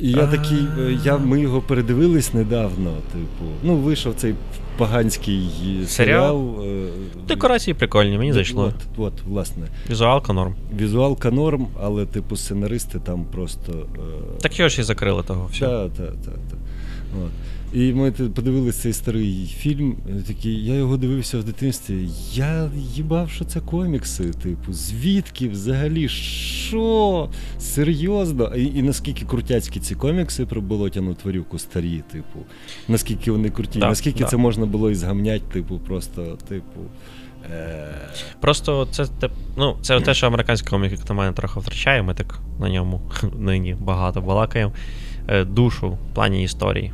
І 0.02 0.12
я 0.12 0.28
такий, 0.28 0.58
е, 0.80 0.98
я, 1.04 1.18
ми 1.18 1.41
його 1.41 1.62
передивились 1.62 2.34
недавно, 2.34 2.93
типу. 3.12 3.52
Ну, 3.64 3.76
вийшов 3.76 4.14
цей 4.16 4.34
поганський 4.78 5.50
Серіал? 5.88 6.56
е, 6.66 6.88
Декорації 7.28 7.74
прикольні, 7.74 8.18
мені 8.18 8.34
зайшло. 8.34 8.64
От, 8.64 9.06
от, 9.08 9.14
власне. 9.28 9.68
Візуалка 9.90 10.34
норм. 10.34 10.56
Візуалка 10.80 11.32
норм, 11.32 11.68
але, 11.82 12.06
типу, 12.06 12.36
сценаристи 12.38 13.00
там 13.00 13.26
просто. 13.26 13.72
е, 13.72 14.00
Так 14.42 14.60
його 14.60 14.70
ж 14.70 14.82
і 14.82 14.84
закрили 14.84 15.24
того 15.24 15.46
всього. 15.52 15.72
Так, 15.90 16.06
так, 16.26 16.34
так. 16.36 16.60
І 17.74 17.93
ми 17.93 18.11
подивилися 18.11 18.82
цей 18.82 18.93
старий 18.93 19.55
фільм. 19.57 19.97
і 20.20 20.22
Такий, 20.22 20.65
я 20.65 20.74
його 20.74 20.97
дивився 20.97 21.38
в 21.38 21.43
дитинстві. 21.43 22.09
Я 22.34 22.72
їбав, 22.76 23.30
що 23.30 23.45
це 23.45 23.59
комікси. 23.59 24.24
Типу, 24.24 24.74
звідки 24.74 25.49
взагалі? 25.49 26.09
Що? 26.09 27.30
Серйозно? 27.59 28.55
І, 28.55 28.65
і 28.65 28.82
наскільки 28.82 29.26
крутяцькі 29.26 29.80
ці 29.80 29.95
комікси 29.95 30.45
про 30.45 30.61
болотяну 30.61 31.13
тварюку 31.13 31.59
старі, 31.59 32.03
типу, 32.11 32.39
наскільки 32.88 33.32
вони 33.32 33.49
круті, 33.49 33.80
Да, 33.80 33.88
наскільки 33.88 34.24
да. 34.24 34.30
це 34.30 34.38
можна 34.38 34.65
було 34.65 34.91
і 34.91 34.95
згамнять, 34.95 35.49
типу, 35.49 35.80
просто, 35.80 36.38
типу. 36.49 36.82
Е... 37.51 37.88
Просто 38.39 38.88
це 38.91 39.07
ну, 39.57 39.78
це 39.82 40.01
те, 40.01 40.13
що 40.13 40.28
американський 40.28 40.70
комік, 40.70 40.91
як 40.91 41.09
на 41.09 41.15
мене, 41.15 41.34
трохи 41.34 41.59
втрачає, 41.59 42.03
ми 42.03 42.13
так 42.13 42.39
на 42.59 42.70
ньому 42.70 43.01
нині 43.39 43.76
багато 43.80 44.22
балакаємо. 44.22 44.72
Е, 45.28 45.43
Душу 45.43 45.89
в 45.89 46.15
плані 46.15 46.43
історії. 46.43 46.91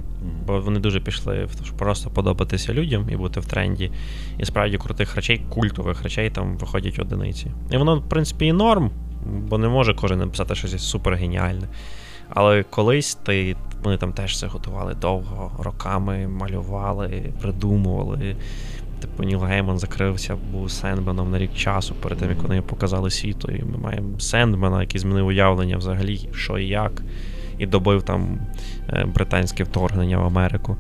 Бо 0.48 0.60
вони 0.60 0.80
дуже 0.80 1.00
пішли 1.00 1.46
в 1.46 1.56
те, 1.56 1.66
щоб 1.66 1.78
просто 1.78 2.10
подобатися 2.10 2.74
людям 2.74 3.10
і 3.10 3.16
бути 3.16 3.40
в 3.40 3.46
тренді. 3.46 3.92
І 4.40 4.46
справді 4.46 4.78
крутих 4.78 5.16
речей, 5.16 5.42
культових 5.50 6.04
речей 6.04 6.30
там 6.30 6.58
виходять 6.58 7.00
одиниці. 7.00 7.48
І 7.72 7.78
воно, 7.78 8.00
в 8.00 8.10
принципі, 8.10 8.46
і 8.46 8.54
норм, 8.54 8.92
бо 9.26 9.58
не 9.58 9.68
може 9.68 9.94
кожен 9.94 10.20
написати 10.20 10.56
щось 10.56 10.82
супер 10.82 11.14
геніальне. 11.14 11.68
Але 12.30 12.64
колись 12.64 13.16
ти, 13.16 13.56
вони 13.84 13.98
там 13.98 14.14
теж 14.14 14.40
це 14.40 14.48
готували 14.48 14.94
довго, 14.94 15.52
роками 15.60 16.28
малювали, 16.28 17.34
придумували. 17.42 18.36
Типу, 19.00 19.24
Ніл 19.24 19.44
Гейман 19.44 19.80
закрився, 19.80 20.38
був 20.52 20.72
Сендменом 20.72 21.32
на 21.32 21.40
рік 21.40 21.54
часу 21.54 21.96
перед 21.96 22.18
тим, 22.18 22.30
як 22.30 22.42
вони 22.42 22.62
показали 22.62 23.12
світу. 23.12 23.52
І 23.52 23.64
ми 23.64 23.78
маємо 23.78 24.20
Сендмена, 24.20 24.82
який 24.82 25.00
змінив 25.00 25.28
уявлення 25.28 25.78
взагалі, 25.78 26.30
що 26.34 26.58
і 26.58 26.68
як, 26.68 27.02
і 27.58 27.66
добив 27.66 28.04
там 28.04 28.40
британське 29.16 29.64
вторгнення 29.64 30.18
в 30.18 30.26
Америку. 30.26 30.78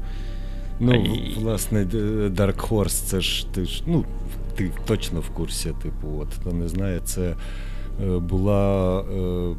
Ну, 0.79 0.93
І- 0.93 1.35
власне, 1.39 1.83
Dark 2.29 2.69
Horse, 2.69 3.05
це 3.05 3.21
ж 3.21 3.47
ти 3.53 3.65
ж, 3.65 3.83
ну, 3.87 4.05
ти 4.55 4.71
точно 4.85 5.19
в 5.19 5.29
курсі, 5.29 5.71
типу, 5.83 6.07
от 6.21 6.33
хто 6.33 6.53
не 6.53 6.67
знає, 6.67 6.99
це 7.03 7.35
е, 8.03 8.17
була 8.19 8.99
е, 9.01 9.55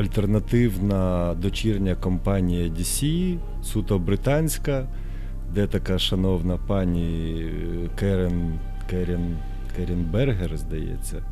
альтернативна 0.00 1.34
дочірня 1.34 1.94
компанія 1.94 2.68
DC, 2.68 3.36
суто 3.62 3.98
британська, 3.98 4.86
де 5.54 5.66
така 5.66 5.98
шановна 5.98 6.56
пані 6.56 7.40
е, 7.40 7.90
Керен, 7.98 8.58
Керен, 8.90 9.36
Керен 9.76 10.04
Бергер, 10.12 10.56
здається. 10.56 11.22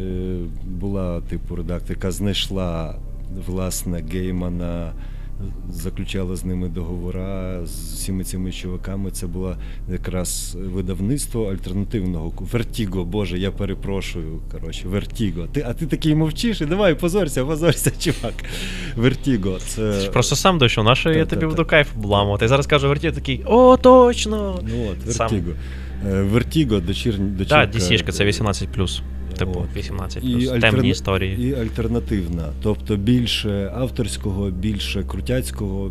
Е, 0.00 0.38
була, 0.64 1.20
типу, 1.20 1.56
редактор, 1.56 1.90
яка 1.90 2.10
знайшла 2.10 2.94
власне 3.46 4.04
Геймана, 4.12 4.92
заключала 5.70 6.36
з 6.36 6.44
ними 6.44 6.68
договора 6.68 7.60
з 7.66 7.92
всіми 7.94 8.24
цими 8.24 8.52
чуваками. 8.52 9.10
Це 9.10 9.26
було 9.26 9.56
якраз 9.92 10.56
видавництво 10.74 11.50
альтернативного 11.50 12.32
Вертіго, 12.38 13.04
Боже, 13.04 13.38
я 13.38 13.50
перепрошую. 13.50 14.40
Коротше, 14.52 14.88
Вертіго. 14.88 15.46
Ти, 15.46 15.64
а 15.68 15.74
ти 15.74 15.86
такий 15.86 16.14
мовчиш 16.14 16.60
і 16.60 16.66
давай, 16.66 16.94
позорся, 16.94 17.44
позорся, 17.44 17.90
чувак. 17.98 18.34
Вертіго. 18.96 19.58
Це 19.58 19.92
Ти 19.92 20.00
ж 20.00 20.10
просто 20.10 20.36
сам 20.36 20.58
дійшов, 20.58 20.84
на 20.84 20.94
що 20.94 21.10
я 21.10 21.26
тобі 21.26 21.46
буду 21.46 21.64
кайф 21.64 21.96
обламувати. 21.96 22.44
Я 22.44 22.48
зараз 22.48 22.66
кажу 22.66 22.88
вертів 22.88 23.14
такий, 23.14 23.42
о, 23.46 23.76
точно! 23.76 24.60
Ну 24.62 24.88
от, 24.90 25.18
Вертіго. 25.18 25.52
Е, 26.06 26.22
Вертіго, 26.22 26.80
дочір, 26.80 27.18
дочірка. 27.18 27.66
Так, 27.66 27.74
DC 27.74 27.84
-шка, 27.84 28.12
це 28.12 28.24
18 28.24 28.68
Типу, 29.38 29.64
18 29.76 30.24
І 30.24 30.32
плюс. 30.32 30.44
альтерна- 30.48 30.60
Темні 30.70 30.88
історії. 30.88 31.48
І 31.48 31.54
альтернативна. 31.54 32.48
Тобто 32.62 32.96
більше 32.96 33.72
авторського, 33.76 34.50
більше 34.50 35.02
крутяцького, 35.02 35.90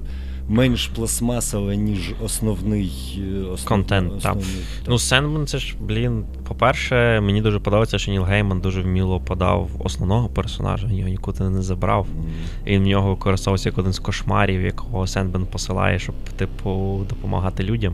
менш 0.49 0.87
пластмасове, 0.87 1.75
ніж 1.77 2.13
основний 2.23 2.91
е, 3.17 3.39
основ... 3.39 3.65
Контент, 3.67 4.13
основний, 4.13 4.45
так. 4.45 4.89
Ну, 4.89 4.99
Сендмен, 4.99 5.47
це 5.47 5.57
ж, 5.57 5.75
блін, 5.81 6.23
по-перше, 6.47 7.21
мені 7.21 7.41
дуже 7.41 7.59
подобається, 7.59 7.97
що 7.99 8.11
Ніл 8.11 8.23
Гейман 8.23 8.59
дуже 8.61 8.81
вміло 8.81 9.19
подав 9.19 9.69
основного 9.79 10.29
персонажа, 10.29 10.87
його 10.91 11.09
нікуди 11.09 11.43
не 11.43 11.61
забрав. 11.61 12.07
М. 12.17 12.25
І 12.65 12.71
він 12.71 12.83
в 12.83 12.87
нього 12.87 13.09
використовувався 13.09 13.69
як 13.69 13.77
один 13.77 13.93
з 13.93 13.99
кошмарів, 13.99 14.61
якого 14.61 15.07
Сендмен 15.07 15.45
посилає, 15.45 15.99
щоб, 15.99 16.15
типу, 16.37 17.01
допомагати 17.09 17.63
людям. 17.63 17.93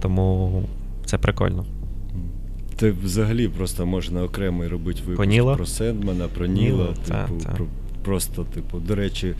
Тому 0.00 0.62
це 1.04 1.18
прикольно. 1.18 1.64
Це 2.80 2.90
взагалі 3.04 3.48
просто 3.48 3.86
можна 3.86 4.22
окремий 4.24 4.68
робити 4.68 5.00
випуск 5.06 5.16
Про 5.16 5.54
про 5.56 5.66
Сендмана, 5.66 6.28
про 6.28 6.46
Ніла, 6.46 6.76
Ніла. 6.76 6.86
Типу, 7.26 7.40
та. 7.44 7.50
Про, 7.50 7.66
просто, 8.02 8.44
типу, 8.44 8.78
до 8.78 8.94
речі, 8.94 9.34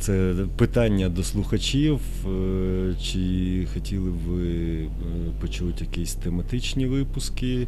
це 0.00 0.34
питання 0.56 1.08
до 1.08 1.22
слухачів. 1.22 2.00
е, 2.26 2.94
Чи 3.02 3.66
хотіли 3.74 4.10
б 4.10 4.14
ви 4.14 4.52
е, 4.76 4.88
почути 5.40 5.84
якісь 5.84 6.14
тематичні 6.14 6.86
випуски? 6.86 7.66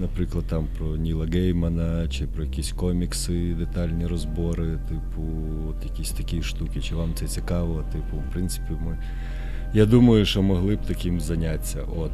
Наприклад, 0.00 0.44
там 0.48 0.66
про 0.78 0.96
Ніла 0.96 1.26
Геймана, 1.26 2.08
чи 2.08 2.26
про 2.26 2.44
якісь 2.44 2.72
комікси, 2.72 3.54
детальні 3.58 4.06
розбори, 4.06 4.78
типу, 4.88 5.22
от 5.70 5.84
якісь 5.84 6.10
такі 6.10 6.42
штуки, 6.42 6.80
чи 6.80 6.94
вам 6.94 7.10
це 7.14 7.26
цікаво? 7.26 7.84
Типу, 7.92 8.16
в 8.16 8.32
принципі, 8.32 8.72
ми 8.86 8.98
Я 9.74 9.86
думаю, 9.86 10.24
що 10.26 10.42
могли 10.42 10.76
б 10.76 10.78
таким 10.86 11.20
зайнятися. 11.20 11.78
От, 11.96 12.10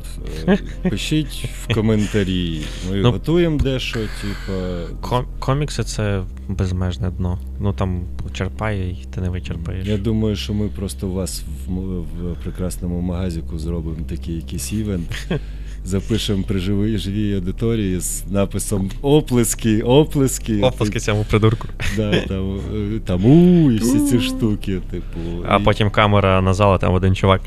е, 0.49 0.59
пишіть 0.91 1.49
в 1.63 1.75
коментарі. 1.75 2.61
Ми 2.91 2.97
Ну, 2.97 3.11
готуємо 3.13 3.59
дещо, 3.59 3.99
типу. 4.01 4.59
Ком- 5.01 5.25
комікси 5.39 5.85
це 5.85 6.23
безмежне 6.49 7.11
дно. 7.11 7.39
Ну 7.61 7.73
там 7.73 8.03
черпає 8.33 8.91
і 8.91 9.05
ти 9.15 9.21
не 9.21 9.29
вичерпаєш. 9.29 9.87
Я 9.89 9.97
думаю, 9.99 10.37
що 10.37 10.55
ми 10.55 10.69
просто 10.69 11.09
у 11.09 11.13
вас 11.13 11.43
в, 11.69 11.73
в 12.01 12.37
прекрасному 12.43 13.01
магазику 13.01 13.59
зробимо 13.59 14.05
такий 14.09 14.35
якийсь 14.37 14.73
івент. 14.73 15.27
Запишемо 15.85 16.43
при 16.49 16.59
живій, 16.61 16.99
живій 16.99 17.35
аудиторії 17.35 18.01
з 18.01 18.25
написом 18.31 18.91
оплески, 19.03 19.83
оплески. 19.83 20.61
Оплески 20.61 21.01
цьому 21.01 21.25
придурку. 21.31 21.69
Да, 21.97 22.21
там, 22.21 22.61
е, 22.75 23.01
там 23.05 23.25
у 23.25 23.71
і 23.71 23.77
всі 23.77 24.01
ці 24.01 24.21
штуки, 24.21 24.81
типу. 24.91 25.21
А 25.49 25.57
і- 25.57 25.63
потім 25.63 25.91
камера 25.91 26.43
на 26.43 26.55
зал, 26.55 26.79
там 26.79 26.95
один 26.95 27.15
чувак. 27.15 27.41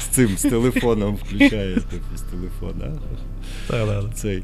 З 0.00 0.04
цим, 0.10 0.28
з 0.36 0.42
телефоном 0.42 1.14
включає, 1.14 1.74
типу, 1.74 2.16
з 2.16 2.20
телефона. 2.20 2.92
Цей. 4.14 4.42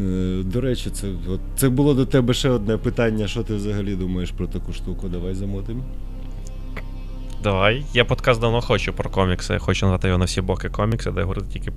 Е, 0.00 0.42
До 0.42 0.60
речі, 0.60 0.90
це, 0.92 1.06
от, 1.28 1.40
це 1.56 1.68
було 1.68 1.94
до 1.94 2.06
тебе 2.06 2.34
ще 2.34 2.48
одне 2.50 2.76
питання. 2.76 3.28
Що 3.28 3.42
ти 3.42 3.54
взагалі 3.54 3.94
думаєш 3.94 4.30
про 4.30 4.46
таку 4.46 4.72
штуку? 4.72 5.08
Давай 5.08 5.34
замотимо. 5.34 5.84
Давай. 7.44 7.84
Я 7.92 8.04
подкаст 8.04 8.40
давно 8.40 8.60
хочу 8.60 8.92
про 8.92 9.10
комікси. 9.10 9.58
Хочу 9.58 9.86
назвати 9.86 10.08
його 10.08 10.18
на 10.18 10.24
всі 10.24 10.40
боки 10.40 10.68
комікси, 10.68 11.10
де 11.10 11.22
говорити 11.22 11.46
тільки 11.52 11.72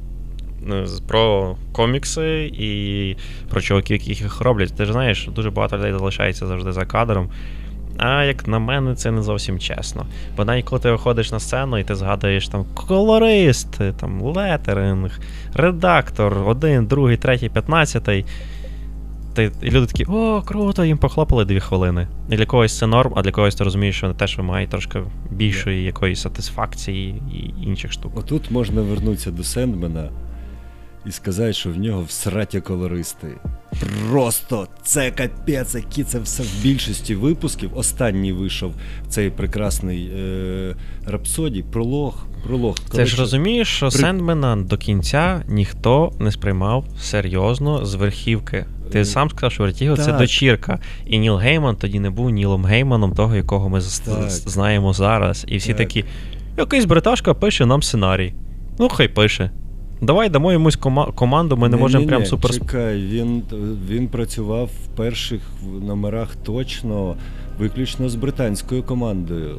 ну, 0.62 0.86
про 1.08 1.56
комікси 1.72 2.52
і 2.54 3.16
про 3.50 3.62
чуваків, 3.62 3.98
які 3.98 4.10
їх 4.10 4.42
роблять. 4.42 4.76
Ти 4.78 4.86
ж 4.86 4.92
знаєш, 4.92 5.30
дуже 5.36 5.50
багато 5.52 5.78
людей 5.78 5.92
залишається 5.92 6.48
завжди 6.48 6.72
за 6.72 6.86
кадром. 6.86 7.30
А 7.98 8.24
як 8.24 8.48
на 8.48 8.60
мене, 8.60 8.96
це 8.96 9.12
не 9.12 9.22
зовсім 9.22 9.60
чесно. 9.60 10.06
Бо 10.38 10.46
навіть 10.46 10.66
коли 10.66 10.82
ти 10.82 10.92
виходиш 10.92 11.32
на 11.32 11.40
сцену 11.40 11.78
і 11.78 11.84
ти 11.84 11.96
згадуєш 11.96 12.48
там 12.48 12.66
колорист, 12.74 13.82
там 14.00 14.22
летеринг, 14.22 15.20
редактор, 15.54 16.48
один, 16.48 16.86
другий, 16.86 17.18
третій, 17.18 17.50
п'ятнадцятий. 17.50 18.26
Ти, 19.38 19.52
і 19.62 19.72
люди 19.72 19.86
такі, 19.88 20.06
о, 20.06 20.42
круто, 20.46 20.86
їм 20.86 20.98
похлопали 20.98 21.46
дві 21.46 21.60
хвилини. 21.60 22.08
І 22.30 22.36
для 22.36 22.46
когось 22.46 22.78
це 22.78 22.88
норм, 22.88 23.14
а 23.16 23.22
для 23.22 23.32
когось 23.32 23.56
ти 23.56 23.64
розумієш, 23.64 23.98
що 23.98 24.08
вони 24.08 24.20
теж 24.20 24.38
вимагають 24.38 24.70
трошки 24.70 25.02
більшої 25.32 25.84
якоїсь 25.84 26.22
сатисфакції 26.22 27.22
і 27.34 27.64
інших 27.68 27.92
штук. 27.92 28.18
Отут 28.18 28.52
можна 28.52 28.82
вернутися 28.82 29.32
до 29.32 29.44
Сендмена 29.44 30.10
і 31.06 31.12
сказати, 31.12 31.54
що 31.54 31.70
в 31.70 31.78
нього 31.78 32.04
всраті 32.08 32.62
колористи. 32.62 33.28
Просто 34.12 34.68
це 34.84 35.12
капець, 35.12 35.76
які 35.76 36.04
це 36.04 36.20
все 36.20 36.44
в 36.44 36.64
більшості 36.64 37.16
випусків. 37.16 37.78
Останній 37.78 38.34
вийшов 38.34 38.74
цей 39.08 39.30
прекрасний 39.30 40.12
е, 40.20 40.76
рапсодій, 41.06 41.64
пролог. 41.72 42.26
пролог. 42.48 42.76
Ти 42.92 43.06
ж 43.06 43.20
розумієш, 43.20 43.68
що 43.68 43.90
при- 43.90 44.00
Сендмена 44.00 44.56
до 44.56 44.78
кінця 44.78 45.44
ніхто 45.48 46.12
не 46.20 46.32
сприймав 46.32 46.86
серйозно 47.00 47.86
з 47.86 47.96
верхівки. 47.96 48.66
Ти 48.92 49.06
сам 49.06 49.30
сказав, 49.30 49.52
що 49.52 49.64
верхівка 49.64 50.04
це 50.04 50.14
дочірка. 50.14 50.80
І 51.06 51.20
Ніл 51.20 51.36
Гейман 51.36 51.76
тоді 51.76 52.00
не 52.00 52.10
був 52.10 52.30
Нілом 52.30 52.66
Гейманом, 52.66 53.12
того, 53.14 53.36
якого 53.36 53.70
ми 53.70 53.80
Так. 54.06 54.30
знаємо 54.30 54.94
зараз. 54.94 55.46
І 55.48 55.58
всі 55.58 55.68
Так. 55.68 55.78
такі: 55.78 56.06
якийсь 56.58 56.86
бриташка 56.86 57.34
пише 57.34 57.66
нам 57.66 57.84
сценарій. 57.84 58.34
Ну, 58.80 58.90
хай 58.90 59.08
пише. 59.08 59.52
Давай 60.02 60.30
дамо 60.30 60.52
йомусь 60.54 60.78
кома- 60.78 61.14
команду, 61.16 61.58
ми 61.58 61.70
не 61.70 61.78
можемо 61.78 62.00
Ні-ні-ні, 62.00 62.10
прям 62.18 62.26
супер. 62.26 62.52
Чекай, 62.54 63.02
він, 63.02 63.44
він 63.90 64.08
працював 64.08 64.66
в 64.84 64.88
перших 64.98 65.42
номерах 65.82 66.36
точно, 66.36 67.16
виключно 67.60 68.10
з 68.10 68.16
британською 68.16 68.84
командою. 68.84 69.58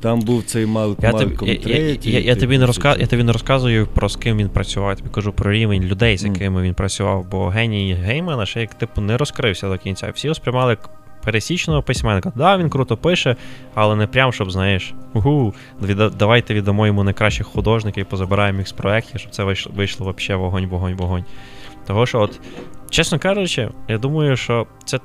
Там 0.00 0.20
був 0.20 0.44
цей 0.44 0.66
Мал... 0.66 0.96
Я 1.02 1.12
тобі, 1.12 1.24
Малком 1.24 1.48
я, 1.48 1.54
я, 1.54 1.60
третій. 1.60 2.10
я, 2.10 2.20
я, 2.20 2.36
тобі 2.36 2.58
не 2.58 2.58
типу, 2.58 2.66
розка... 2.66 2.96
я 3.00 3.06
тобі 3.06 3.22
не 3.22 3.32
розказую 3.32 3.86
про 3.86 4.08
з 4.08 4.16
ким 4.16 4.36
він 4.36 4.48
працював, 4.48 4.90
я 4.90 4.96
тобі 4.96 5.10
кажу 5.10 5.32
про 5.32 5.52
рівень 5.52 5.82
людей, 5.82 6.16
з 6.16 6.24
якими 6.24 6.62
він 6.62 6.74
працював, 6.74 7.26
бо 7.30 7.48
геній 7.48 7.94
Геймана 7.94 8.46
ще 8.46 8.60
як 8.60 8.74
типу 8.74 9.00
не 9.00 9.16
розкрився 9.16 9.68
до 9.68 9.78
кінця. 9.78 10.10
Всі 10.14 10.34
сприймали 10.34 10.70
як 10.70 10.90
пересічного 11.24 11.82
письменника. 11.82 12.32
Да, 12.34 12.56
він 12.56 12.70
круто 12.70 12.96
пише, 12.96 13.36
але 13.74 13.96
не 13.96 14.06
прям, 14.06 14.32
щоб, 14.32 14.50
знаєш, 14.50 14.94
угу, 15.14 15.54
давайте 16.18 16.54
віддамо 16.54 16.86
йому 16.86 17.04
найкращих 17.04 17.46
художників, 17.46 18.06
позабираємо 18.06 18.58
їх 18.58 18.68
з 18.68 18.72
проєктів, 18.72 19.20
щоб 19.20 19.32
це 19.32 19.44
вийшло, 19.44 19.72
вийшло 19.76 20.14
взагалі 20.16 20.42
вогонь, 20.42 20.66
вогонь, 20.66 20.94
вогонь. 20.94 21.24
Того, 21.86 22.06
що, 22.06 22.20
от, 22.20 22.40
чесно 22.90 23.18
кажучи, 23.18 23.68
я 23.88 23.98
думаю, 23.98 24.36
що 24.36 24.66
це. 24.84 24.98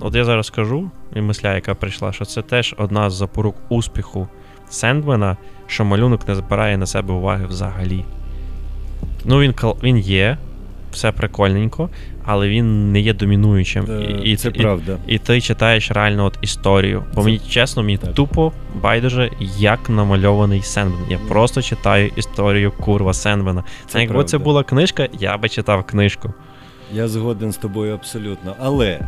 От 0.00 0.14
я 0.14 0.24
зараз 0.24 0.46
скажу, 0.46 0.90
і 1.16 1.20
мисля, 1.20 1.54
яка 1.54 1.74
прийшла, 1.74 2.12
що 2.12 2.24
це 2.24 2.42
теж 2.42 2.74
одна 2.78 3.10
з 3.10 3.14
запорук 3.14 3.56
успіху 3.68 4.28
Сендмена, 4.68 5.36
що 5.66 5.84
малюнок 5.84 6.28
не 6.28 6.34
збирає 6.34 6.76
на 6.76 6.86
себе 6.86 7.14
уваги 7.14 7.46
взагалі. 7.46 8.04
Ну, 9.24 9.40
він, 9.40 9.54
він 9.82 9.98
є, 9.98 10.38
все 10.92 11.12
прикольненько, 11.12 11.90
але 12.24 12.48
він 12.48 12.92
не 12.92 13.00
є 13.00 13.14
домінуючим. 13.14 13.86
Е, 13.90 14.20
і, 14.24 14.36
це 14.36 14.48
і, 14.48 14.52
правда. 14.52 14.98
і 15.06 15.18
ти 15.18 15.40
читаєш 15.40 15.90
реально 15.90 16.24
от 16.24 16.38
історію. 16.42 17.04
Бо 17.14 17.20
Це- 17.20 17.26
мені 17.26 17.40
чесно, 17.48 17.82
мені 17.82 17.96
так. 17.98 18.14
тупо 18.14 18.52
байдуже, 18.82 19.30
як 19.58 19.90
намальований 19.90 20.62
Сендмен. 20.62 21.04
Я 21.10 21.18
просто 21.28 21.62
читаю 21.62 22.10
історію 22.16 22.72
курва 22.72 23.12
Сендмена. 23.12 23.64
Це 23.86 24.00
якби 24.00 24.24
це 24.24 24.38
була 24.38 24.64
книжка, 24.64 25.08
я 25.18 25.36
би 25.36 25.48
читав 25.48 25.84
книжку. 25.84 26.34
Я 26.92 27.08
згоден 27.08 27.52
з 27.52 27.56
тобою 27.56 27.94
абсолютно. 27.94 28.54
Але 28.60 29.00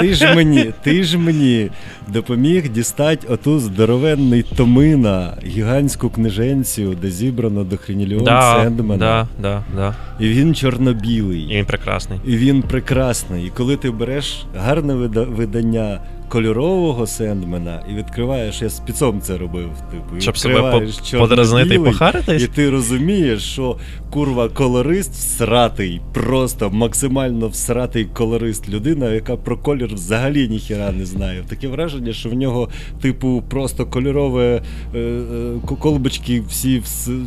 ти 0.00 0.14
ж 0.14 0.34
мені, 0.34 0.72
ти 0.82 1.04
ж 1.04 1.18
мені 1.18 1.70
допоміг 2.08 2.68
дістати 2.68 3.26
оту 3.28 3.58
здоровенний 3.58 4.42
томина, 4.56 5.34
гігантську 5.46 6.10
книженцю, 6.10 6.94
де 7.02 7.10
зібрано 7.10 7.64
до 7.64 7.76
хренільйон 7.76 8.24
Да, 8.24 8.60
Сендмена. 8.62 8.98
да, 8.98 9.28
да, 9.42 9.62
да. 9.76 9.94
І 10.24 10.28
він 10.28 10.54
чорно-білий. 10.54 11.40
І 11.42 11.56
він 11.56 11.64
прекрасний. 11.64 12.20
І 12.26 12.36
він 12.36 12.62
прекрасний. 12.62 13.46
І 13.46 13.50
коли 13.50 13.76
ти 13.76 13.90
береш 13.90 14.44
гарне 14.58 14.94
видання 15.14 16.00
кольорового 16.28 17.06
Сендмена 17.06 17.82
і 17.90 17.94
відкриваєш, 17.94 18.62
я 18.62 18.70
спецом 18.70 19.20
це 19.20 19.38
робив, 19.38 19.70
типу, 19.90 20.16
і 20.16 20.20
Щоб 20.20 20.38
себе 20.38 20.86
подразнити 21.18 21.74
і 21.74 21.78
похаритись. 21.78 22.42
І 22.42 22.46
ти 22.46 22.70
розумієш, 22.70 23.42
що 23.42 23.76
курва 24.10 24.48
колорист 24.48 25.12
всратий, 25.14 26.00
просто 26.12 26.70
максимально 26.70 27.48
всратий 27.48 28.04
колорист. 28.04 28.68
Людина, 28.68 29.10
яка 29.12 29.36
про 29.36 29.56
колір 29.58 29.94
взагалі 29.94 30.48
ніхіра 30.48 30.92
не 30.92 31.06
знає. 31.06 31.44
Таке 31.48 31.68
враження, 31.68 32.12
що 32.12 32.28
в 32.28 32.34
нього, 32.34 32.68
типу, 33.00 33.42
просто 33.48 33.86
кольорове 33.86 34.62
е, 34.94 34.98
е, 34.98 35.52
колбочки 35.80 36.42
всі 36.48 36.80
вс- 36.80 37.26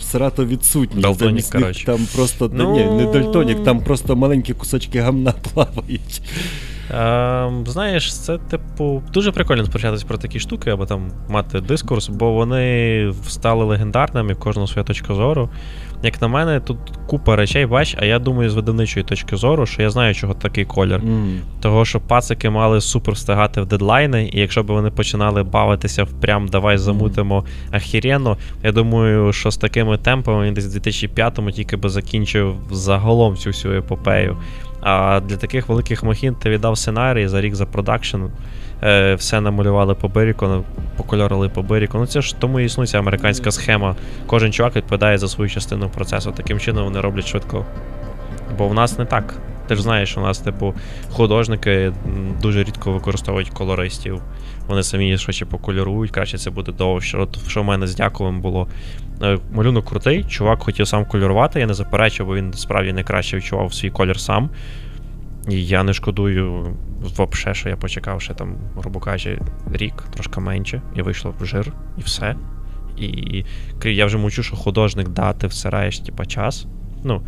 всрато 0.00 0.46
відсутні. 0.46 1.02
Дальтонік, 1.02 1.18
Замість 1.30 1.52
коротше. 1.52 1.86
Там 1.86 2.00
просто 2.16 2.50
Ну- 2.54 2.72
ні, 2.72 2.84
не 3.04 3.12
дальтонік, 3.12 3.64
там 3.64 3.80
просто 3.80 4.16
маленькі 4.16 4.52
кусочки 4.54 5.00
гамна 5.00 5.32
плавають. 5.54 6.22
Ем, 6.90 7.66
знаєш, 7.66 8.14
це, 8.14 8.38
типу, 8.38 9.02
дуже 9.12 9.32
прикольно 9.32 9.64
сперечатися 9.64 10.06
про 10.06 10.18
такі 10.18 10.40
штуки, 10.40 10.70
або 10.70 10.86
там 10.86 11.10
мати 11.28 11.60
дискурс, 11.60 12.08
бо 12.08 12.32
вони 12.32 13.12
стали 13.28 13.64
легендарними, 13.64 14.32
в 14.32 14.38
кожного 14.38 14.66
своя 14.66 14.84
точка 14.84 15.14
зору. 15.14 15.50
Як 16.02 16.22
на 16.22 16.28
мене, 16.28 16.60
тут 16.60 16.78
купа 17.06 17.36
речей, 17.36 17.66
бач, 17.66 17.96
а 17.98 18.04
я 18.04 18.18
думаю, 18.18 18.50
з 18.50 18.54
видавничої 18.54 19.04
точки 19.04 19.36
зору, 19.36 19.66
що 19.66 19.82
я 19.82 19.90
знаю, 19.90 20.14
чого 20.14 20.34
такий 20.34 20.64
колір. 20.64 21.02
Того, 21.60 21.84
що 21.84 22.00
пацики 22.00 22.50
мали 22.50 22.80
супер 22.80 23.14
встигати 23.14 23.60
в 23.60 23.66
дедлайни, 23.66 24.30
і 24.32 24.40
якщо 24.40 24.62
б 24.62 24.66
вони 24.66 24.90
починали 24.90 25.42
бавитися 25.42 26.04
в 26.04 26.08
прям 26.20 26.48
давай 26.48 26.78
замутимо 26.78 27.44
ахіренно, 27.70 28.36
я 28.64 28.72
думаю, 28.72 29.32
що 29.32 29.50
з 29.50 29.56
такими 29.56 29.98
темпами 29.98 30.46
він 30.46 30.54
десь 30.54 30.76
в 30.76 30.78
2005-му 30.78 31.50
тільки 31.50 31.76
би 31.76 31.88
закінчив 31.88 32.56
загалом 32.70 33.36
цю 33.36 33.50
всю 33.50 33.74
епопею. 33.74 34.36
А 34.80 35.20
для 35.20 35.36
таких 35.36 35.68
великих 35.68 36.04
махін 36.04 36.34
ти 36.34 36.50
віддав 36.50 36.78
сценарій 36.78 37.28
за 37.28 37.40
рік 37.40 37.54
за 37.54 37.66
продакшн, 37.66 38.16
е, 38.82 39.14
все 39.14 39.40
намалювали 39.40 39.94
по 39.94 40.08
биріку, 40.08 40.64
покольорили 40.96 41.48
по 41.48 41.62
биріку. 41.62 41.98
Ну 41.98 42.06
це 42.06 42.20
ж 42.20 42.36
тому 42.38 42.60
і 42.60 42.64
існує 42.64 42.86
ця 42.86 42.98
американська 42.98 43.50
схема. 43.50 43.96
Кожен 44.26 44.52
чувак 44.52 44.76
відповідає 44.76 45.18
за 45.18 45.28
свою 45.28 45.50
частину 45.50 45.88
процесу. 45.88 46.32
Таким 46.32 46.60
чином 46.60 46.84
вони 46.84 47.00
роблять 47.00 47.26
швидко. 47.26 47.64
Бо 48.58 48.68
в 48.68 48.74
нас 48.74 48.98
не 48.98 49.04
так. 49.04 49.34
Ти 49.68 49.74
ж 49.74 49.82
знаєш, 49.82 50.16
у 50.16 50.20
нас, 50.20 50.38
типу, 50.38 50.74
художники 51.10 51.92
дуже 52.42 52.64
рідко 52.64 52.92
використовують 52.92 53.50
колористів. 53.50 54.22
Вони 54.68 54.82
самі 54.82 55.18
швидше 55.18 55.46
покольорують, 55.46 56.10
краще 56.10 56.38
це 56.38 56.50
буде 56.50 56.72
довше. 56.72 57.18
От 57.18 57.48
що 57.48 57.62
в 57.62 57.64
мене 57.64 57.86
з 57.86 57.96
Дяковим 57.96 58.40
було. 58.40 58.68
Е, 59.22 59.38
Малюнок 59.52 59.84
крутий, 59.84 60.24
чувак 60.24 60.62
хотів 60.62 60.88
сам 60.88 61.04
кольорувати, 61.04 61.60
я 61.60 61.66
не 61.66 61.74
заперечив, 61.74 62.26
бо 62.26 62.34
він 62.34 62.52
справді 62.52 62.92
найкраще 62.92 63.36
відчував 63.36 63.74
свій 63.74 63.90
колір 63.90 64.20
сам. 64.20 64.50
І 65.48 65.66
я 65.66 65.82
не 65.82 65.92
шкодую 65.92 66.76
взагалі, 67.00 67.54
що 67.54 67.68
я 67.68 67.76
почекав 67.76 68.22
ще 68.22 68.34
там, 68.34 68.56
грубо 68.76 69.00
кажучи, 69.00 69.40
рік, 69.72 69.94
трошки 70.14 70.40
менше, 70.40 70.82
і 70.94 71.02
вийшло 71.02 71.34
в 71.40 71.44
жир, 71.44 71.72
і 71.98 72.00
все. 72.00 72.36
І 72.98 73.44
я 73.84 74.06
вже 74.06 74.18
мучу, 74.18 74.42
що 74.42 74.56
художник 74.56 75.08
да, 75.08 75.32
ти 75.32 75.46
всираєш 75.46 75.98
типа, 75.98 76.26
час. 76.26 76.66
Ну, 77.04 77.22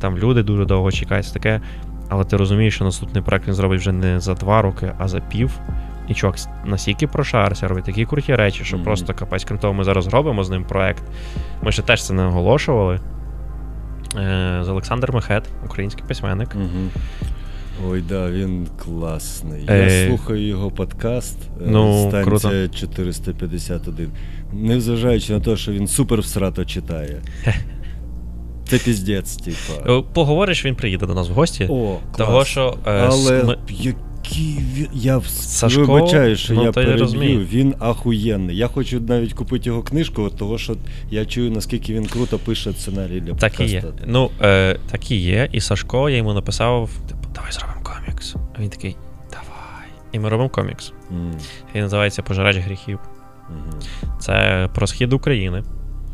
там 0.00 0.18
люди 0.18 0.42
дуже 0.42 0.64
довго 0.64 0.92
чекають 0.92 1.32
таке, 1.32 1.60
але 2.08 2.24
ти 2.24 2.36
розумієш, 2.36 2.74
що 2.74 2.84
наступний 2.84 3.22
проект 3.22 3.46
він 3.46 3.54
зробить 3.54 3.80
вже 3.80 3.92
не 3.92 4.20
за 4.20 4.34
два 4.34 4.62
роки, 4.62 4.92
а 4.98 5.08
за 5.08 5.20
пів. 5.20 5.60
І 6.08 6.14
чувак 6.14 6.36
настільки 6.64 7.06
прошарився, 7.06 7.68
робить 7.68 7.84
такі 7.84 8.06
круті 8.06 8.34
речі, 8.34 8.64
що 8.64 8.76
Мгм. 8.76 8.84
просто 8.84 9.14
капець. 9.14 9.44
Крім 9.44 9.58
того, 9.58 9.74
ми 9.74 9.84
зараз 9.84 10.06
робимо 10.06 10.44
з 10.44 10.50
ним 10.50 10.64
проект. 10.64 11.02
Ми 11.62 11.72
ще 11.72 11.82
теж 11.82 12.04
це 12.06 12.14
не 12.14 12.24
оголошували. 12.24 13.00
Е, 14.16 14.60
з 14.62 14.68
Олександр 14.68 15.12
Мехет, 15.14 15.48
український 15.64 16.04
письменник. 16.08 16.48
Угу. 16.54 16.90
Ой, 17.88 18.02
да, 18.08 18.30
він 18.30 18.66
класний. 18.84 19.64
Е, 19.68 20.02
Я 20.02 20.08
слухаю 20.08 20.46
його 20.46 20.70
подкаст. 20.70 21.38
е, 21.42 21.64
ну, 21.66 22.08
станція 22.08 22.24
круто. 22.24 22.68
451. 22.68 24.10
Незважаючи 24.52 25.32
на 25.32 25.40
те, 25.40 25.56
що 25.56 25.72
він 25.72 25.86
супер 25.88 26.20
всрато 26.20 26.64
читає. 26.64 27.22
Це 28.68 28.78
піздець, 28.78 29.36
типа. 29.36 29.92
Е, 29.92 30.02
Поговориш, 30.14 30.64
він 30.64 30.74
приїде 30.74 31.06
до 31.06 31.14
нас 31.14 31.28
в 31.28 31.32
гості. 31.32 31.66
О, 31.70 31.96
клас. 32.12 32.28
Того, 32.28 32.44
що 32.44 32.78
е, 32.86 32.90
Але 33.10 33.44
ми- 33.44 33.58
який 33.68 34.58
він. 34.74 34.86
Я 34.94 35.20
Сашко, 35.20 35.80
вибачаю, 35.80 36.36
що 36.36 36.54
ну, 36.54 36.64
я 36.64 36.72
переб'ю. 36.72 37.46
Він 37.52 37.74
ахуєнний. 37.78 38.56
Я 38.56 38.66
хочу 38.68 39.00
навіть 39.00 39.32
купити 39.32 39.68
його 39.68 39.82
книжку, 39.82 40.22
от 40.22 40.36
того 40.36 40.58
що 40.58 40.76
я 41.10 41.24
чую, 41.24 41.50
наскільки 41.50 41.94
він 41.94 42.06
круто 42.06 42.38
пише 42.38 42.72
сценарій 42.72 43.20
для 43.20 43.34
Так 43.34 43.60
і 43.60 43.64
є. 43.64 43.84
Ну, 44.06 44.30
е, 44.42 44.76
так 44.90 45.10
і 45.10 45.16
є. 45.16 45.48
І 45.52 45.60
Сашко, 45.60 46.10
я 46.10 46.16
йому 46.16 46.32
написав: 46.34 46.90
давай 47.50 47.74
зробимо 47.74 47.80
комікс. 47.82 48.36
А 48.58 48.60
він 48.62 48.68
такий, 48.70 48.96
давай. 49.30 49.88
І 50.12 50.18
ми 50.18 50.28
робимо 50.28 50.48
комікс. 50.50 50.92
М, 51.10 51.34
Він 51.74 51.82
називається 51.82 52.22
Пожирач 52.22 52.56
гріхів. 52.56 52.98
мгм. 53.50 53.80
Це 54.18 54.68
про 54.74 54.86
схід 54.86 55.12
України. 55.12 55.62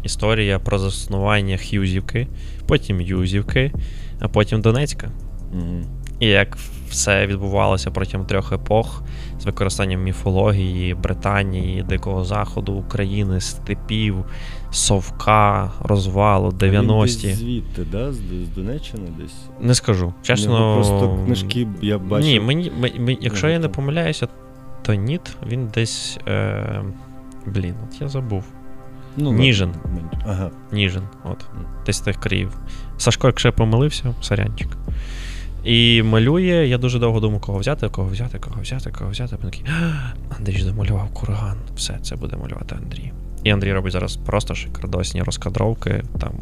Історія 0.03 0.59
про 0.59 0.79
заснування 0.79 1.57
Х'юзівки, 1.57 2.29
потім 2.69 3.01
Юзівки, 3.01 3.73
а 4.21 4.29
потім 4.29 4.61
Донецька. 4.61 5.11
Мгм. 5.53 5.85
І 6.21 6.27
як 6.27 6.57
все 6.89 7.27
відбувалося 7.27 7.91
протягом 7.91 8.27
трьох 8.27 8.53
епох 8.53 9.03
з 9.41 9.45
використанням 9.45 10.03
міфології, 10.03 10.95
Британії, 10.95 11.83
Дикого 11.83 12.25
Заходу, 12.25 12.73
України, 12.73 13.41
степів, 13.41 14.25
совка, 14.71 15.71
розвалу, 15.81 16.49
90-ті. 16.49 17.27
десь 17.27 17.37
звідти, 17.37 17.85
да? 17.93 18.13
З, 18.13 18.17
з 18.17 18.49
Донеччини 18.57 19.09
десь? 19.19 19.35
Не 19.61 19.75
скажу. 19.75 20.15
Чесно. 20.23 20.75
Просто 20.75 21.19
книжки 21.25 21.69
я 21.83 21.99
бачив. 21.99 22.29
Ні, 22.29 22.41
мені, 22.41 22.73
мені, 22.99 23.19
якщо 23.21 23.49
я 23.49 23.59
не 23.59 23.69
помиляюся, 23.69 24.29
то 24.83 24.95
ніт, 24.95 25.37
він 25.47 25.69
десь. 25.75 26.19
Е, 26.29 26.83
блін, 27.47 27.75
от 27.89 28.01
я 28.01 28.09
забув. 28.09 28.45
ну, 29.17 29.33
Ніжин. 29.33 29.75
Ага. 30.27 30.51
Ніжин, 30.73 31.03
от, 31.25 31.47
десь 31.87 32.01
тих 32.01 32.17
країв. 32.17 32.57
Сашко, 32.99 33.27
якщо 33.27 33.49
я 33.49 33.53
помилився, 33.53 34.15
сорянчик. 34.21 34.69
І 35.65 36.03
малює, 36.03 36.67
я 36.69 36.79
дуже 36.79 36.99
довго 36.99 37.21
думав, 37.21 37.41
кого 37.41 37.59
взяти, 37.59 37.89
кого 37.89 38.09
взяти, 38.09 38.39
кого 38.39 38.61
взяти, 38.61 38.91
кого 38.91 39.11
взяти. 39.11 39.37
Він 39.43 39.51
такий, 39.51 39.65
Андрій 40.39 40.57
ж 40.57 40.65
замалював 40.65 41.09
курган. 41.09 41.57
Все, 41.77 41.99
це 42.03 42.17
буде 42.17 42.37
малювати 42.37 42.77
Андрій. 42.83 43.13
І 43.47 43.51
Андрій 43.51 43.73
робить 43.73 43.93
зараз 43.93 44.17
просто 44.17 44.55
шикардосні 44.55 45.23
розкадровки, 45.23 46.03
там 46.21 46.33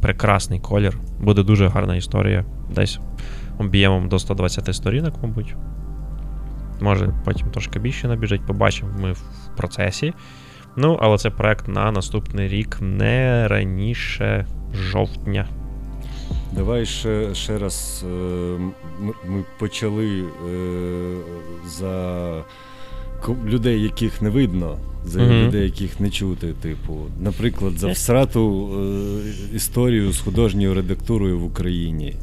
прекрасний 0.00 0.60
колір. 0.60 0.98
Буде 1.20 1.42
дуже 1.42 1.68
гарна 1.68 1.96
історія. 1.96 2.44
Десь 2.70 2.98
об'ємом 3.58 4.08
до 4.08 4.18
120 4.18 4.74
сторінок, 4.74 5.14
мабуть. 5.22 5.54
Може, 6.80 7.14
потім 7.24 7.50
трошки 7.50 7.78
більше 7.78 8.08
набіжить, 8.08 8.46
побачимо 8.46 8.90
ми 9.00 9.12
в 9.12 9.22
процесі. 9.56 10.12
Ну, 10.76 10.98
але 11.02 11.18
це 11.18 11.30
проект 11.30 11.68
на 11.68 11.90
наступний 11.92 12.48
рік, 12.48 12.78
не 12.80 13.48
раніше 13.48 14.46
жовтня. 14.74 15.48
Давай 16.52 16.86
ще, 16.86 17.34
ще 17.34 17.58
раз. 17.58 18.04
е, 18.08 18.58
Ми, 19.28 19.44
почали 19.58 20.20
е, 20.20 20.24
за 21.66 22.42
людей, 23.46 23.82
яких 23.82 24.22
не 24.22 24.30
видно, 24.30 24.76
за 25.04 25.20
Мгм. 25.20 25.32
людей, 25.46 25.64
яких 25.64 26.00
не 26.00 26.10
чути. 26.10 26.54
Типу, 26.62 26.96
наприклад, 27.20 27.78
за 27.78 27.88
всрату 27.88 28.68
е, 29.52 29.56
історію 29.56 30.12
з 30.12 30.20
художньою 30.20 30.74
редактурою 30.74 31.38
в 31.38 31.44
Україні. 31.44 32.14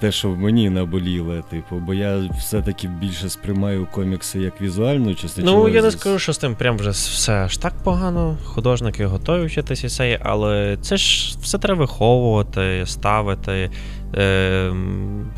Те, 0.00 0.12
що 0.12 0.30
в 0.30 0.38
мені 0.38 0.70
наболіло, 0.70 1.42
типу, 1.50 1.76
бо 1.76 1.94
я 1.94 2.30
все-таки 2.38 2.88
більше 2.88 3.28
сприймаю 3.28 3.86
комікси 3.92 4.40
як 4.40 4.60
візуальну 4.60 5.14
частину. 5.14 5.52
Ну, 5.52 5.68
я 5.68 5.82
не 5.82 5.90
скажу, 5.90 6.18
що 6.18 6.32
з 6.32 6.38
тим 6.38 6.54
прям 6.54 6.76
вже 6.76 6.90
все 6.90 7.32
аж 7.32 7.56
так 7.56 7.72
погано. 7.84 8.36
Художники 8.44 9.06
готові 9.06 9.46
вчитися 9.46 9.88
цей, 9.88 10.18
але 10.22 10.78
це 10.80 10.96
ж 10.96 11.36
все 11.40 11.58
треба 11.58 11.80
виховувати, 11.80 12.82
ставити. 12.86 13.70
Е, 14.16 14.72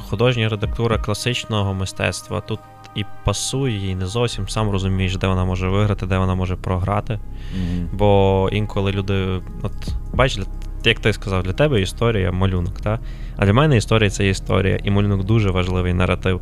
художня 0.09 0.48
редактура 0.48 0.98
класичного 0.98 1.74
мистецтва 1.74 2.40
тут 2.40 2.61
і 2.97 3.05
пасує, 3.24 3.90
і 3.90 3.94
не 3.94 4.07
зовсім 4.07 4.49
сам 4.49 4.70
розумієш, 4.70 5.16
де 5.16 5.26
вона 5.26 5.44
може 5.44 5.68
виграти, 5.68 6.07
де 6.07 6.18
вона 6.18 6.34
може 6.34 6.57
програти. 6.57 7.20
Мгм. 7.55 7.88
Бо 7.92 8.49
інколи 8.53 8.92
люди, 8.92 9.40
от 9.62 9.72
бач, 10.14 10.38
як 10.84 11.01
ти 11.01 11.12
сказав, 11.12 11.42
для 11.42 11.53
тебе 11.53 11.80
історія 11.80 12.32
малюнок, 12.32 12.80
та? 12.80 12.99
а 13.36 13.47
для 13.47 13.53
мене 13.53 13.76
історія 13.76 14.11
це 14.11 14.28
історія, 14.28 14.78
і 14.84 14.90
малюнок 14.90 15.24
дуже 15.24 15.51
важливий 15.51 15.94
наратив. 15.94 16.40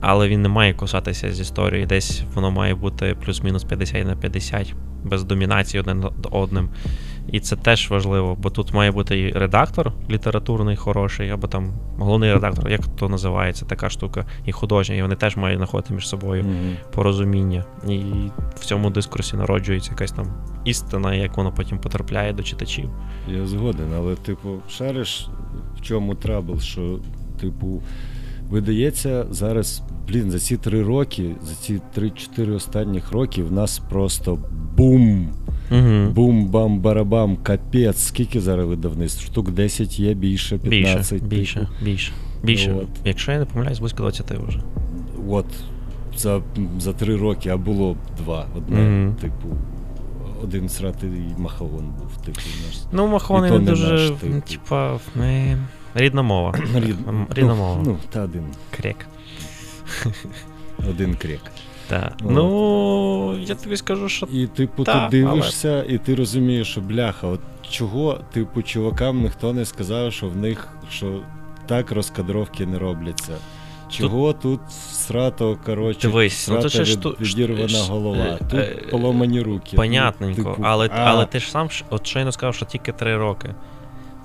Але 0.00 0.28
він 0.28 0.42
не 0.42 0.48
має 0.48 0.74
кусатися 0.74 1.32
з 1.32 1.40
історії. 1.40 1.86
Десь 1.86 2.22
воно 2.34 2.50
має 2.50 2.74
бути 2.74 3.16
плюс-мінус 3.24 3.64
50 3.64 4.06
на 4.06 4.16
50, 4.16 4.74
без 5.04 5.24
домінації 5.24 5.80
один 5.80 6.00
над 6.00 6.28
одним. 6.30 6.68
І 7.32 7.40
це 7.40 7.56
теж 7.56 7.90
важливо, 7.90 8.36
бо 8.42 8.50
тут 8.50 8.74
має 8.74 8.90
бути 8.90 9.20
і 9.20 9.32
редактор 9.32 9.92
літературний 10.10 10.76
хороший, 10.76 11.30
або 11.30 11.46
там 11.46 11.72
головний 11.98 12.32
редактор, 12.34 12.70
як 12.70 12.86
то 12.86 13.08
називається, 13.08 13.64
така 13.64 13.90
штука, 13.90 14.24
і 14.44 14.52
художній, 14.52 14.98
і 14.98 15.02
вони 15.02 15.14
теж 15.16 15.36
мають 15.36 15.58
знаходити 15.58 15.94
між 15.94 16.08
собою 16.08 16.44
Мгм. 16.44 16.76
порозуміння. 16.94 17.64
І 17.88 17.98
в 18.54 18.64
цьому 18.64 18.90
дискурсі 18.90 19.36
народжується 19.36 19.90
якась 19.90 20.12
там 20.12 20.26
істина, 20.64 21.14
як 21.14 21.36
воно 21.36 21.52
потім 21.52 21.78
потрапляє 21.78 22.32
до 22.32 22.42
читачів. 22.42 22.90
Я 23.28 23.46
згоден, 23.46 23.88
але, 23.96 24.14
типу, 24.14 24.48
шариш, 24.68 25.28
в 25.76 25.80
чому 25.80 26.14
трабл, 26.14 26.60
що, 26.60 26.98
типу, 27.40 27.82
видається 28.50 29.26
зараз, 29.30 29.82
блін, 30.08 30.30
за 30.30 30.38
ці 30.38 30.56
три 30.56 30.82
роки, 30.82 31.30
за 31.42 31.54
ці 31.54 31.80
три-чотири 31.94 32.52
останніх 32.52 33.12
роки 33.12 33.42
в 33.42 33.52
нас 33.52 33.78
просто 33.78 34.38
бум! 34.76 35.28
Угу. 35.70 36.10
Бум-бам-барабам, 36.14 37.36
капець. 37.42 37.98
Скільки 38.06 38.40
зараз 38.40 38.66
видавництв? 38.66 39.24
Штук 39.24 39.50
10 39.50 39.98
є, 40.00 40.14
більше, 40.14 40.58
15. 40.58 41.22
Більше, 41.22 41.28
більше, 41.28 41.60
типу. 41.60 41.84
більше, 41.84 42.12
більше. 42.42 42.72
От. 42.72 42.88
Якщо 43.04 43.32
я 43.32 43.38
не 43.38 43.44
помиляюсь, 43.44 43.78
близько 43.78 44.02
20 44.02 44.30
вже. 44.48 44.60
От 45.28 45.46
за, 46.16 46.42
за 46.78 46.92
три 46.92 47.16
роки, 47.16 47.48
а 47.48 47.56
було 47.56 47.96
два. 48.18 48.46
Одне, 48.56 48.80
Мгм. 48.80 49.14
типу, 49.14 49.48
один 50.42 50.68
сратий 50.68 51.10
махаон 51.38 51.84
був, 51.98 52.16
типу, 52.24 52.40
наш. 52.66 52.78
Ну, 52.92 53.18
то 53.28 53.40
не 53.40 53.50
не 53.50 53.58
дуже, 53.58 53.92
наш, 53.92 54.10
типу. 54.10 54.40
типа, 54.48 54.98
не... 55.14 55.56
рідна 55.94 56.22
мова. 56.22 56.54
Рід- 56.74 56.96
Рідна 57.30 57.54
ну, 57.54 57.56
мова. 57.56 57.82
Ну, 57.86 57.98
та 58.10 58.22
один. 58.22 58.42
Крек. 58.70 58.96
Один 60.90 61.14
крек. 61.14 61.40
Так. 61.90 62.12
От. 62.24 62.30
Ну, 62.30 63.38
я 63.40 63.54
тобі 63.54 63.76
скажу, 63.76 64.08
що 64.08 64.26
І 64.26 64.46
типу, 64.46 64.84
Та, 64.84 65.08
ти 65.08 65.20
дивишся, 65.20 65.84
і 65.88 65.98
ти 65.98 66.14
розумієш, 66.14 66.70
що 66.70 66.80
бляха, 66.80 67.26
от 67.26 67.40
чого, 67.70 68.20
типу, 68.32 68.62
чувакам 68.62 69.22
ніхто 69.22 69.52
не 69.52 69.64
сказав, 69.64 70.12
що 70.12 70.28
в 70.28 70.36
них 70.36 70.68
що 70.90 71.20
так 71.66 71.92
розкадровки 71.92 72.66
не 72.66 72.78
робляться. 72.78 73.32
Чого 73.88 74.32
тут, 74.32 74.60
срато, 74.92 75.58
коротше, 75.66 76.08
Дивись, 76.08 76.48
ну, 76.48 76.60
то 76.62 76.68
від- 76.68 77.20
відірвана 77.20 77.68
ж- 77.68 77.90
голова, 77.90 78.24
е, 78.24 78.38
тут 78.38 78.54
е, 78.54 78.76
поломані 78.90 79.40
руки. 79.40 79.76
Понятненько, 79.76 80.42
типу, 80.42 80.56
але, 80.62 80.88
а, 80.92 81.04
але 81.04 81.26
ти 81.26 81.38
ж 81.38 81.50
сам 81.50 81.68
от 81.90 82.06
щойно 82.06 82.32
сказав, 82.32 82.54
що 82.54 82.66
тільки 82.66 82.92
три 82.92 83.16
роки. 83.16 83.54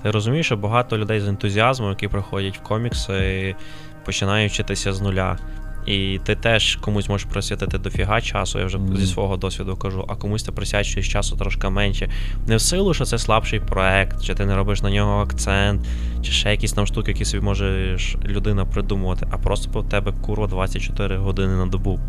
Ти 0.02 0.10
розумієш, 0.10 0.46
що 0.46 0.56
багато 0.56 0.98
людей 0.98 1.20
з 1.20 1.28
ентузіазмом, 1.28 1.90
які 1.90 2.08
приходять 2.08 2.58
в 2.58 2.60
комікси, 2.60 3.56
починають 4.04 4.52
вчитися 4.52 4.92
з 4.92 5.00
нуля. 5.00 5.38
І 5.86 6.20
ти 6.24 6.34
теж 6.34 6.76
комусь 6.76 7.08
можеш 7.08 7.26
присвятити 7.26 7.78
дофіга 7.78 8.20
часу, 8.20 8.58
я 8.58 8.66
вже 8.66 8.78
Мгм. 8.78 8.96
зі 8.96 9.06
свого 9.06 9.36
досвіду 9.36 9.76
кажу, 9.76 10.04
а 10.08 10.14
комусь 10.16 10.42
ти 10.42 10.52
присвячуєш 10.52 11.12
часу 11.12 11.36
трошки 11.36 11.68
менше. 11.68 12.10
Не 12.46 12.56
в 12.56 12.60
силу, 12.60 12.94
що 12.94 13.04
це 13.04 13.18
слабший 13.18 13.60
проект, 13.60 14.22
чи 14.22 14.34
ти 14.34 14.46
не 14.46 14.56
робиш 14.56 14.82
на 14.82 14.90
нього 14.90 15.20
акцент, 15.22 15.86
чи 16.22 16.32
ще 16.32 16.50
якісь 16.50 16.72
там 16.72 16.86
штуки, 16.86 17.10
які 17.10 17.24
собі 17.24 17.44
можеш 17.44 18.16
людина 18.24 18.64
придумувати, 18.64 19.26
а 19.30 19.38
просто 19.38 19.70
по 19.70 19.82
тебе 19.82 20.12
курва 20.22 20.46
24 20.46 21.16
години 21.16 21.56
на 21.56 21.66
добу. 21.66 22.00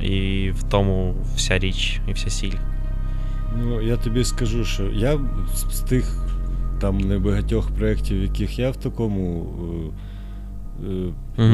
І 0.00 0.50
в 0.50 0.62
тому 0.62 1.14
вся 1.36 1.58
річ 1.58 2.00
і 2.08 2.12
вся 2.12 2.30
сіль. 2.30 2.54
Ну, 3.62 3.80
я 3.82 3.96
тобі 3.96 4.24
скажу, 4.24 4.64
що 4.64 4.82
я 4.82 5.18
з, 5.54 5.80
тих 5.80 6.26
там 6.80 6.98
небагатьох 6.98 7.70
проєктів, 7.70 8.18
в 8.18 8.22
яких 8.22 8.58
я 8.58 8.70
в 8.70 8.76
такому 8.76 9.46
е. 9.88 10.09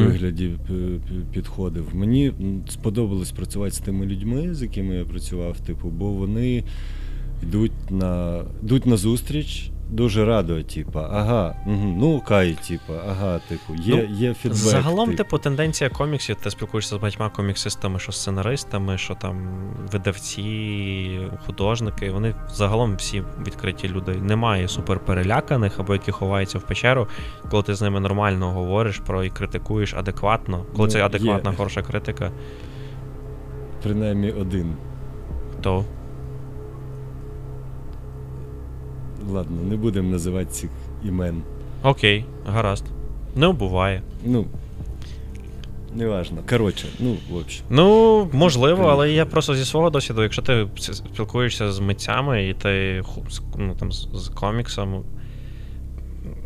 Вигляді 0.07 0.49
п- 0.69 0.73
п- 0.75 1.15
підходив, 1.33 1.89
мені 1.95 2.33
сподобалось 2.69 3.33
працювати 3.33 3.75
з 3.75 3.79
тими 3.79 4.07
людьми, 4.07 4.55
з 4.55 4.63
якими 4.63 4.95
я 4.95 5.05
працював, 5.05 5.61
типу, 5.61 5.89
бо 5.89 6.13
вони 6.13 6.65
йдуть 7.43 7.73
на, 7.91 8.43
йдуть 8.63 8.87
на 8.87 8.97
зустріч 8.97 9.71
дуже 9.91 10.25
радує, 10.25 10.65
типа, 10.65 11.09
ага, 11.13 11.55
угу, 11.67 11.95
ну 11.99 12.21
кай, 12.21 12.57
типа, 12.69 12.93
ага, 13.11 13.39
типу, 13.49 13.75
є, 13.83 13.95
Ну, 14.09 14.15
є 14.15 14.35
фідбек. 14.35 14.59
Загалом, 14.59 15.09
типу. 15.11 15.17
типу, 15.23 15.39
тенденція 15.39 15.91
коміксів, 15.91 16.37
ти 16.37 16.51
спілкуєшся 16.51 16.97
з 16.97 16.99
багатьма 16.99 17.31
коміксистами, 17.31 17.99
що 17.99 18.13
сценаристами, 18.13 18.99
що 18.99 19.15
там 19.15 19.49
видавці, 19.93 21.21
художники. 21.47 22.11
Вони 22.11 22.35
загалом 22.53 22.97
всі 22.97 23.23
відкриті 23.47 23.89
люди. 23.89 24.13
Немає 24.15 24.69
супер 24.69 24.99
переляканих 24.99 25.81
або 25.81 25.93
які 25.93 26.11
ховаються 26.13 26.59
в 26.59 26.63
печеру, 26.63 27.09
коли 27.51 27.63
ти 27.63 27.75
з 27.75 27.83
ними 27.83 28.01
нормально 28.01 28.51
говориш 28.51 28.99
про 28.99 29.25
і 29.25 29.31
критикуєш 29.31 29.95
адекватно. 29.95 30.59
Коли 30.77 30.87
Ну, 30.87 30.93
це 30.93 30.99
є. 30.99 31.05
адекватна, 31.05 31.53
хороша 31.53 31.83
критика, 31.83 32.31
Принаймні 33.83 34.31
один. 34.31 34.75
то 35.61 35.85
Ладно, 39.31 39.57
не 39.69 39.77
будемо 39.77 40.11
називати 40.11 40.47
цих 40.51 40.71
імен. 41.05 41.43
окей, 41.83 42.25
гаразд. 42.47 42.85
Не 43.37 43.49
буває. 43.49 44.03
Ну, 44.25 44.47
неважно. 45.95 46.39
Коротше, 46.51 46.87
ну, 47.01 47.17
в 47.31 47.37
общем. 47.37 47.67
Ну, 47.71 48.29
можливо, 48.33 48.85
але 48.85 49.13
я 49.13 49.27
просто 49.27 49.55
зі 49.55 49.65
свого 49.65 49.91
досвіду, 49.91 50.23
якщо 50.23 50.43
ти 50.43 50.69
спілкуєшся 50.77 51.73
з 51.73 51.79
митцями 51.81 52.49
і 52.49 52.55
ти 52.55 53.03
ну, 53.59 53.75
там, 53.79 53.93
з 53.93 54.29
коміксом, 54.35 55.05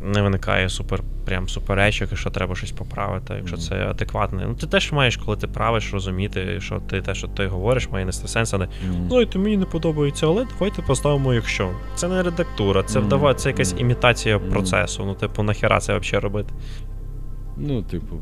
не 0.04 0.22
виникає 0.22 0.68
супер 0.68 1.02
прям 1.24 1.48
суперечок, 1.48 2.12
і 2.12 2.16
що 2.16 2.30
треба 2.30 2.54
щось 2.54 2.72
поправити, 2.72 3.34
якщо 3.38 3.56
це 3.56 3.74
адекватне. 3.90 4.44
Ну, 4.48 4.54
ти 4.54 4.66
теж 4.66 4.92
маєш, 4.92 5.16
коли 5.16 5.36
ти 5.36 5.46
правиш, 5.46 5.92
розуміти, 5.92 6.60
що 6.60 6.80
ти 6.90 7.00
те, 7.02 7.14
що 7.14 7.28
ти 7.28 7.46
говориш, 7.46 7.88
має 7.90 8.04
нести 8.04 8.28
сенс, 8.28 8.54
а 8.54 8.58
не 8.58 8.64
М. 8.64 8.70
ну, 9.10 9.20
і 9.20 9.26
то 9.26 9.38
мені 9.38 9.56
не 9.56 9.64
подобається, 9.64 10.26
але 10.26 10.46
давайте 10.58 10.82
поставимо, 10.82 11.34
якщо. 11.34 11.70
Це 11.94 12.08
не 12.08 12.22
редактура, 12.22 12.82
це 12.82 12.98
Мгм. 12.98 13.06
вдава, 13.08 13.34
це 13.34 13.48
якась 13.48 13.74
імітація 13.78 14.38
процесу. 14.38 15.04
Ну, 15.06 15.14
типу, 15.14 15.42
нахіра 15.42 15.80
це 15.80 15.98
взагалі 15.98 16.22
робити. 16.22 16.54
Ну, 17.56 17.82
типу, 17.82 18.16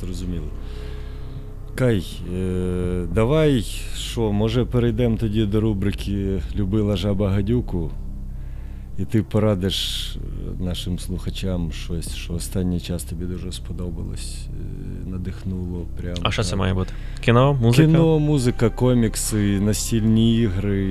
зрозуміло. 0.00 0.46
Кай, 1.74 2.04
е, 2.36 3.04
давай, 3.14 3.60
що, 3.96 4.32
може 4.32 4.64
перейдемо 4.64 5.16
тоді 5.16 5.46
до 5.46 5.60
рубрики 5.60 6.42
Любила 6.56 6.96
жаба 6.96 7.30
гадюку. 7.30 7.90
І 8.98 9.04
ти 9.04 9.22
порадиш 9.22 10.08
е, 10.16 10.64
нашим 10.64 10.98
слухачам 10.98 11.72
щось, 11.72 12.14
що 12.14 12.32
останній 12.32 12.80
час 12.80 13.04
тобі 13.04 13.24
дуже 13.24 13.52
сподобалось, 13.52 14.46
е, 15.06 15.10
надихнуло. 15.10 15.86
Прямо, 16.00 16.16
А 16.22 16.30
що 16.30 16.42
це 16.42 16.56
має 16.56 16.74
бути? 16.74 16.92
Кіно, 17.20 17.54
музика? 17.54 17.86
Кіно, 17.86 18.18
музика, 18.18 18.70
комікси, 18.70 19.60
настільні 19.60 20.36
ігри. 20.36 20.86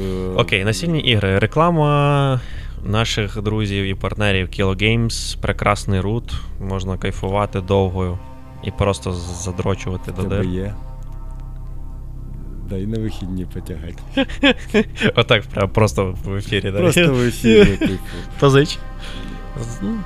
е, 0.00 0.28
Окей, 0.36 0.64
настільні 0.64 1.00
ігри. 1.00 1.38
Реклама 1.38 2.40
наших 2.86 3.42
друзів 3.42 3.84
і 3.84 3.94
партнерів 3.94 4.46
Kilo 4.48 4.82
Games, 4.82 5.38
прекрасний 5.40 6.00
рут. 6.00 6.32
Можна 6.60 6.98
кайфувати 6.98 7.60
довго 7.60 8.18
і 8.64 8.70
просто 8.70 9.12
задрочувати 9.12 10.12
до 10.12 10.22
тебе 10.22 10.36
дир. 10.38 10.74
Є. 12.76 12.86
Дай 12.86 12.98
на 12.98 12.98
вихідні 13.04 13.46
потягати. 13.54 14.26
Отак, 15.14 15.42
прям 15.42 15.68
просто 15.68 16.14
в 16.24 16.36
ефірі. 16.36 16.70
да? 16.70 16.78
Просто 16.78 17.12
в 17.12 17.20
ефірі, 17.22 17.76
типу. 17.76 17.94
Позич. 18.40 18.78
Ну, 19.82 19.98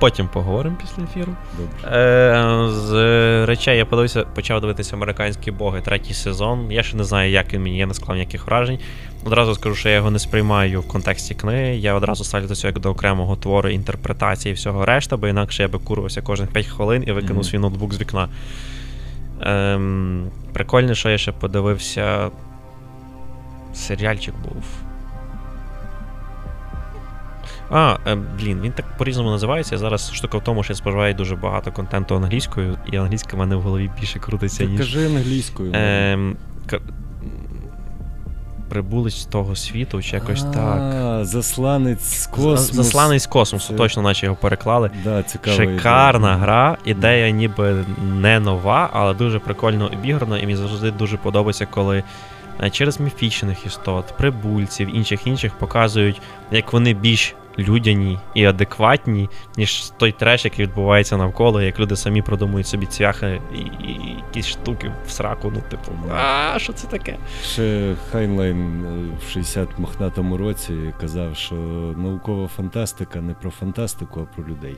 Потім 0.00 0.28
поговоримо 0.28 0.76
після 0.80 1.02
ефіру. 1.02 1.32
Добре. 1.58 1.98
Е, 1.98 2.68
з 2.70 2.92
речей 3.46 3.78
я 3.78 3.84
подивився, 3.86 4.22
почав 4.22 4.60
дивитися 4.60 4.96
американські 4.96 5.50
боги, 5.50 5.80
третій 5.84 6.14
сезон. 6.14 6.72
Я 6.72 6.82
ще 6.82 6.96
не 6.96 7.04
знаю, 7.04 7.30
як 7.30 7.52
він 7.54 7.62
мені, 7.62 7.78
я 7.78 7.86
не 7.86 7.94
склав 7.94 8.16
ніяких 8.16 8.46
вражень. 8.46 8.78
Одразу 9.24 9.54
скажу, 9.54 9.74
що 9.74 9.88
я 9.88 9.94
його 9.94 10.10
не 10.10 10.18
сприймаю 10.18 10.80
в 10.80 10.88
контексті 10.88 11.34
книги. 11.34 11.76
Я 11.76 11.94
одразу 11.94 12.24
ставлю 12.24 12.46
до 12.46 12.54
цього 12.54 12.68
як 12.68 12.78
до 12.78 12.90
окремого 12.90 13.36
твору 13.36 13.68
інтерпретації 13.68 14.50
і 14.52 14.54
всього 14.54 14.86
решта, 14.86 15.16
бо 15.16 15.28
інакше 15.28 15.62
я 15.62 15.68
би 15.68 15.78
курвався 15.78 16.22
кожних 16.22 16.50
5 16.50 16.66
хвилин 16.66 17.04
і 17.06 17.12
викинув 17.12 17.34
Мгм. 17.36 17.44
свій 17.44 17.58
ноутбук 17.58 17.94
з 17.94 18.00
вікна. 18.00 18.28
Ем, 19.40 20.30
прикольно, 20.52 20.94
що 20.94 21.10
я 21.10 21.18
ще 21.18 21.32
подивився. 21.32 22.30
Серіальчик 23.74 24.34
був. 24.34 24.64
А, 27.70 27.96
е, 28.06 28.14
блін, 28.14 28.60
він 28.60 28.72
так 28.72 28.96
по-різному 28.96 29.30
називається. 29.30 29.78
Зараз 29.78 30.12
штука 30.14 30.38
в 30.38 30.44
тому, 30.44 30.62
що 30.62 30.72
я 30.72 30.76
споживаю 30.76 31.14
дуже 31.14 31.36
багато 31.36 31.72
контенту 31.72 32.16
англійською, 32.16 32.78
і 32.92 32.96
англійська 32.96 33.36
в 33.36 33.38
мене 33.38 33.56
в 33.56 33.62
голові 33.62 33.90
більше 34.00 34.18
крутиться, 34.18 34.64
ніж. 34.64 34.80
кажи 34.80 35.06
англійською. 35.06 35.70
ну. 35.72 35.78
Ем, 35.78 36.36
Прибулець 38.68 39.20
з 39.20 39.24
того 39.24 39.56
світу, 39.56 40.02
чи 40.02 40.16
якось 40.16 40.42
так. 40.42 40.80
А, 40.80 41.24
Засланець 41.24 42.02
з 42.22 42.26
космосу. 42.26 42.74
Засланець 42.74 43.22
з 43.22 43.26
космосу, 43.26 43.68
Це- 43.72 43.74
точно, 43.78 44.02
наче 44.02 44.26
його 44.26 44.38
переклали. 44.40 44.90
Да, 45.04 45.22
цікава 45.22 45.56
Шикарна 45.56 46.28
ідея. 46.32 46.36
гра, 46.44 46.76
ідея 46.84 47.30
ніби 47.30 47.84
не 48.02 48.40
нова, 48.40 48.90
але 48.92 49.14
дуже 49.14 49.38
прикольно 49.38 49.90
обіграна, 49.92 50.38
і 50.38 50.42
мені 50.42 50.56
завжди 50.56 50.90
дуже 50.90 51.16
подобається, 51.16 51.66
коли 51.66 52.02
е, 52.62 52.70
через 52.70 53.00
міфічних 53.00 53.66
істот, 53.66 54.04
прибульців, 54.16 54.96
інших 54.96 55.26
інших 55.26 55.54
показують, 55.54 56.20
як 56.50 56.72
вони 56.72 56.94
більш 56.94 57.34
людяні 57.58 58.18
і 58.34 58.44
адекватні, 58.44 59.28
ніж 59.56 59.92
той 59.98 60.12
треш, 60.12 60.44
який 60.44 60.64
відбувається 60.66 61.16
навколо, 61.16 61.62
як 61.62 61.80
люди 61.80 61.96
самі 61.96 62.22
продумують 62.22 62.66
собі 62.66 62.86
цвяхи 62.86 63.40
і, 63.54 63.58
і, 63.58 63.90
і 63.90 64.16
якісь 64.28 64.46
штуки 64.46 64.92
в 65.06 65.10
сраку. 65.10 65.52
Ну, 65.54 65.62
типу, 65.70 65.92
а 66.54 66.58
що 66.58 66.72
це 66.72 66.86
таке? 66.86 67.16
Ще 67.44 67.94
Хайнлайн 68.12 68.84
е, 68.84 69.16
в 69.26 69.32
60 69.32 69.78
мохнатому 69.78 70.36
році 70.36 70.74
казав, 71.00 71.36
що 71.36 71.54
наукова 71.96 72.48
фантастика 72.48 73.20
не 73.20 73.34
про 73.34 73.50
фантастику, 73.50 74.20
а 74.20 74.34
про 74.36 74.44
людей. 74.48 74.76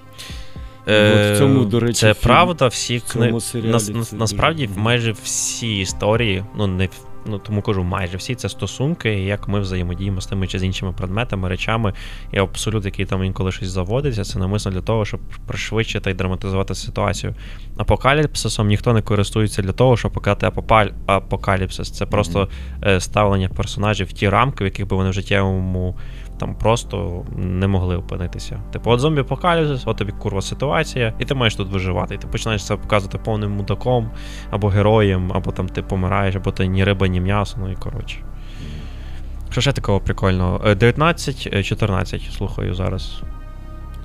От 0.86 1.34
в 1.36 1.38
цьому, 1.38 1.64
до 1.64 1.80
речі, 1.80 2.06
Е, 2.06 2.14
це 2.14 2.20
фільм- 2.20 2.22
правда, 2.22 2.66
всі 2.66 2.96
в 2.96 3.00
цьому 3.02 3.24
книги. 3.24 3.72
дуже- 3.72 4.16
насправді 4.16 4.68
майже 4.76 5.12
всі 5.12 5.78
історії, 5.80 6.44
ну 6.56 6.66
не 6.66 6.86
в- 6.86 6.90
ну 7.26 7.38
тому 7.38 7.62
кажу, 7.62 7.84
майже 7.84 8.16
всі 8.16 8.34
це 8.34 8.48
стосунки, 8.48 9.10
як 9.10 9.48
ми 9.48 9.60
взаємодіємо 9.60 10.20
з 10.20 10.26
тими 10.26 10.46
чи 10.46 10.58
з 10.58 10.64
іншими 10.64 10.92
предметами, 10.92 11.48
речами, 11.48 11.92
і 12.32 12.38
абсолют, 12.38 12.84
який 12.84 13.04
там 13.04 13.24
інколи 13.24 13.52
щось 13.52 13.68
заводиться, 13.68 14.24
це 14.24 14.38
намисно 14.38 14.70
для 14.70 14.80
того, 14.80 15.04
щоб 15.04 15.20
пришвидшити 15.46 16.10
і 16.10 16.14
драматизувати 16.14 16.74
ситуацію. 16.74 17.34
Апокаліпсисом 17.76 18.68
ніхто 18.68 18.92
не 18.92 19.02
користується 19.02 19.62
для 19.62 19.72
того, 19.72 19.96
щоб 19.96 20.12
показати 20.12 20.46
апопаль... 20.46 20.88
апокаліпсис. 21.06 21.90
Це 21.90 22.06
просто 22.06 22.48
е, 22.84 23.00
ставлення 23.00 23.48
персонажів 23.48 24.06
в 24.06 24.12
ті 24.12 24.28
рамки, 24.28 24.64
в 24.64 24.66
яких 24.66 24.86
би 24.86 24.96
вони 24.96 25.10
в 25.10 25.12
життєвому 25.12 25.96
там 26.40 26.54
просто 26.54 27.24
не 27.36 27.66
могли 27.66 27.96
опинитися. 27.96 28.60
Типу, 28.72 28.90
от 28.90 29.00
зомбі 29.00 29.20
апокаліпсис, 29.20 29.82
от 29.86 29.96
тобі 29.96 30.12
курва 30.12 30.42
ситуація, 30.42 31.14
і 31.18 31.24
ти 31.24 31.34
маєш 31.34 31.54
тут 31.54 31.68
виживати. 31.68 32.14
І 32.14 32.18
ти 32.18 32.26
починаєш 32.26 32.66
це 32.66 32.76
показувати 32.76 33.18
повним 33.18 33.50
мудаком, 33.50 34.10
або 34.50 34.68
героєм, 34.68 35.32
або 35.34 35.52
там 35.52 35.68
ти 35.68 35.82
помираєш, 35.82 36.36
або 36.36 36.52
ти 36.52 36.66
ні 36.66 36.84
риба, 36.84 37.08
ні 37.08 37.20
м'ясо, 37.20 37.56
ну 37.60 37.72
і 37.72 37.74
коротше. 37.74 38.18
Що 39.50 39.60
ще 39.60 39.72
такого 39.72 40.00
прикольного? 40.00 40.60
Е, 40.66 40.74
19-14, 40.74 42.30
слухаю 42.36 42.74
зараз. 42.74 43.22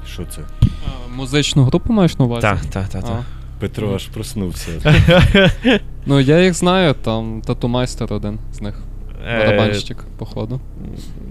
Що 0.08 0.26
це? 0.26 0.42
А, 0.62 1.16
Музичну 1.16 1.64
групу 1.64 1.94
маєш 1.94 2.18
на 2.20 2.26
увазі? 2.26 2.42
Так, 2.42 2.66
так, 2.66 2.88
так, 2.88 3.04
так. 3.04 3.24
Петро 3.60 3.96
аж 3.96 4.06
проснувся. 4.06 4.72
Ну 6.08 6.20
я 6.20 6.44
їх 6.44 6.54
знаю, 6.54 6.94
там 6.94 7.42
тату-майстер 7.42 8.14
один 8.14 8.40
з 8.54 8.62
них. 8.62 8.85
Е, 9.26 9.40
Барабанщик, 9.40 10.06
походу. 10.18 10.60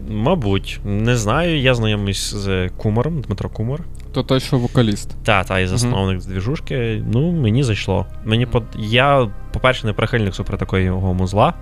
Мабуть, 0.08 0.80
не 0.84 1.16
знаю. 1.16 1.60
Я 1.60 1.74
знайомий 1.74 2.14
з 2.14 2.68
Кумаром, 2.76 3.20
Дмитро 3.20 3.48
Кумар. 3.48 3.80
То 4.12 4.22
той, 4.22 4.40
що 4.40 4.58
вокаліст. 4.58 5.16
Та, 5.24 5.44
та, 5.44 5.58
і 5.58 5.66
засновник 5.66 6.20
двіжушки. 6.20 7.02
Ну, 7.12 7.32
мені 7.32 7.62
зайшло. 7.62 8.06
Мені 8.24 8.46
под... 8.46 8.64
Я, 8.78 9.30
по-перше, 9.52 9.86
не 9.86 9.92
прихильник 9.92 10.34
супер 10.34 10.58
такої 10.58 10.84
його 10.84 11.14
музла. 11.14 11.54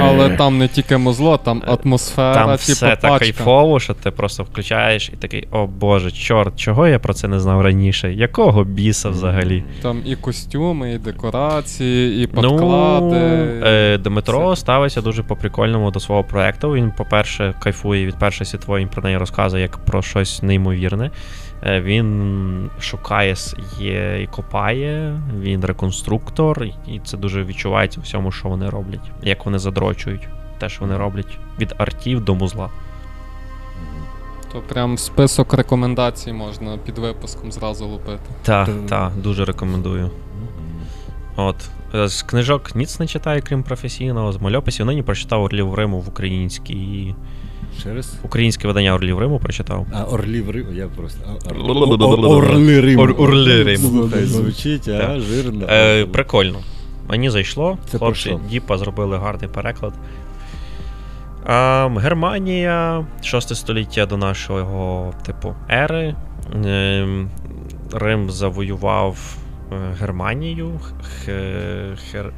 Але 0.00 0.30
там 0.30 0.58
не 0.58 0.68
тільки 0.68 0.96
музло, 0.96 1.36
там 1.36 1.62
атмосфера, 1.66 2.30
Е, 2.30 2.34
Там 2.34 2.44
типу 2.46 2.56
все 2.56 2.74
так 2.88 3.00
пачка. 3.00 3.18
кайфово, 3.18 3.80
що 3.80 3.94
ти 3.94 4.10
просто 4.10 4.42
включаєш 4.42 5.10
і 5.12 5.16
такий, 5.16 5.48
о 5.50 5.66
боже, 5.66 6.10
чорт, 6.10 6.56
чого 6.60 6.86
я 6.88 6.98
про 6.98 7.14
це 7.14 7.28
не 7.28 7.40
знав 7.40 7.60
раніше? 7.60 8.12
Якого 8.12 8.64
біса 8.64 9.08
взагалі? 9.08 9.64
Там 9.82 10.02
і 10.06 10.16
костюми, 10.16 10.92
і 10.92 10.98
декорації, 10.98 12.24
і 12.24 12.26
подклади. 12.26 13.16
Ну, 13.60 13.66
е, 13.66 13.98
Дмитро 13.98 14.52
Все. 14.52 14.60
ставиться 14.60 15.00
дуже 15.00 15.22
по-прикольному 15.22 15.90
до 15.90 16.00
свого 16.00 16.24
проекту. 16.24 16.72
Він, 16.72 16.92
по-перше, 16.96 17.54
кайфує 17.62 18.06
від 18.06 18.18
першої 18.18 18.46
світової, 18.46 18.84
він 18.84 18.90
про 18.92 19.02
неї 19.02 19.16
розказує 19.16 19.62
як 19.62 19.76
про 19.78 20.02
щось 20.02 20.42
неймовірне. 20.42 21.10
Е, 21.66 21.80
Він 21.80 22.70
шукає 22.80 23.34
є 23.78 24.22
і 24.22 24.26
копає, 24.26 25.20
він 25.40 25.64
реконструктор, 25.64 26.64
і 26.64 27.00
це 27.04 27.16
дуже 27.16 27.44
відчувається 27.44 28.00
у 28.00 28.02
всьому, 28.02 28.32
що 28.32 28.48
вони 28.48 28.70
роблять, 28.70 29.10
як 29.22 29.44
вони 29.46 29.58
задрочують. 29.58 30.28
Те, 30.58 30.68
що 30.68 30.80
вони 30.80 30.96
роблять 30.96 31.38
від 31.60 31.74
артів 31.78 32.24
до 32.24 32.34
музла. 32.34 32.70
То 34.52 34.60
прям 34.60 34.98
список 34.98 35.54
рекомендацій 35.54 36.32
можна 36.32 36.78
під 36.78 36.98
випуском 36.98 37.52
зразу 37.52 37.86
лупити. 37.86 38.18
Так, 38.42 38.66
Та- 38.66 38.72
так, 38.88 39.12
дуже 39.16 39.44
рекомендую. 39.44 40.10
От. 41.36 41.56
Е, 41.94 42.08
З 42.08 42.22
книжок 42.22 42.74
ніц 42.76 43.00
не 43.00 43.06
читаю, 43.06 43.42
крім 43.46 43.62
професійного, 43.62 44.32
з 44.32 44.40
мальописів. 44.40 44.86
Нині 44.86 45.02
прочитав 45.02 45.42
Орлів 45.42 45.74
Риму 45.74 46.00
в 46.00 46.08
українській. 46.08 47.14
Ще 47.78 47.94
раз? 47.94 48.14
Українське 48.22 48.68
видання 48.68 48.94
Орлів 48.94 49.18
Риму 49.18 49.38
прочитав. 49.38 49.86
А, 49.92 50.04
Орлів 50.04 50.50
Риму, 50.50 50.72
я 50.72 50.86
просто. 50.86 51.20
Орли 52.28 52.80
Риму. 52.80 53.02
Ор- 53.02 53.20
Орли 53.20 53.62
Риму. 53.62 54.08
Звучить, 54.24 54.88
а, 54.88 55.20
жирно. 55.20 55.66
Е, 55.70 56.06
прикольно. 56.06 56.58
Мені 57.08 57.30
зайшло. 57.30 57.78
Це 57.90 57.98
Хлопці? 57.98 58.38
Діпа 58.50 58.78
зробили 58.78 59.18
гарний 59.18 59.50
переклад. 59.50 59.92
Германія, 62.00 63.06
6 63.22 63.56
століття 63.56 64.06
до 64.06 64.16
нашого 64.16 65.14
типу 65.26 65.54
ери. 65.70 66.14
Ем, 66.64 67.28
Рим 67.92 68.30
завоював 68.30 69.36
е, 69.72 69.76
Германію. 70.00 70.80
Хер... 72.10 72.32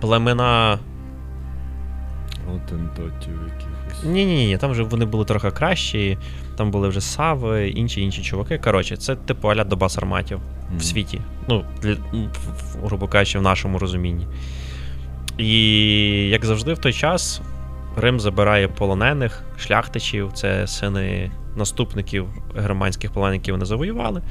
Племена. 0.00 0.78
Отентотів. 2.54 3.40
Ні, 4.04 4.26
ні, 4.26 4.46
ні, 4.46 4.58
там 4.58 4.70
вже 4.70 4.82
вони 4.82 5.04
були 5.04 5.24
трохи 5.24 5.50
кращі. 5.50 6.18
Там 6.56 6.70
були 6.70 6.88
вже 6.88 7.00
Сави, 7.00 7.68
інші 7.68 8.00
інші 8.02 8.22
чуваки. 8.22 8.58
Коротше, 8.58 8.96
це 8.96 9.16
типу 9.16 9.48
аля 9.48 9.64
доба 9.64 9.88
сарматів 9.88 10.38
Мгм. 10.68 10.78
в 10.78 10.84
світі. 10.84 11.20
Ну, 11.48 11.64
для, 11.82 11.96
грубо 12.84 13.08
кажучи, 13.08 13.38
в 13.38 13.42
нашому 13.42 13.78
розумінні. 13.78 14.26
І 15.38 15.48
як 16.28 16.44
завжди, 16.44 16.72
в 16.72 16.78
той 16.78 16.92
час 16.92 17.40
Рим 17.96 18.20
забирає 18.20 18.68
полонених 18.68 19.42
шляхтичів, 19.58 20.30
це 20.32 20.66
сини 20.66 21.30
наступників 21.56 22.26
германських 22.56 23.10
полонеників 23.10 23.54
вони 23.54 23.64
завоювали, 23.64 24.22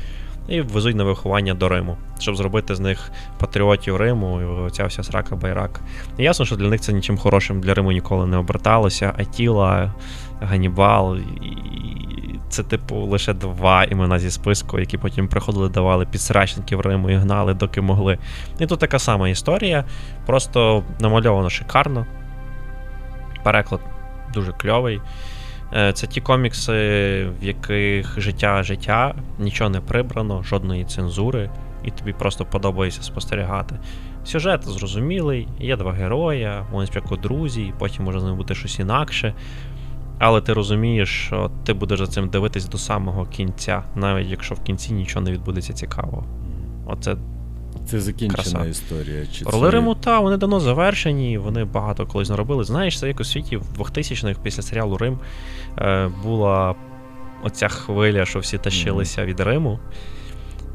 і 0.47 0.61
везуть 0.61 0.95
на 0.95 1.03
виховання 1.03 1.53
до 1.53 1.69
Риму, 1.69 1.97
щоб 2.19 2.35
зробити 2.35 2.75
з 2.75 2.79
них 2.79 3.11
патріотів 3.39 3.95
Риму, 3.95 4.41
і 4.41 4.45
оця 4.45 4.85
вся 4.85 5.03
срака 5.03 5.35
байрак. 5.35 5.81
І 6.17 6.23
ясно, 6.23 6.45
що 6.45 6.55
для 6.55 6.69
них 6.69 6.81
це 6.81 6.93
нічим 6.93 7.17
хорошим 7.17 7.61
для 7.61 7.73
Риму 7.73 7.91
ніколи 7.91 8.27
не 8.27 8.37
оберталося. 8.37 9.13
Атіла, 9.17 9.93
Ганібал. 10.41 11.17
І 11.17 12.39
це, 12.49 12.63
типу, 12.63 12.95
лише 12.95 13.33
два 13.33 13.83
імена 13.83 14.19
зі 14.19 14.31
списку, 14.31 14.79
які 14.79 14.97
потім 14.97 15.27
приходили, 15.27 15.69
давали 15.69 16.05
підсрачників 16.05 16.81
Риму 16.81 17.09
і 17.09 17.15
гнали, 17.15 17.53
доки 17.53 17.81
могли. 17.81 18.17
І 18.59 18.65
тут 18.65 18.79
така 18.79 18.99
сама 18.99 19.29
історія, 19.29 19.85
просто 20.25 20.83
намальовано 20.99 21.49
шикарно. 21.49 22.05
Переклад 23.43 23.81
дуже 24.33 24.51
кльовий. 24.51 25.01
Е, 25.75 25.93
Це 25.93 26.07
ті 26.07 26.21
комікси, 26.21 26.73
в 27.41 27.43
яких 27.43 28.19
життя 28.19 28.63
життя, 28.63 29.15
нічого 29.39 29.69
не 29.69 29.81
прибрано, 29.81 30.43
жодної 30.43 30.85
цензури, 30.85 31.49
і 31.83 31.91
тобі 31.91 32.13
просто 32.13 32.45
подобається 32.45 33.01
спостерігати. 33.01 33.79
Сюжет 34.25 34.63
зрозумілий, 34.63 35.47
є 35.59 35.77
два 35.77 35.91
героя, 35.91 36.65
вони 36.71 36.85
спочатку 36.85 37.17
друзі, 37.17 37.73
потім 37.79 38.05
може 38.05 38.19
з 38.19 38.23
ними 38.23 38.35
бути 38.35 38.55
щось 38.55 38.79
інакше. 38.79 39.33
Але 40.19 40.41
ти 40.41 40.53
розумієш, 40.53 41.09
що 41.09 41.51
ти 41.65 41.73
будеш 41.73 41.99
за 41.99 42.07
цим 42.07 42.29
дивитись 42.29 42.65
до 42.65 42.77
самого 42.77 43.25
кінця, 43.25 43.83
навіть 43.95 44.27
якщо 44.27 44.55
в 44.55 44.63
кінці 44.63 44.93
нічого 44.93 45.25
не 45.25 45.31
відбудеться 45.31 45.73
цікавого. 45.73 46.25
Оце 46.85 47.15
Це 47.85 47.99
закінчена 47.99 48.43
Краса. 48.43 48.65
історія. 48.65 49.25
Чи 49.31 49.45
Роли 49.45 49.67
це... 49.67 49.71
Риму, 49.71 49.95
та, 49.95 50.19
вони 50.19 50.37
давно 50.37 50.59
завершені, 50.59 51.37
вони 51.37 51.63
багато 51.63 52.05
колись 52.05 52.29
наробили. 52.29 52.63
Знаєш, 52.63 52.99
це 52.99 53.07
як 53.07 53.19
у 53.19 53.23
світі 53.23 53.57
в 53.57 53.81
2000-х 53.81 54.39
після 54.43 54.61
серіалу 54.61 54.97
Рим 54.97 55.19
е, 55.77 56.11
була 56.23 56.75
оця 57.43 57.67
хвиля, 57.67 58.25
що 58.25 58.39
всі 58.39 58.57
тащилися 58.57 59.25
від 59.25 59.39
Риму. 59.39 59.79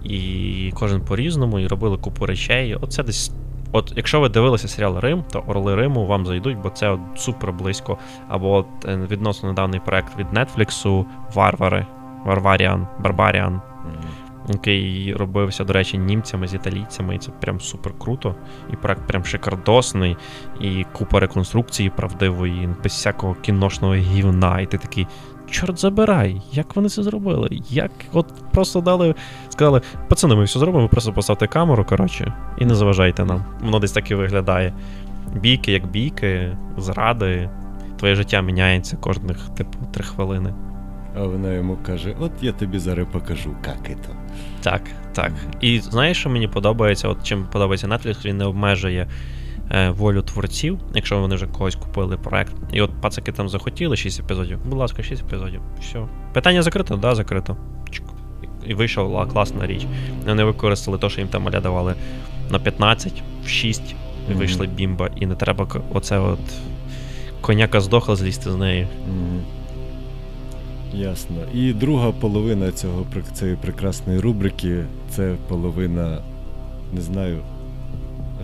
І 0.04 0.72
кожен 0.74 1.00
по-різному, 1.00 1.58
і 1.58 1.66
робили 1.66 1.96
купу 1.96 2.26
речей. 2.26 2.74
Оце 2.74 3.02
десь. 3.02 3.30
От, 3.72 3.92
якщо 3.96 4.20
ви 4.20 4.28
дивилися 4.28 4.68
серіал 4.68 4.98
Рим, 4.98 5.24
то 5.32 5.44
Орли 5.46 5.74
Риму 5.74 6.06
вам 6.06 6.26
зайдуть, 6.26 6.58
бо 6.58 6.70
це 6.70 6.88
от 6.90 7.00
супер 7.16 7.52
близько. 7.52 7.98
Або 8.28 8.52
от 8.54 8.66
е, 8.84 8.96
відносно 9.10 9.48
недавній 9.48 9.80
проект 9.84 10.18
від 10.18 10.26
Нетфліксу 10.32 11.06
Варвари, 11.34 11.86
Варваріан, 12.26 12.86
Барбаріан 13.00 13.52
Мгм. 13.84 13.94
Який 14.52 15.14
робився, 15.14 15.64
до 15.64 15.72
речі, 15.72 15.98
німцями 15.98 16.48
з 16.48 16.54
італійцями, 16.54 17.14
і 17.14 17.18
це 17.18 17.30
прям 17.30 17.60
супер 17.60 17.92
круто. 17.98 18.34
І 18.72 18.76
проект 18.76 19.06
прям 19.06 19.24
шикардосний, 19.24 20.16
і 20.60 20.84
купа 20.92 21.20
реконструкції 21.20 21.90
правдивої, 21.90 22.68
без 22.82 22.92
всякого 22.92 23.34
кіношного 23.34 23.94
гівна. 23.94 24.60
І 24.60 24.66
ти 24.66 24.78
такий. 24.78 25.06
Чорт 25.50 25.78
забирай, 25.78 26.42
як 26.52 26.76
вони 26.76 26.88
це 26.88 27.02
зробили? 27.02 27.48
Як 27.70 27.90
от 28.12 28.26
просто 28.52 28.80
дали, 28.80 29.14
сказали, 29.48 29.80
пацани, 30.08 30.34
ми 30.34 30.44
все 30.44 30.58
зробимо, 30.58 30.88
просто 30.88 31.12
поставте 31.12 31.46
камеру, 31.46 31.84
коротше, 31.84 32.34
і 32.58 32.66
не 32.66 32.74
заважайте 32.74 33.24
нам. 33.24 33.44
Воно 33.60 33.78
десь 33.78 33.92
так 33.92 34.10
і 34.10 34.14
виглядає. 34.14 34.74
Бійки, 35.34 35.72
як 35.72 35.86
бійки, 35.86 36.56
зради, 36.78 37.50
твоє 37.98 38.14
життя 38.14 38.40
міняється 38.40 38.96
кожних, 38.96 39.48
типу, 39.48 39.78
три 39.92 40.04
хвилини. 40.04 40.54
А 41.16 41.22
вона 41.22 41.52
йому 41.52 41.78
каже: 41.86 42.16
от 42.20 42.32
я 42.40 42.52
тобі 42.52 42.78
зараз 42.78 43.06
покажу, 43.12 43.56
як 43.66 44.00
це. 44.06 44.12
Так, 44.62 44.82
так. 45.12 45.32
І 45.60 45.78
знаєш, 45.80 46.18
що 46.18 46.30
мені 46.30 46.48
подобається? 46.48 47.08
От 47.08 47.22
чим 47.22 47.46
подобається 47.52 47.86
Netflix, 47.86 48.24
він 48.24 48.36
не 48.36 48.44
обмежує 48.44 49.08
е, 49.70 49.90
волю 49.90 50.22
творців, 50.22 50.78
якщо 50.94 51.18
вони 51.18 51.34
вже 51.34 51.46
когось 51.46 51.74
купили 51.74 52.16
проект. 52.16 52.52
І 52.72 52.80
от 52.80 52.90
пацаки 53.00 53.32
там 53.32 53.48
захотіли 53.48 53.96
6 53.96 54.20
епізодів. 54.20 54.58
Будь 54.64 54.78
ласка, 54.78 55.02
6 55.02 55.22
епізодів. 55.22 55.60
Все. 55.80 55.98
Питання 56.32 56.62
закрито? 56.62 56.96
Да, 56.96 57.14
закрито. 57.14 57.56
Чик. 57.90 58.04
І 58.66 58.74
вийшла 58.74 59.26
класна 59.26 59.66
річ. 59.66 59.86
Вони 60.26 60.44
використали 60.44 60.98
те, 60.98 61.08
що 61.10 61.20
їм 61.20 61.28
там 61.28 61.42
маля 61.42 61.60
давали 61.60 61.94
на 62.50 62.58
15, 62.58 63.22
в 63.44 63.48
6 63.48 63.94
і 64.30 64.34
вийшла 64.34 64.66
бімба, 64.66 65.08
і 65.16 65.26
не 65.26 65.34
треба 65.34 65.66
к- 65.66 65.80
оце 65.94 66.18
от 66.18 66.38
коняка 67.40 67.80
здохла 67.80 68.16
злізти 68.16 68.50
з 68.50 68.56
неї. 68.56 68.86
Ясно. 70.94 71.36
І 71.54 71.72
друга 71.72 72.12
половина 72.12 72.72
цього 72.72 73.06
цієї 73.32 73.56
прекрасної 73.56 74.20
рубрики 74.20 74.84
це 75.10 75.34
половина, 75.48 76.18
не 76.92 77.00
знаю, 77.00 77.38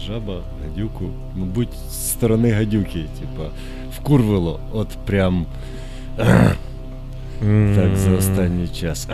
жаба, 0.06 0.40
гадюку. 0.62 1.04
Мабуть, 1.34 1.72
з 1.90 2.10
сторони 2.10 2.52
гадюки, 2.52 3.04
типа, 3.20 3.48
вкурвило. 3.98 4.60
От 4.72 4.88
прям 4.88 5.46
так 7.74 7.96
за 7.96 8.10
останній 8.18 8.68
час. 8.68 9.08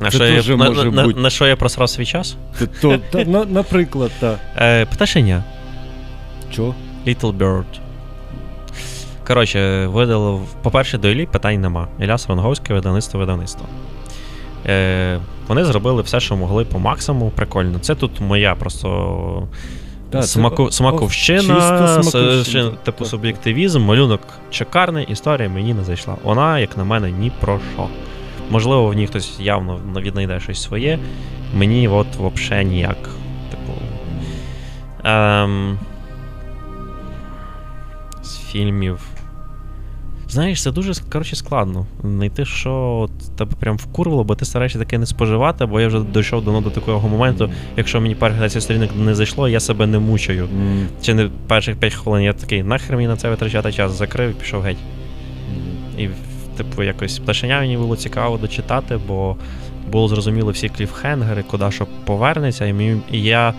На 0.00 0.10
що, 0.10 0.24
я, 0.24 0.56
на, 0.56 0.68
може 0.70 0.90
на, 0.90 1.04
бути. 1.04 1.20
на 1.20 1.30
що 1.30 1.46
я 1.46 1.56
просрав 1.56 1.90
свій 1.90 2.06
час? 2.06 2.36
Це 2.58 2.66
то, 2.66 2.98
та, 2.98 3.24
на, 3.24 3.44
наприклад, 3.44 4.10
та. 4.20 4.38
Е, 4.56 4.86
пташеня. 4.86 5.44
Чо? 6.50 6.74
Little 7.06 7.38
Bird. 7.38 7.64
Коротше, 9.26 9.86
видало. 9.86 10.42
По-перше, 10.62 10.98
до 10.98 11.08
Іллі 11.10 11.26
питань 11.26 11.60
нема. 11.60 11.88
Ілля 12.00 12.16
Ронговське 12.28 12.74
видавництво 12.74 13.20
видавництво. 13.20 13.66
Е, 14.66 15.18
вони 15.48 15.64
зробили 15.64 16.02
все, 16.02 16.20
що 16.20 16.36
могли 16.36 16.64
по 16.64 16.78
максимуму. 16.78 17.30
Прикольно. 17.30 17.78
Це 17.78 17.94
тут 17.94 18.20
моя 18.20 18.54
просто 18.54 19.48
це 20.12 20.22
смаку, 20.22 20.62
о- 20.64 20.70
смаковщина, 20.70 21.58
с- 22.00 22.08
смаковщина, 22.10 22.70
типу 22.70 22.98
так. 22.98 23.08
суб'єктивізм, 23.08 23.80
малюнок 23.82 24.20
шикарний, 24.50 25.06
історія 25.10 25.48
мені 25.48 25.74
не 25.74 25.84
зайшла. 25.84 26.14
Вона, 26.24 26.58
як 26.58 26.76
на 26.76 26.84
мене, 26.84 27.10
ні 27.10 27.32
про 27.40 27.60
що. 27.74 27.86
Можливо, 28.50 28.86
в 28.86 28.94
ній 28.94 29.06
хтось 29.06 29.40
явно 29.40 29.80
віднайде 30.00 30.40
щось 30.40 30.62
своє. 30.62 30.98
Мені 31.54 31.88
от 31.88 32.06
взагалі 32.16 32.64
ніяк. 32.66 33.08
Типу, 33.50 33.72
Ем, 35.08 35.78
з 38.22 38.36
фільмів. 38.38 38.98
Знаєш, 40.34 40.62
це 40.62 40.70
дуже 40.72 40.92
коротше, 41.12 41.36
складно. 41.36 41.86
Знайти, 42.02 42.44
що 42.44 42.72
от 43.02 43.36
тебе 43.36 43.52
прям 43.60 43.76
вкурвало, 43.76 44.24
бо 44.24 44.34
ти 44.34 44.44
стараєшся 44.44 44.78
таке 44.78 44.98
не 44.98 45.06
споживати, 45.06 45.66
бо 45.66 45.80
я 45.80 45.88
вже 45.88 46.00
дійшов 46.14 46.44
давно 46.44 46.60
до 46.60 46.70
такого 46.70 47.08
моменту. 47.08 47.50
Якщо 47.76 48.00
мені 48.00 48.14
перших 48.14 48.40
10 48.40 48.62
сторінок 48.62 48.90
не 48.96 49.14
зайшло, 49.14 49.48
я 49.48 49.60
себе 49.60 49.86
не 49.86 49.98
мучаю. 49.98 50.44
М, 50.44 50.86
Чи 51.02 51.14
не 51.14 51.30
перших 51.46 51.76
5 51.76 51.94
хвилин 51.94 52.22
я 52.22 52.32
такий, 52.32 52.62
нахер 52.62 52.96
мені 52.96 53.08
на 53.08 53.16
це 53.16 53.30
витрачати 53.30 53.72
час, 53.72 53.92
закрив 53.92 54.30
і 54.30 54.34
пішов 54.34 54.62
геть. 54.62 54.76
м. 55.98 56.00
І, 56.00 56.08
типу, 56.56 56.82
якось 56.82 57.18
пташеня 57.18 57.60
мені 57.60 57.76
було 57.76 57.96
цікаво 57.96 58.36
дочитати, 58.38 58.98
бо 59.08 59.36
було 59.92 60.08
зрозуміло 60.08 60.50
всі 60.52 60.68
кліфхенгери, 60.68 61.42
куди 61.42 61.70
що 61.70 61.86
повернеться. 62.04 62.66
І, 62.66 62.72
мені, 62.72 63.00
і 63.12 63.22
я. 63.22 63.54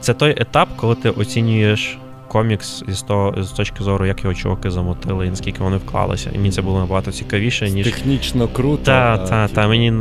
Це 0.00 0.14
той 0.14 0.30
етап, 0.42 0.68
коли 0.76 0.94
ти 0.94 1.10
оцінюєш 1.10 1.98
комікс 2.34 2.84
із, 2.88 3.02
того, 3.02 3.42
з 3.42 3.50
точки 3.50 3.84
зору, 3.84 4.06
як 4.06 4.24
його 4.24 4.34
чуваки 4.34 4.70
замотили 4.70 5.26
і 5.26 5.30
наскільки 5.30 5.62
вони 5.62 5.76
вклалися. 5.76 6.30
І 6.34 6.38
мені 6.38 6.50
це 6.50 6.62
було 6.62 6.80
набагато 6.80 7.12
цікавіше, 7.12 7.70
ніж. 7.70 7.86
Технічно 7.86 8.48
круто. 8.48 8.82
Та, 8.84 9.18
та, 9.18 9.46
типу, 9.46 9.54
та, 9.54 9.68
мені 9.68 9.92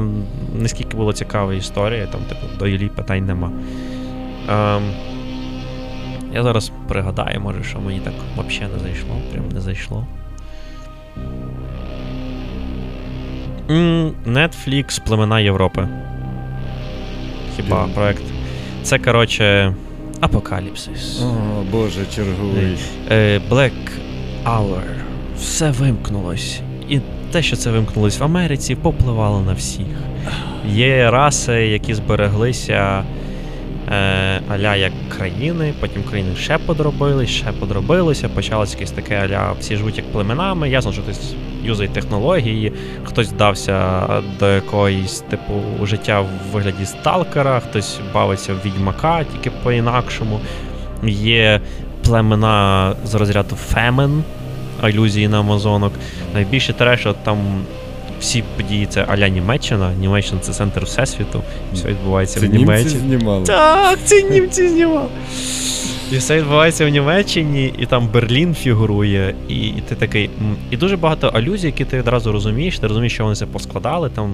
наскільки 0.60 0.98
була 0.98 1.14
цікава 1.14 1.54
історія, 1.54 2.08
там, 2.08 2.22
типу, 2.22 2.42
до 2.60 2.68
Іллі 2.68 2.88
питань 2.88 3.26
нема. 3.26 3.52
Ем, 4.50 4.84
я 6.34 6.44
зараз 6.44 6.72
пригадаю, 6.88 7.42
може, 7.42 7.64
що 7.64 7.80
мені 7.80 8.00
так 8.00 8.14
взагалі 8.38 8.74
не 8.74 8.80
зайшло. 8.80 9.16
Прям 9.32 9.50
не 9.54 9.62
зайшло. 9.62 10.08
Netflix 14.28 15.06
Племена 15.06 15.40
Європи. 15.40 15.88
Хіба 17.56 17.88
проект. 17.96 18.24
Це, 18.84 19.00
коротше, 19.00 19.76
Апокаліпсис. 20.24 21.22
О, 21.22 21.64
Боже, 21.72 22.06
черговий. 22.16 22.78
Е, 23.12 23.42
Black 23.50 23.72
Hour. 24.46 24.82
все 25.38 25.72
вимкнулось. 25.72 26.60
І 26.90 27.00
те, 27.32 27.42
що 27.42 27.56
це 27.56 27.72
вимкнулось 27.72 28.20
в 28.20 28.24
Америці, 28.24 28.76
попливало 28.76 29.42
на 29.42 29.54
всіх. 29.54 29.86
Є 30.70 31.12
раси, 31.12 31.54
які 31.54 31.94
збереглися 31.94 33.04
е, 33.92 34.42
аля 34.50 34.76
як 34.76 34.92
країни, 35.18 35.74
потім 35.80 36.04
країни 36.04 36.36
ще 36.36 36.58
подробились, 36.58 37.30
ще 37.30 37.52
подробилися, 37.52 38.30
почалось 38.30 38.74
якесь 38.74 38.92
таке 38.92 39.16
аля 39.16 39.52
всі 39.60 39.78
живуть 39.78 39.98
як 39.98 40.12
племенами. 40.12 40.70
Ясно, 40.70 40.92
що 40.94 41.02
хтось 41.02 41.34
юзає 41.64 41.90
технології, 41.90 42.74
хтось 43.04 43.28
вдався 43.28 44.08
до 44.40 44.54
якоїсь 44.54 45.20
типу 45.20 45.54
життя 45.86 46.22
в 46.22 46.54
вигляді 46.54 46.86
сталкера, 46.86 47.60
хтось 47.60 48.00
бавиться 48.14 48.54
в 48.54 48.66
відьмака, 48.66 49.24
тільки 49.24 49.52
по-інакшому. 49.64 50.40
Є 51.08 51.62
племена 52.04 52.94
з 53.06 53.14
розряду 53.16 53.56
фемен, 53.56 54.24
алюзії 54.82 55.28
на 55.28 55.40
Амазонок. 55.40 55.94
Найбільше 56.34 56.74
треш, 56.74 57.08
там 57.24 57.38
всі 58.20 58.44
події 58.58 58.86
це 58.86 59.06
аля 59.10 59.28
Німеччина. 59.28 59.94
Німеччина 59.94 60.42
це 60.42 60.54
центр 60.54 60.84
всесвіту. 60.84 61.44
Все 61.74 61.88
відбувається 61.88 62.40
Це 62.40 62.48
в 62.48 62.50
німці 62.54 62.90
знімали. 62.90 63.46
Так, 63.46 64.00
це 64.06 64.22
німці 64.22 64.70
знімав. 64.70 65.10
І 66.12 66.18
все 66.18 66.38
відбувається 66.38 66.86
в 66.86 66.90
Німеччині, 66.90 67.74
і 67.80 67.86
там 67.86 68.10
Берлін 68.14 68.54
фігурує, 68.54 69.36
і, 69.48 69.68
і 69.68 69.84
ти 69.90 69.96
такий. 69.96 70.30
І 70.72 70.78
дуже 70.78 70.98
багато 70.98 71.28
алюзій, 71.28 71.68
які 71.68 71.86
ти 71.86 72.00
одразу 72.00 72.32
розумієш. 72.32 72.80
Ти 72.80 72.88
розумієш, 72.88 73.14
що 73.14 73.24
вони 73.24 73.36
це 73.36 73.46
поскладали. 73.46 74.10
Там 74.10 74.32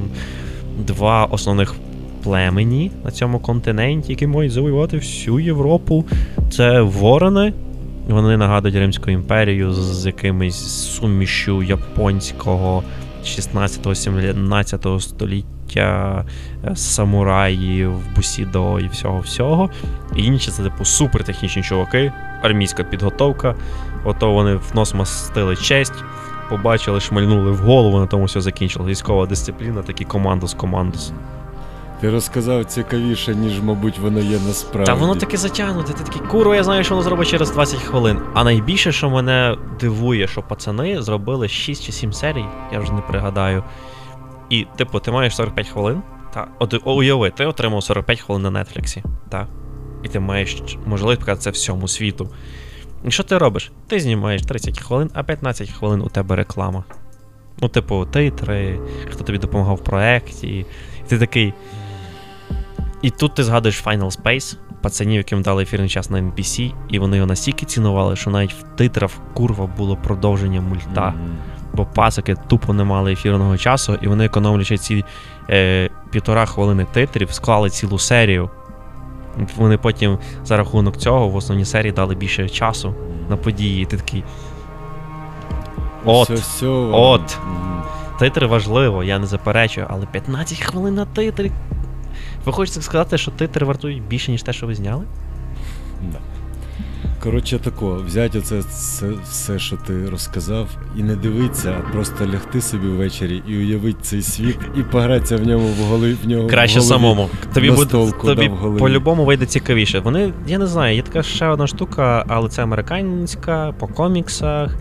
два 0.77 1.25
основних 1.25 1.75
племені 2.23 2.91
на 3.05 3.11
цьому 3.11 3.39
континенті, 3.39 4.11
які 4.11 4.27
можуть 4.27 4.51
завоювати 4.51 4.97
всю 4.97 5.39
Європу. 5.39 6.05
Це 6.49 6.81
ворони. 6.81 7.53
Вони 8.07 8.37
нагадують 8.37 8.77
Римську 8.77 9.11
імперію 9.11 9.73
з 9.73 10.05
якимись 10.05 10.89
сумішю 10.91 11.63
японського 11.63 12.83
16-17 13.23 14.99
століття 14.99 16.25
е, 16.65 16.75
самураїв, 16.75 17.93
бусідо 18.15 18.79
і 18.79 18.87
всього-всього. 18.87 19.69
І 20.15 20.23
інші 20.23 20.51
це, 20.51 20.63
типу, 20.63 20.85
супертехнічні 20.85 21.63
чуваки, 21.63 22.13
армійська 22.41 22.83
підготовка. 22.83 23.55
Ото 24.05 24.31
вони 24.31 24.55
в 24.55 24.71
нос 24.73 24.93
мастили 24.93 25.55
честь, 25.55 26.03
побачили, 26.49 26.99
шмальнули 26.99 27.51
в 27.51 27.57
голову, 27.57 27.99
на 27.99 28.07
тому 28.07 28.25
все 28.25 28.41
закінчилось. 28.41 28.89
Військова 28.89 29.25
дисципліна, 29.25 29.81
такі 29.81 30.05
командос 30.05 30.53
командос. 30.53 31.11
Ти 32.01 32.09
розказав 32.09 32.65
цікавіше, 32.65 33.35
ніж, 33.35 33.61
мабуть, 33.61 33.99
воно 33.99 34.19
є 34.19 34.39
насправді. 34.47 34.91
Та 34.91 34.97
воно 34.97 35.15
таке 35.15 35.37
затягнуте, 35.37 35.93
ти 35.93 36.03
такий 36.03 36.21
курва, 36.21 36.55
я 36.55 36.63
знаю, 36.63 36.83
що 36.83 36.95
воно 36.95 37.03
зробить 37.03 37.27
через 37.27 37.51
20 37.51 37.79
хвилин. 37.79 38.19
А 38.33 38.43
найбільше, 38.43 38.91
що 38.91 39.09
мене 39.09 39.57
дивує, 39.79 40.27
що 40.27 40.41
пацани 40.41 41.01
зробили 41.01 41.47
6 41.47 41.83
чи 41.85 41.91
7 41.91 42.13
серій, 42.13 42.45
я 42.73 42.79
вже 42.79 42.93
не 42.93 43.01
пригадаю. 43.01 43.63
І, 44.49 44.67
типу, 44.75 44.99
ти 44.99 45.11
маєш 45.11 45.35
45 45.35 45.67
хвилин. 45.67 46.01
Та, 46.33 46.47
от 46.59 46.87
уяви, 46.87 47.29
ти 47.29 47.45
отримав 47.45 47.83
45 47.83 48.21
хвилин 48.21 48.43
на 48.43 48.63
Нетфліксі. 48.63 49.03
Так. 49.29 49.47
І 50.03 50.07
ти 50.07 50.19
маєш 50.19 50.63
можливість 50.85 51.19
показати 51.19 51.41
це 51.43 51.49
всьому 51.49 51.87
світу. 51.87 52.29
І 53.05 53.11
що 53.11 53.23
ти 53.23 53.37
робиш? 53.37 53.71
Ти 53.87 53.99
знімаєш 53.99 54.41
30 54.41 54.79
хвилин, 54.79 55.09
а 55.13 55.23
15 55.23 55.69
хвилин 55.69 56.01
у 56.01 56.09
тебе 56.09 56.35
реклама. 56.35 56.83
Ну, 57.61 57.67
типу, 57.67 58.05
титри, 58.05 58.79
хто 59.09 59.23
тобі 59.23 59.37
допомагав 59.37 59.75
в 59.75 59.83
проєкті. 59.83 60.47
І 60.47 60.65
ти 61.07 61.19
такий. 61.19 61.53
І 63.01 63.09
тут 63.09 63.35
ти 63.35 63.43
згадуєш 63.43 63.83
Final 63.85 64.21
Space, 64.21 64.57
пацанів, 64.81 65.17
яким 65.17 65.41
дали 65.41 65.63
ефірний 65.63 65.89
час 65.89 66.09
на 66.09 66.17
NPC, 66.17 66.73
і 66.89 66.99
вони 66.99 67.17
його 67.17 67.27
настільки 67.27 67.65
цінували, 67.65 68.15
що 68.15 68.29
навіть 68.29 68.53
в 68.53 68.63
титрах 68.75 69.11
курва 69.33 69.69
було 69.77 69.95
продовження 69.95 70.61
мульта. 70.61 71.09
Мгм. 71.09 71.37
Бо 71.73 71.85
пасики 71.85 72.35
тупо 72.47 72.73
не 72.73 72.83
мали 72.83 73.13
ефірного 73.13 73.57
часу, 73.57 73.97
і 74.01 74.07
вони, 74.07 74.25
економлячи 74.25 74.77
ці 74.77 75.03
е, 75.49 75.89
півтора 76.11 76.45
хвилини 76.45 76.85
титрів, 76.93 77.31
склали 77.31 77.69
цілу 77.69 77.99
серію. 77.99 78.49
Вони 79.57 79.77
потім 79.77 80.17
за 80.43 80.57
рахунок 80.57 80.97
цього 80.97 81.29
в 81.29 81.35
основній 81.35 81.65
серії 81.65 81.91
дали 81.91 82.15
більше 82.15 82.49
часу 82.49 82.95
на 83.29 83.37
події. 83.37 83.83
І 83.83 83.85
ти 83.85 83.97
такий. 83.97 84.23
От, 86.05 86.31
от. 86.91 87.37
Титри 88.19 88.47
важливо, 88.47 89.03
я 89.03 89.19
не 89.19 89.27
заперечую, 89.27 89.87
але 89.89 90.05
15 90.05 90.59
хвилин 90.59 90.95
на 90.95 91.05
титрі. 91.05 91.51
Ви 92.49 92.53
хочете 92.53 92.81
сказати, 92.81 93.17
що 93.17 93.31
титри 93.31 93.65
вартують 93.65 94.03
більше, 94.07 94.31
ніж 94.31 94.43
те, 94.43 94.53
що 94.53 94.67
ви 94.67 94.75
зняли? 94.75 95.03
Да. 96.11 96.17
Коротше, 97.23 97.59
тако, 97.59 98.03
взяти 98.05 98.39
оце 98.39 98.63
це, 98.63 99.05
все, 99.29 99.59
що 99.59 99.77
ти 99.77 100.09
розказав, 100.09 100.67
і 100.97 101.03
не 101.03 101.15
дивитися, 101.15 101.75
а 101.79 101.91
просто 101.91 102.27
лягти 102.27 102.61
собі 102.61 102.87
ввечері 102.87 103.43
і 103.47 103.57
уявити 103.57 103.99
цей 104.01 104.21
світ, 104.21 104.57
і 104.77 104.83
погратися 104.83 105.37
в 105.37 105.47
ньому 105.47 105.67
в 105.67 105.83
голові. 105.89 106.17
В 106.23 106.27
нього 106.27 106.47
Краще 106.47 106.79
в 106.79 106.83
голові. 106.83 106.99
самому. 107.01 107.29
Тобі 107.53 107.69
буде 107.69 107.81
Настолку, 107.81 108.27
тобі 108.27 108.47
да, 108.47 108.53
в 108.53 108.57
голові. 108.57 108.79
по-любому 108.79 109.25
вийде 109.25 109.45
цікавіше. 109.45 109.99
Вони, 109.99 110.33
я 110.47 110.57
не 110.57 110.67
знаю, 110.67 110.95
є 110.95 111.01
така 111.01 111.23
ще 111.23 111.47
одна 111.47 111.67
штука, 111.67 112.25
але 112.27 112.49
це 112.49 112.63
американська 112.63 113.73
по 113.79 113.87
коміксах. 113.87 114.75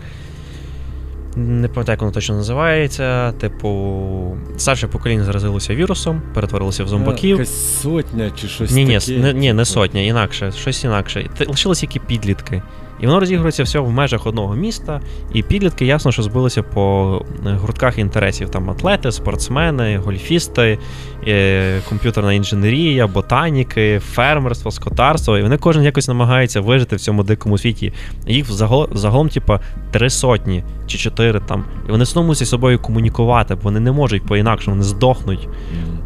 Не 1.39 1.67
пам'ятаю, 1.67 1.93
як 1.93 2.01
воно 2.01 2.11
точно 2.11 2.35
називається. 2.35 3.31
Типу, 3.31 4.37
старше 4.57 4.87
покоління 4.87 5.23
заразилося 5.23 5.75
вірусом, 5.75 6.21
перетворилося 6.33 6.83
в 6.83 6.87
зомбаків. 6.87 7.29
Якась 7.29 7.81
сотня 7.81 8.31
чи 8.41 8.47
щось 8.47 8.71
Ні, 8.71 8.85
ні, 8.85 8.99
таке. 8.99 9.17
не, 9.17 9.33
ні, 9.33 9.53
не 9.53 9.65
сотня, 9.65 10.01
інакше, 10.01 10.51
щось 10.51 10.83
інакше. 10.83 11.29
Лишилися 11.47 11.85
які 11.85 11.99
підлітки. 11.99 12.61
І 13.01 13.07
воно 13.07 13.19
розігрується 13.19 13.63
все 13.63 13.79
в 13.79 13.91
межах 13.91 14.27
одного 14.27 14.55
міста, 14.55 15.01
і 15.33 15.43
підлітки 15.43 15.85
ясно, 15.85 16.11
що 16.11 16.23
збилися 16.23 16.63
по 16.63 17.25
е, 17.47 17.51
гуртках 17.51 17.99
інтересів. 17.99 18.49
Там 18.49 18.69
атлети, 18.69 19.11
спортсмени, 19.11 19.97
гольфісти, 19.97 20.79
е, 21.27 21.81
комп'ютерна 21.89 22.33
інженерія, 22.33 23.07
ботаніки, 23.07 23.99
фермерство, 23.99 24.71
скотарство. 24.71 25.37
І 25.37 25.41
вони 25.41 25.57
кожен 25.57 25.83
якось 25.83 26.07
намагається 26.07 26.61
вижити 26.61 26.95
в 26.95 26.99
цьому 26.99 27.23
дикому 27.23 27.57
світі. 27.57 27.93
Їх 28.27 28.45
взагалом, 28.45 28.87
загалом, 28.91 29.29
типа, 29.29 29.59
три 29.91 30.09
сотні 30.09 30.63
чи 30.87 30.97
чотири 30.97 31.39
там. 31.39 31.65
І 31.87 31.91
вони 31.91 32.05
знову 32.05 32.27
мусять 32.27 32.47
з 32.47 32.49
собою 32.49 32.79
комунікувати, 32.79 33.55
бо 33.55 33.61
вони 33.63 33.79
не 33.79 33.91
можуть 33.91 34.25
по-інакшому, 34.25 34.75
вони 34.75 34.83
здохнуть. 34.83 35.47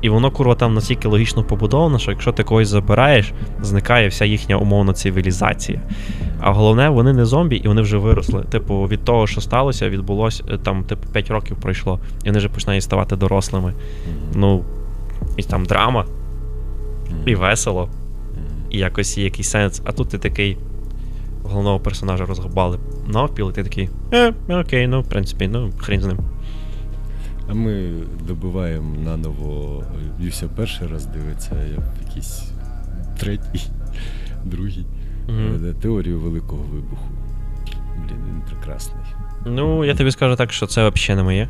І 0.04 0.10
воно, 0.10 0.32
курва, 0.32 0.56
там 0.56 0.74
настільки 0.74 1.08
логічно 1.08 1.44
побудовано, 1.44 2.00
що 2.00 2.12
якщо 2.12 2.32
ти 2.32 2.44
когось 2.44 2.68
забираєш, 2.68 3.34
зникає 3.62 4.08
вся 4.08 4.26
їхня 4.26 4.58
умовна 4.58 4.94
цивілізація. 4.94 5.82
А 6.40 6.52
головне, 6.52 6.90
вони 6.90 7.14
не 7.14 7.26
зомбі, 7.26 7.56
і 7.56 7.68
вони 7.68 7.82
вже 7.82 7.98
виросли. 7.98 8.44
Типу, 8.44 8.84
від 8.84 9.04
того, 9.04 9.28
що 9.28 9.42
сталося, 9.42 9.90
відбулося 9.90 10.44
е, 10.50 10.58
там, 10.58 10.84
типу, 10.84 11.10
5 11.14 11.32
років 11.32 11.58
пройшло, 11.58 12.00
і 12.24 12.28
вони 12.28 12.38
вже 12.38 12.50
починають 12.50 12.84
ставати 12.84 13.16
дорослими. 13.16 13.74
Ну, 14.36 14.64
і 15.38 15.44
там 15.44 15.66
драма, 15.66 16.06
і 17.26 17.36
весело, 17.36 17.90
і 18.70 18.78
якось 18.78 19.18
є 19.18 19.24
якийсь 19.24 19.50
сенс. 19.50 19.82
А 19.86 19.92
тут 19.92 20.10
ти 20.10 20.18
такий. 20.18 20.58
Головного 21.44 21.80
персонажа 21.80 22.26
розгубали 22.26 22.80
навпіл, 23.08 23.50
і 23.50 23.54
ти 23.54 23.64
такий. 23.64 23.90
Е, 24.14 24.34
окей, 24.50 24.88
ну, 24.88 25.02
в 25.02 25.10
принципі, 25.10 25.48
ну, 25.48 25.72
хрін 25.78 26.02
з 26.02 26.06
ним. 26.06 26.18
А 27.50 27.54
ми 27.54 27.90
добиваємо 28.28 28.96
наново. 29.06 29.84
Юся 30.20 30.48
перший 30.56 30.88
раз 30.88 31.06
дивиться, 31.06 31.52
я 31.78 31.84
якийсь 32.08 32.44
третій, 33.20 33.68
другий. 34.46 34.86
Е, 35.30 35.74
Теорію 35.82 36.20
великого 36.20 36.64
вибуху. 36.64 37.08
Блін, 37.98 38.18
він 38.30 38.42
прекрасний. 38.50 39.04
Ну, 39.46 39.86
я 39.86 39.96
тобі 39.96 40.12
скажу 40.12 40.36
так, 40.36 40.54
що 40.54 40.68
це 40.68 40.90
взагалі 40.90 41.18
не 41.18 41.24
моє. 41.24 41.48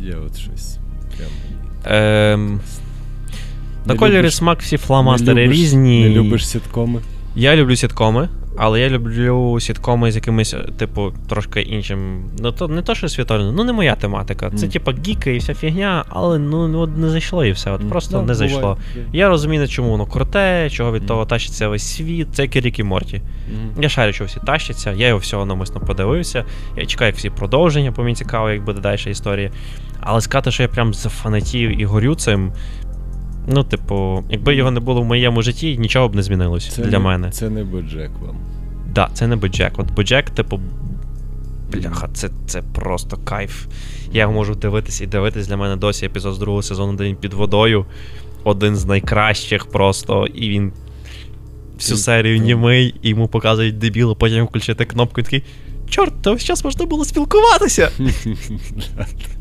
Я 0.00 0.16
от 0.16 0.36
щось 0.36 0.78
прям. 1.16 1.30
Ем, 1.94 2.60
на 3.86 3.94
кольорі 3.94 4.30
смак 4.30 4.60
всі 4.62 4.76
не 5.34 5.46
любиш- 5.46 5.52
різні. 5.52 6.02
Не 6.08 6.14
любиш 6.14 6.48
сіткоми? 6.48 7.00
Я 7.34 7.56
люблю 7.56 7.76
сіткоми, 7.76 8.28
але 8.56 8.80
я 8.80 8.88
люблю 8.88 9.60
сіткоми 9.60 10.12
з 10.12 10.16
якимось, 10.16 10.54
е, 10.54 10.58
типу, 10.78 11.12
трошки 11.28 11.60
іншим. 11.60 12.24
Ну, 12.38 12.52
то 12.52 12.68
не 12.68 12.82
то, 12.82 12.94
що 12.94 13.08
світольно, 13.08 13.52
ну 13.52 13.64
не 13.64 13.72
моя 13.72 13.94
тематика. 13.94 14.50
Це, 14.50 14.56
Мгм. 14.56 14.68
типа, 14.72 14.92
гіки 15.06 15.34
і 15.34 15.38
вся 15.38 15.54
фігня, 15.54 16.04
але 16.08 16.38
ну, 16.38 16.68
ну 16.68 16.78
от 16.80 16.96
не 16.96 17.08
зайшло 17.10 17.44
і 17.44 17.52
все. 17.52 17.70
От 17.70 17.80
М, 17.80 17.88
просто 17.88 18.10
да, 18.12 18.16
не 18.16 18.22
буває. 18.22 18.36
зайшло. 18.38 18.78
Я 19.12 19.28
розумію, 19.28 19.62
на 19.62 19.68
чому 19.68 19.90
воно 19.90 20.06
круте, 20.06 20.70
чого 20.70 20.92
від 20.92 21.02
Мгм. 21.02 21.08
того 21.08 21.26
тащиться 21.26 21.68
весь 21.68 21.82
світ. 21.96 22.28
Це 22.32 22.42
як 22.42 22.78
і 22.78 22.82
Морті. 22.82 23.22
Я 23.80 23.88
шарю, 23.88 24.12
що 24.12 24.24
всі 24.24 24.40
тащаться, 24.46 24.92
я 24.92 25.06
його 25.08 25.18
всього 25.18 25.46
намисно 25.46 25.80
подивився. 25.80 26.44
Я 26.76 26.86
чекаю, 26.86 27.12
всі 27.12 27.30
продовження, 27.30 27.92
бо 27.96 28.02
мені 28.02 28.14
цікаво, 28.14 28.50
як 28.50 28.64
буде 28.64 28.80
далі 28.80 29.00
історія. 29.10 29.50
Але 30.00 30.20
сказати, 30.20 30.50
що 30.50 30.62
я 30.62 30.68
прям 30.68 30.94
зафанатів 30.94 31.80
і 31.80 31.84
горю 31.84 32.14
цим. 32.14 32.52
Ну, 33.48 33.64
типу, 33.64 34.24
якби 34.30 34.54
його 34.54 34.70
не 34.70 34.80
було 34.80 35.02
в 35.02 35.04
моєму 35.04 35.42
житті, 35.42 35.78
нічого 35.78 36.08
б 36.08 36.14
не 36.14 36.22
змінилось 36.22 36.68
Це 36.68 36.82
для 36.82 36.90
не, 36.90 36.98
мене. 36.98 37.30
Це 37.30 37.50
не 37.50 37.64
Боджек 37.64 38.10
вам. 38.26 38.36
Да, 38.94 39.08
це 39.14 39.26
не 39.26 39.36
Боджек. 39.36 39.72
От 39.76 39.90
Боджек, 39.90 40.30
типу. 40.30 40.60
Бляха, 41.72 42.08
це, 42.12 42.30
це 42.46 42.62
просто 42.62 43.16
кайф. 43.16 43.66
Я 44.12 44.28
можу 44.28 44.54
дивитись 44.54 45.00
і 45.00 45.06
дивитись 45.06 45.48
для 45.48 45.56
мене 45.56 45.76
досі 45.76 46.06
епізод 46.06 46.34
з 46.34 46.38
другого 46.38 46.62
сезону, 46.62 46.92
де 46.92 47.04
він 47.04 47.16
під 47.16 47.32
водою. 47.32 47.86
Один 48.44 48.76
з 48.76 48.84
найкращих 48.84 49.66
просто. 49.66 50.26
І 50.26 50.48
він 50.48 50.72
всю 51.78 51.96
серію 51.96 52.38
німий, 52.38 52.94
і 53.02 53.08
йому 53.08 53.28
показують 53.28 53.78
дебіло, 53.78 54.16
потім 54.16 54.44
включити 54.44 54.84
кнопку 54.84 55.20
і 55.20 55.24
такий. 55.24 55.42
чорт, 55.88 56.22
то 56.22 56.38
зараз 56.38 56.64
можна 56.64 56.86
було 56.86 57.04
спілкуватися. 57.04 57.90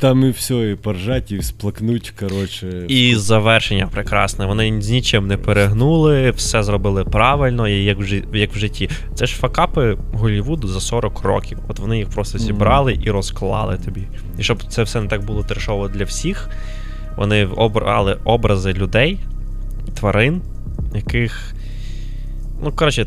Там 0.00 0.24
і 0.24 0.30
все, 0.30 0.70
і 0.70 0.74
поржать, 0.76 1.32
і 1.32 1.42
сплакнуть, 1.42 2.10
коротше. 2.20 2.84
І 2.88 3.14
завершення 3.16 3.86
прекрасне. 3.86 4.46
Вони 4.46 4.82
з 4.82 4.90
нічим 4.90 5.26
не 5.26 5.36
перегнули, 5.36 6.30
все 6.30 6.62
зробили 6.62 7.04
правильно, 7.04 7.68
і 7.68 7.84
як 7.84 7.98
в, 7.98 8.02
жи- 8.02 8.24
як 8.36 8.54
в 8.54 8.58
житті. 8.58 8.90
Це 9.14 9.26
ж 9.26 9.36
факапи 9.36 9.96
Голлівуду 10.12 10.68
за 10.68 10.80
40 10.80 11.22
років. 11.22 11.58
От 11.68 11.78
вони 11.78 11.98
їх 11.98 12.08
просто 12.08 12.38
зібрали 12.38 12.98
і 13.02 13.10
розклали 13.10 13.76
тобі. 13.84 14.02
І 14.38 14.42
щоб 14.42 14.62
це 14.64 14.82
все 14.82 15.00
не 15.00 15.08
так 15.08 15.24
було 15.24 15.42
трешово 15.42 15.88
для 15.88 16.04
всіх, 16.04 16.50
вони 17.16 17.46
обрали 17.46 18.18
образи 18.24 18.72
людей, 18.72 19.18
тварин, 19.94 20.42
яких. 20.94 21.54
Ну, 22.62 22.72
коротше, 22.72 23.06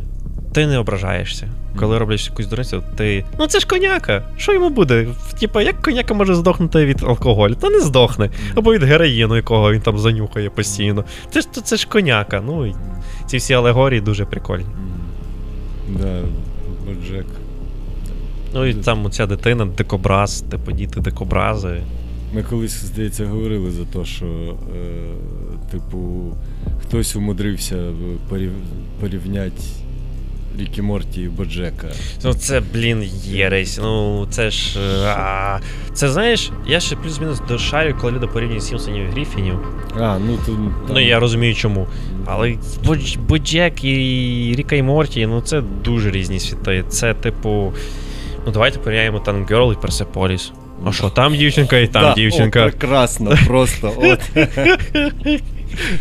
ти 0.53 0.67
не 0.67 0.77
ображаєшся. 0.77 1.47
Коли 1.79 1.97
роблять 1.97 2.27
якусь 2.29 2.47
дурницю, 2.47 2.83
ти. 2.95 3.25
Ну 3.39 3.47
це 3.47 3.59
ж 3.59 3.67
коняка. 3.67 4.23
Що 4.37 4.53
йому 4.53 4.69
буде? 4.69 5.07
Типа, 5.39 5.61
як 5.61 5.81
коняка 5.81 6.13
може 6.13 6.35
здохнути 6.35 6.85
від 6.85 7.03
алкоголю? 7.03 7.55
Та 7.55 7.69
не 7.69 7.79
здохне. 7.79 8.29
Або 8.55 8.73
від 8.73 8.83
героїну, 8.83 9.35
якого 9.35 9.71
він 9.71 9.81
там 9.81 9.99
занюхає 9.99 10.49
постійно. 10.49 11.03
Це 11.31 11.41
ж 11.41 11.47
це 11.63 11.77
ж 11.77 11.87
коняка. 11.87 12.41
Ну 12.45 12.75
ці 13.27 13.37
всі 13.37 13.53
алегорії 13.53 14.01
дуже 14.01 14.25
прикольні. 14.25 14.65
Да, 15.89 16.21
Боджек. 16.85 17.25
Ну 18.53 18.65
і 18.65 18.73
там 18.73 19.11
ця 19.11 19.25
дитина, 19.25 19.65
дикобраз, 19.65 20.41
типу 20.41 20.71
діти 20.71 20.99
дикобрази. 20.99 21.81
Ми 22.33 22.43
колись, 22.43 22.83
здається, 22.85 23.25
говорили 23.25 23.71
за 23.71 23.85
те, 23.85 24.05
що, 24.05 24.25
е, 24.25 24.53
типу, 25.71 26.31
хтось 26.81 27.15
умудрився 27.15 27.75
порів... 28.29 28.51
порівняти 28.99 29.61
Рікі 30.59 30.81
Морті 30.81 31.21
і 31.21 31.27
Боджека. 31.27 31.87
Ну 32.23 32.33
це, 32.33 32.61
блін, 32.73 33.03
єресь. 33.23 33.79
Ну 33.81 34.27
це 34.29 34.51
ж. 34.51 34.79
е, 34.79 35.05
А, 35.07 35.59
це 35.93 36.09
знаєш, 36.09 36.51
я 36.67 36.79
ще 36.79 36.95
плюс-мінус 36.95 37.41
дошарю, 37.47 37.95
коли 38.01 38.13
люди 38.13 38.27
порівнюють 38.27 38.63
Сімпсонів 38.63 39.05
і 39.05 39.11
Гріфінів. 39.11 39.59
А, 39.99 40.17
ну 40.19 40.37
то. 40.45 40.51
там- 40.51 40.75
Ну 40.89 40.99
я 40.99 41.19
розумію 41.19 41.55
чому. 41.55 41.87
Але 42.25 42.55
Бодж- 42.85 43.17
Боджек 43.19 43.83
і 43.83 44.53
Рік 44.57 44.75
і 44.75 44.83
Морті, 44.83 45.25
ну 45.27 45.41
це 45.41 45.61
дуже 45.83 46.11
різні 46.11 46.39
світи. 46.39 46.83
Це, 46.89 47.13
типу. 47.13 47.73
Ну 48.45 48.51
давайте 48.51 48.79
порівняємо 48.79 49.19
Tank 49.19 49.46
Girl 49.46 49.73
і 49.73 49.75
Персеполіс. 49.81 50.51
А 50.85 50.91
що, 50.91 51.09
там 51.09 51.35
дівчинка 51.35 51.77
і 51.77 51.87
там 51.87 52.01
Да, 52.01 52.13
дівчинка. 52.13 52.59
О, 52.65 52.69
прекрасно, 52.69 53.35
просто. 53.47 53.93
От. 53.97 54.19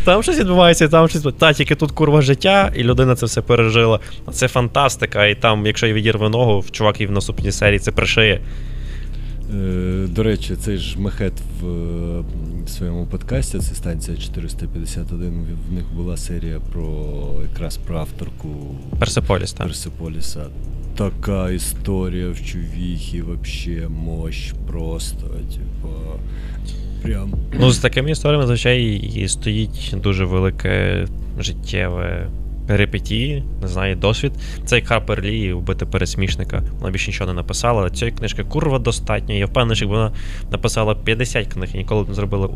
Там 0.03 0.23
щось 0.23 0.39
відбувається, 0.39 0.85
і 0.85 0.89
там 0.89 1.07
щось. 1.07 1.27
Та, 1.39 1.53
тільки 1.53 1.75
тут 1.75 1.91
курва 1.91 2.21
життя, 2.21 2.71
і 2.75 2.83
людина 2.83 3.15
це 3.15 3.25
все 3.25 3.41
пережила. 3.41 3.99
Це 4.31 4.47
фантастика, 4.47 5.25
і 5.25 5.35
там, 5.35 5.65
якщо 5.65 5.87
й 5.87 5.93
відірве 5.93 6.29
ногу, 6.29 6.63
чувак 6.71 7.01
і 7.01 7.05
в 7.07 7.11
наступній 7.11 7.51
серії 7.51 7.79
це 7.79 7.91
пришиє. 7.91 8.41
Е, 9.53 10.07
До 10.07 10.23
речі, 10.23 10.55
цей 10.55 10.77
ж 10.77 10.99
Мехет 10.99 11.33
в 11.61 12.23
своєму 12.69 13.05
подкасті, 13.05 13.59
це 13.59 13.75
станція 13.75 14.17
451, 14.17 15.29
в- 15.29 15.69
в 15.69 15.73
них 15.73 15.83
була 15.95 16.17
серія 16.17 16.59
про 16.73 17.05
якраз 17.51 17.77
про 17.77 17.97
авторку 17.99 18.75
Персеполіс, 18.99 19.53
так. 19.53 19.67
Персеполіса. 19.67 20.45
Така 20.97 21.49
історія 21.51 22.29
в 22.29 22.45
чувіхі, 22.45 23.21
вообще 23.21 23.87
мощь 23.89 24.53
просто, 24.67 25.27
типа. 25.27 25.89
Прям. 27.07 27.33
Ну, 27.59 27.71
з 27.71 27.79
такими 27.79 28.11
історіями, 28.11 28.47
звичайно, 28.47 28.83
і 29.15 29.27
стоїть 29.27 29.95
дуже 30.03 30.25
велике 30.25 31.05
життєве 31.39 32.27
перипетії, 32.67 33.43
не 33.61 33.67
знаю, 33.67 33.95
досвід. 33.95 34.31
Це 34.65 34.75
як 34.75 34.87
Харпер 34.87 35.21
Лі 35.23 35.53
вбити 35.53 35.85
пересмішника. 35.85 36.63
Вона 36.79 36.91
більше 36.91 37.11
нічого 37.11 37.27
не 37.27 37.33
написала, 37.33 37.81
але 37.81 37.89
цієї 37.89 38.17
книжки 38.17 38.43
курва 38.43 38.79
достатньо. 38.79 39.35
Я 39.35 39.45
впевнений, 39.45 39.75
що 39.75 39.85
якби 39.85 39.97
вона 39.97 40.11
написала 40.51 40.95
50 40.95 41.47
книг 41.47 41.69
і 41.73 41.77
ніколи 41.77 42.03
б 42.03 42.09
не 42.09 42.13
зробила 42.13 42.49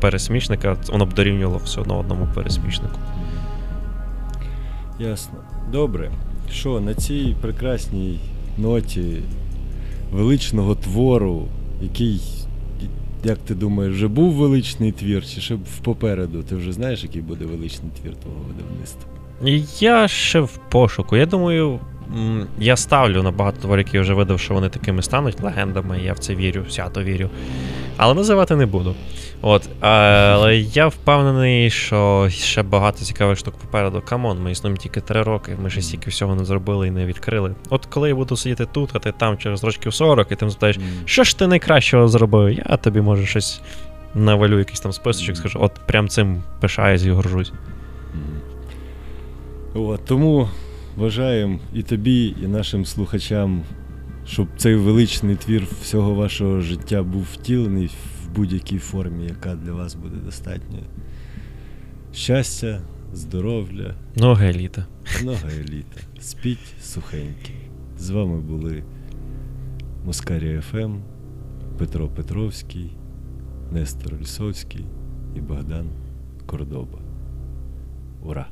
пересмішника, 0.00 0.76
воно 0.88 1.06
б 1.06 1.14
дорівнювало 1.14 1.60
все 1.64 1.80
одно 1.80 1.98
одному 1.98 2.28
пересмішнику. 2.34 2.98
Ясно. 4.98 5.38
Добре. 5.72 6.10
Що, 6.52 6.80
на 6.80 6.94
цій 6.94 7.36
прекрасній 7.40 8.18
ноті 8.58 9.22
величного 10.12 10.74
твору, 10.74 11.48
який, 11.82 12.20
як 13.24 13.38
ти 13.38 13.54
думаєш, 13.54 13.94
вже 13.94 14.08
був 14.08 14.32
величний 14.32 14.92
твір, 14.92 15.26
чи 15.26 15.40
ще 15.40 15.58
попереду? 15.82 16.42
Ти 16.42 16.56
вже 16.56 16.72
знаєш, 16.72 17.02
який 17.02 17.22
буде 17.22 17.44
величний 17.44 17.90
твір 18.02 18.12
твого 18.16 18.38
видавництва? 18.48 19.10
Я 19.80 20.08
ще 20.08 20.40
в 20.40 20.60
пошуку. 20.70 21.16
Я 21.16 21.26
думаю, 21.26 21.80
я 22.58 22.76
ставлю 22.76 23.22
на 23.22 23.30
багато 23.30 23.60
творів, 23.60 23.86
які 23.86 23.96
я 23.96 24.02
вже 24.02 24.14
видав, 24.14 24.40
що 24.40 24.54
вони 24.54 24.68
такими 24.68 25.02
стануть 25.02 25.40
легендами. 25.40 26.00
Я 26.04 26.12
в 26.12 26.18
це 26.18 26.34
вірю, 26.34 26.64
свято 26.70 27.02
вірю. 27.02 27.30
Але 27.96 28.14
називати 28.14 28.56
не 28.56 28.66
буду. 28.66 28.94
От, 29.42 29.68
але 29.80 30.56
я 30.56 30.88
впевнений, 30.88 31.70
що 31.70 32.28
ще 32.30 32.62
багато 32.62 32.98
цікавих 33.04 33.38
штук 33.38 33.54
попереду. 33.54 34.02
Come 34.08 34.27
on, 34.27 34.42
ми 34.42 34.52
існуємо 34.52 34.76
тільки 34.76 35.00
три 35.00 35.22
роки, 35.22 35.56
ми 35.62 35.70
ще 35.70 35.82
стільки 35.82 36.10
всього 36.10 36.34
не 36.34 36.44
зробили 36.44 36.88
і 36.88 36.90
не 36.90 37.06
відкрили. 37.06 37.54
От 37.70 37.86
коли 37.86 38.08
я 38.08 38.14
буду 38.14 38.36
сидіти 38.36 38.66
тут, 38.72 38.90
а 38.92 38.98
ти 38.98 39.12
там 39.12 39.38
через 39.38 39.64
років 39.64 39.94
40, 39.94 40.32
і 40.32 40.36
ти 40.36 40.48
запитаєш, 40.48 40.78
що 41.04 41.24
ж 41.24 41.38
ти 41.38 41.46
найкращого 41.46 42.08
зробив? 42.08 42.58
Я 42.68 42.76
тобі 42.76 43.00
може 43.00 43.26
щось 43.26 43.60
навалю, 44.14 44.58
якийсь 44.58 44.80
там 44.80 44.92
списочок, 44.92 45.36
скажу, 45.36 45.58
от 45.62 45.72
прям 45.86 46.08
цим 46.08 46.42
пишаюсь 46.60 47.04
і 47.04 47.10
горжусь. 47.10 47.52
От, 49.74 50.04
тому 50.04 50.48
бажаємо 51.00 51.58
і 51.74 51.82
тобі, 51.82 52.36
і 52.42 52.46
нашим 52.46 52.84
слухачам, 52.84 53.62
щоб 54.26 54.48
цей 54.56 54.74
величний 54.74 55.36
твір 55.36 55.66
всього 55.82 56.14
вашого 56.14 56.60
життя 56.60 57.02
був 57.02 57.22
втілений 57.32 57.86
в 57.86 58.30
будь-якій 58.36 58.78
формі, 58.78 59.24
яка 59.24 59.54
для 59.54 59.72
вас 59.72 59.94
буде 59.94 60.16
достатньою. 60.16 60.82
Щастя, 62.14 62.80
здоров'я, 63.12 63.94
Ну, 64.16 64.38
еліта. 64.42 64.86
много 65.22 65.48
еліта. 65.60 66.00
Спіть 66.20 66.74
сухенькі. 66.82 67.54
З 67.98 68.10
вами 68.10 68.40
були 68.40 68.82
Москарія 70.04 70.60
ФМ, 70.60 70.94
Петро 71.78 72.08
Петровський, 72.08 72.90
Нестор 73.72 74.12
Лісовський 74.20 74.84
і 75.36 75.40
Богдан 75.40 75.86
Кордоба. 76.46 76.98
Ура! 78.22 78.46